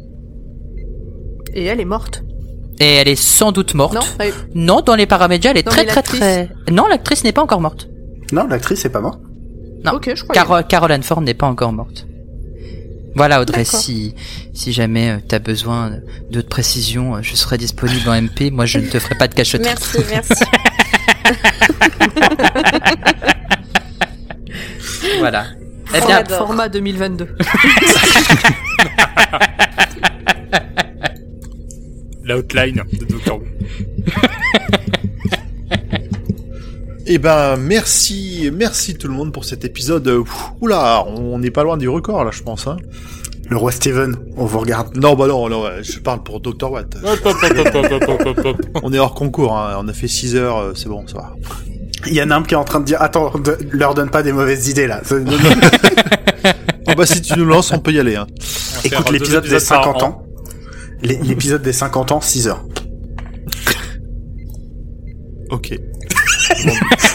[1.54, 2.24] Et elle est morte.
[2.80, 3.94] Et elle est sans doute morte.
[3.94, 6.20] Non elle- Non, dans les paramédias, elle est Non, très très l'actrice.
[6.20, 6.50] très.
[6.72, 7.88] Non, l'actrice n'est pas encore morte.
[8.32, 9.20] Non, l'actrice est pas morte.
[9.86, 9.94] Non.
[9.94, 10.34] Ok, je crois.
[10.34, 12.08] Carol Caroline Ford n'est pas encore morte.
[13.16, 14.14] Voilà Audrey, si
[14.54, 15.92] si jamais euh, t'as besoin
[16.30, 18.52] d'autres précisions, euh, je serai disponible en MP.
[18.52, 19.74] Moi, je ne te ferai pas de cachotterie.
[19.74, 20.44] Merci, merci.
[25.20, 25.46] Voilà.
[25.96, 26.24] Eh bien.
[26.26, 27.28] Format 2022.
[32.24, 33.44] L'outline de Doctor Who.
[37.08, 40.24] Eh ben, merci, merci tout le monde pour cet épisode.
[40.62, 42.66] Oula, on n'est pas loin du record là, je pense.
[42.68, 42.78] Hein.
[43.48, 44.98] Le roi Steven, on vous regarde.
[44.98, 45.48] Non, bah non,
[45.84, 46.98] je parle pour Dr Watt.
[48.82, 49.76] On est hors concours, hein.
[49.80, 51.34] on a fait 6 heures, euh, c'est bon, ça va.
[52.08, 54.10] Il y en a un qui est en train de dire attends, de- leur donne
[54.10, 55.02] pas des mauvaises idées là.
[56.88, 58.16] Oh bah si tu nous lances, on peut y aller.
[58.16, 58.28] Hein.
[58.84, 60.08] Écoute l'épisode des épisodes par 50 an.
[60.08, 60.24] ans.
[61.02, 62.64] L'é- L'épisode des 50 ans, 6 heures.
[65.50, 65.76] Ok.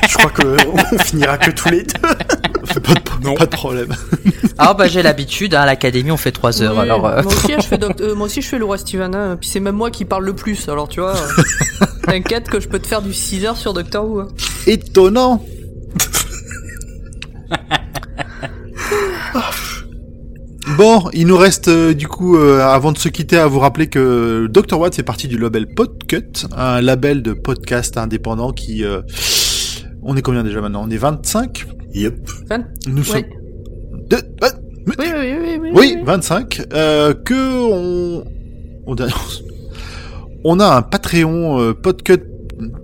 [0.09, 1.93] Je crois que on finira que tous les deux.
[2.01, 3.35] pas, de, Non.
[3.35, 3.95] pas de problème.
[4.59, 7.07] Ah bah j'ai l'habitude, hein, à l'académie on fait 3 heures, Oui, alors...
[7.07, 9.37] euh, moi, aussi, je fais doc- euh, moi aussi, je fais le roi Steven, hein,
[9.41, 11.15] puis c'est même moi qui parle le plus, alors tu vois.
[11.17, 14.21] euh, T'inquiète que je peux te faire du 6 heures sur Doctor Who.
[14.21, 14.29] hein.
[14.67, 15.43] Étonnant.
[20.77, 23.89] Bon, il nous reste euh, du coup, euh, avant de se quitter, à vous rappeler
[23.89, 24.79] que Dr.
[24.79, 28.85] Watt fait partie du label Podcut, un label de podcast indépendant qui...
[28.85, 29.03] euh,
[30.03, 30.83] on est combien déjà maintenant?
[30.87, 32.29] On est 25 Yep.
[32.49, 33.17] Fan Nous sommes...
[33.17, 33.29] Ouais.
[34.09, 34.49] De- ah,
[34.87, 35.71] Oui, oui, oui, oui, oui.
[35.75, 36.63] Oui, 25.
[36.73, 38.25] Euh, que on...
[38.87, 38.97] on
[40.43, 42.23] on a un Patreon euh, podcut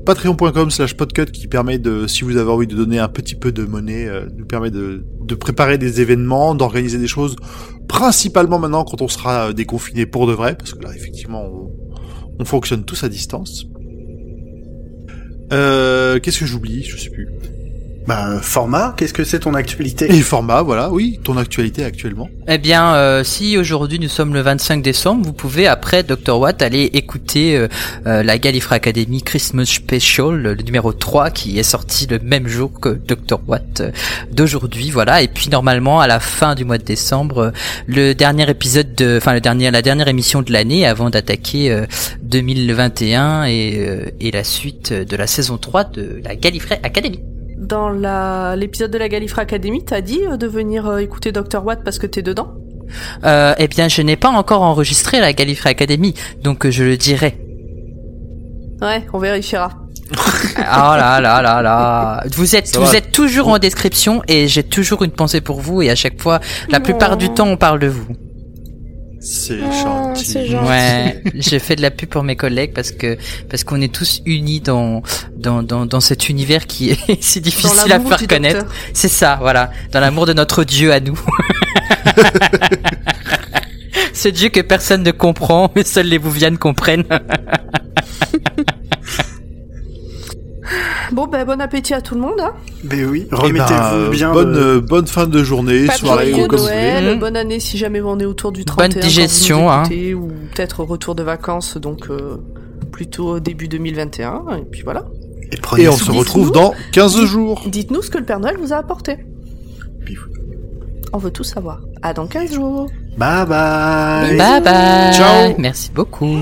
[0.07, 3.53] patreon.com slash podcut qui permet de, si vous avez envie de donner un petit peu
[3.53, 7.37] de monnaie, euh, nous permet de, de préparer des événements, d'organiser des choses,
[7.89, 11.71] principalement maintenant quand on sera euh, déconfiné pour de vrai, parce que là effectivement on,
[12.39, 13.67] on fonctionne tous à distance.
[15.53, 16.83] Euh, Qu'est-ce que j'oublie?
[16.83, 17.29] Je sais plus.
[18.07, 20.07] Bah, format, qu'est-ce que c'est ton actualité?
[20.13, 22.29] Et format, voilà, oui, ton actualité actuellement.
[22.47, 26.63] Eh bien, euh, si aujourd'hui nous sommes le 25 décembre, vous pouvez après Dr Watt
[26.63, 27.67] aller écouter euh,
[28.07, 32.71] euh, la Gallifrey Academy Christmas Special, le numéro 3, qui est sorti le même jour
[32.81, 33.91] que Dr Watt euh,
[34.31, 35.23] d'aujourd'hui, voilà.
[35.23, 37.51] Et puis normalement, à la fin du mois de décembre, euh,
[37.89, 41.87] le dernier épisode de, enfin le dernier, la dernière émission de l'année, avant d'attaquer euh,
[42.23, 47.21] 2021 et, euh, et la suite de la saison 3 de la Gallifrey Academy.
[47.57, 51.65] Dans la l'épisode de la Gallifrey Academy, t'as dit euh, de venir euh, écouter Dr.
[51.65, 52.55] Watt parce que t'es dedans?
[53.25, 56.97] Euh, eh bien, je n'ai pas encore enregistré la Gallifrey Academy, donc euh, je le
[56.97, 57.37] dirai.
[58.83, 59.71] Ouais, on vérifiera.
[60.59, 62.23] Ah là là là là.
[62.35, 62.95] Vous êtes Ça vous va.
[62.97, 66.41] êtes toujours en description et j'ai toujours une pensée pour vous et à chaque fois,
[66.71, 68.07] la plupart du temps, on parle de vous.
[69.29, 70.25] C'est Oh, gentil.
[70.25, 70.69] c'est gentil.
[70.69, 73.19] Ouais, j'ai fait de la pub pour mes collègues parce que
[73.51, 75.03] parce qu'on est tous unis dans
[75.37, 78.67] dans dans, dans cet univers qui est si difficile à faire connaître.
[78.95, 81.19] C'est ça, voilà, dans l'amour de notre Dieu à nous.
[84.13, 87.05] Ce Dieu que personne ne comprend, mais seuls les Bouvianes comprennent.
[91.13, 92.41] Bon, ben bon appétit à tout le monde.
[92.41, 92.53] Hein.
[92.85, 94.33] Ben oui, Eh ben, remettez-vous euh, bien.
[94.33, 97.17] bonne, de- euh, bonne fin de journée, Pas soirée ou comme vous Noël, voulez.
[97.17, 98.85] Bonne année si jamais on est autour du 31.
[98.89, 99.83] Bonne quand vous digestion, hein.
[100.15, 102.37] Ou peut-être retour de vacances, donc euh,
[102.93, 104.43] plutôt début 2021.
[104.59, 105.05] Et puis voilà.
[105.53, 107.63] Et prenez Et on se retrouve dans 15 jours.
[107.67, 109.17] Dites-nous ce que le Père Noël vous a apporté.
[111.13, 111.81] On veut tout savoir.
[112.03, 112.89] À dans 15 jours.
[113.17, 114.37] Bye bye.
[114.37, 115.13] Bye bye.
[115.15, 115.55] Ciao.
[115.57, 116.41] Merci beaucoup.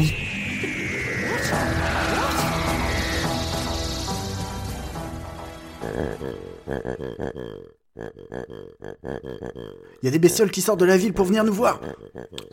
[10.02, 11.80] Il y a des bestioles qui sortent de la ville pour venir nous voir.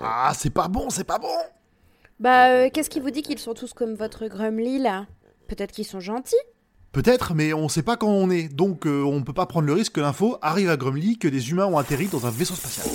[0.01, 1.27] Ah, c'est pas bon, c'est pas bon.
[2.19, 5.07] Bah, euh, qu'est-ce qui vous dit qu'ils sont tous comme votre Grumly là?
[5.47, 6.35] Peut-être qu'ils sont gentils?
[6.91, 9.73] Peut-être, mais on sait pas quand on est, donc euh, on peut pas prendre le
[9.73, 12.85] risque que l'info arrive à Grumly que des humains ont atterri dans un vaisseau spatial.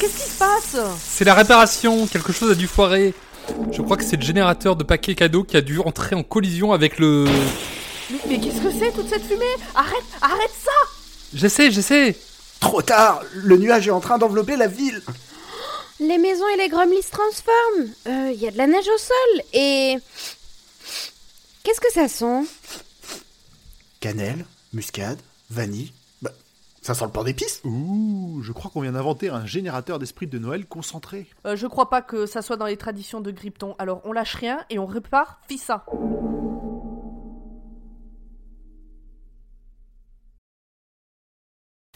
[0.00, 0.76] Qu'est-ce qui se passe?
[0.98, 3.14] C'est la réparation, quelque chose a dû foirer.
[3.70, 6.72] Je crois que c'est le générateur de paquets cadeaux qui a dû entrer en collision
[6.72, 7.26] avec le...
[8.10, 9.44] Mais, mais qu'est-ce que c'est toute cette fumée?
[9.74, 10.70] Arrête, arrête ça
[11.34, 12.16] J'essaie, j'essaie
[12.60, 15.00] Trop tard, le nuage est en train d'envelopper la ville.
[15.98, 17.92] Les maisons et les Grumly se transforment.
[18.06, 19.96] Euh, Il y a de la neige au sol et.
[21.62, 22.46] Qu'est-ce que ça sent?
[24.00, 25.18] Cannelle, muscade,
[25.50, 25.92] vanille.
[26.22, 26.32] Bah,
[26.82, 27.60] ça sent le pain d'épices.
[27.64, 31.26] Ouh, je crois qu'on vient d'inventer un générateur d'esprit de Noël concentré.
[31.46, 33.74] Euh, Je crois pas que ça soit dans les traditions de Grypton.
[33.78, 35.84] Alors on lâche rien et on répare Fissa.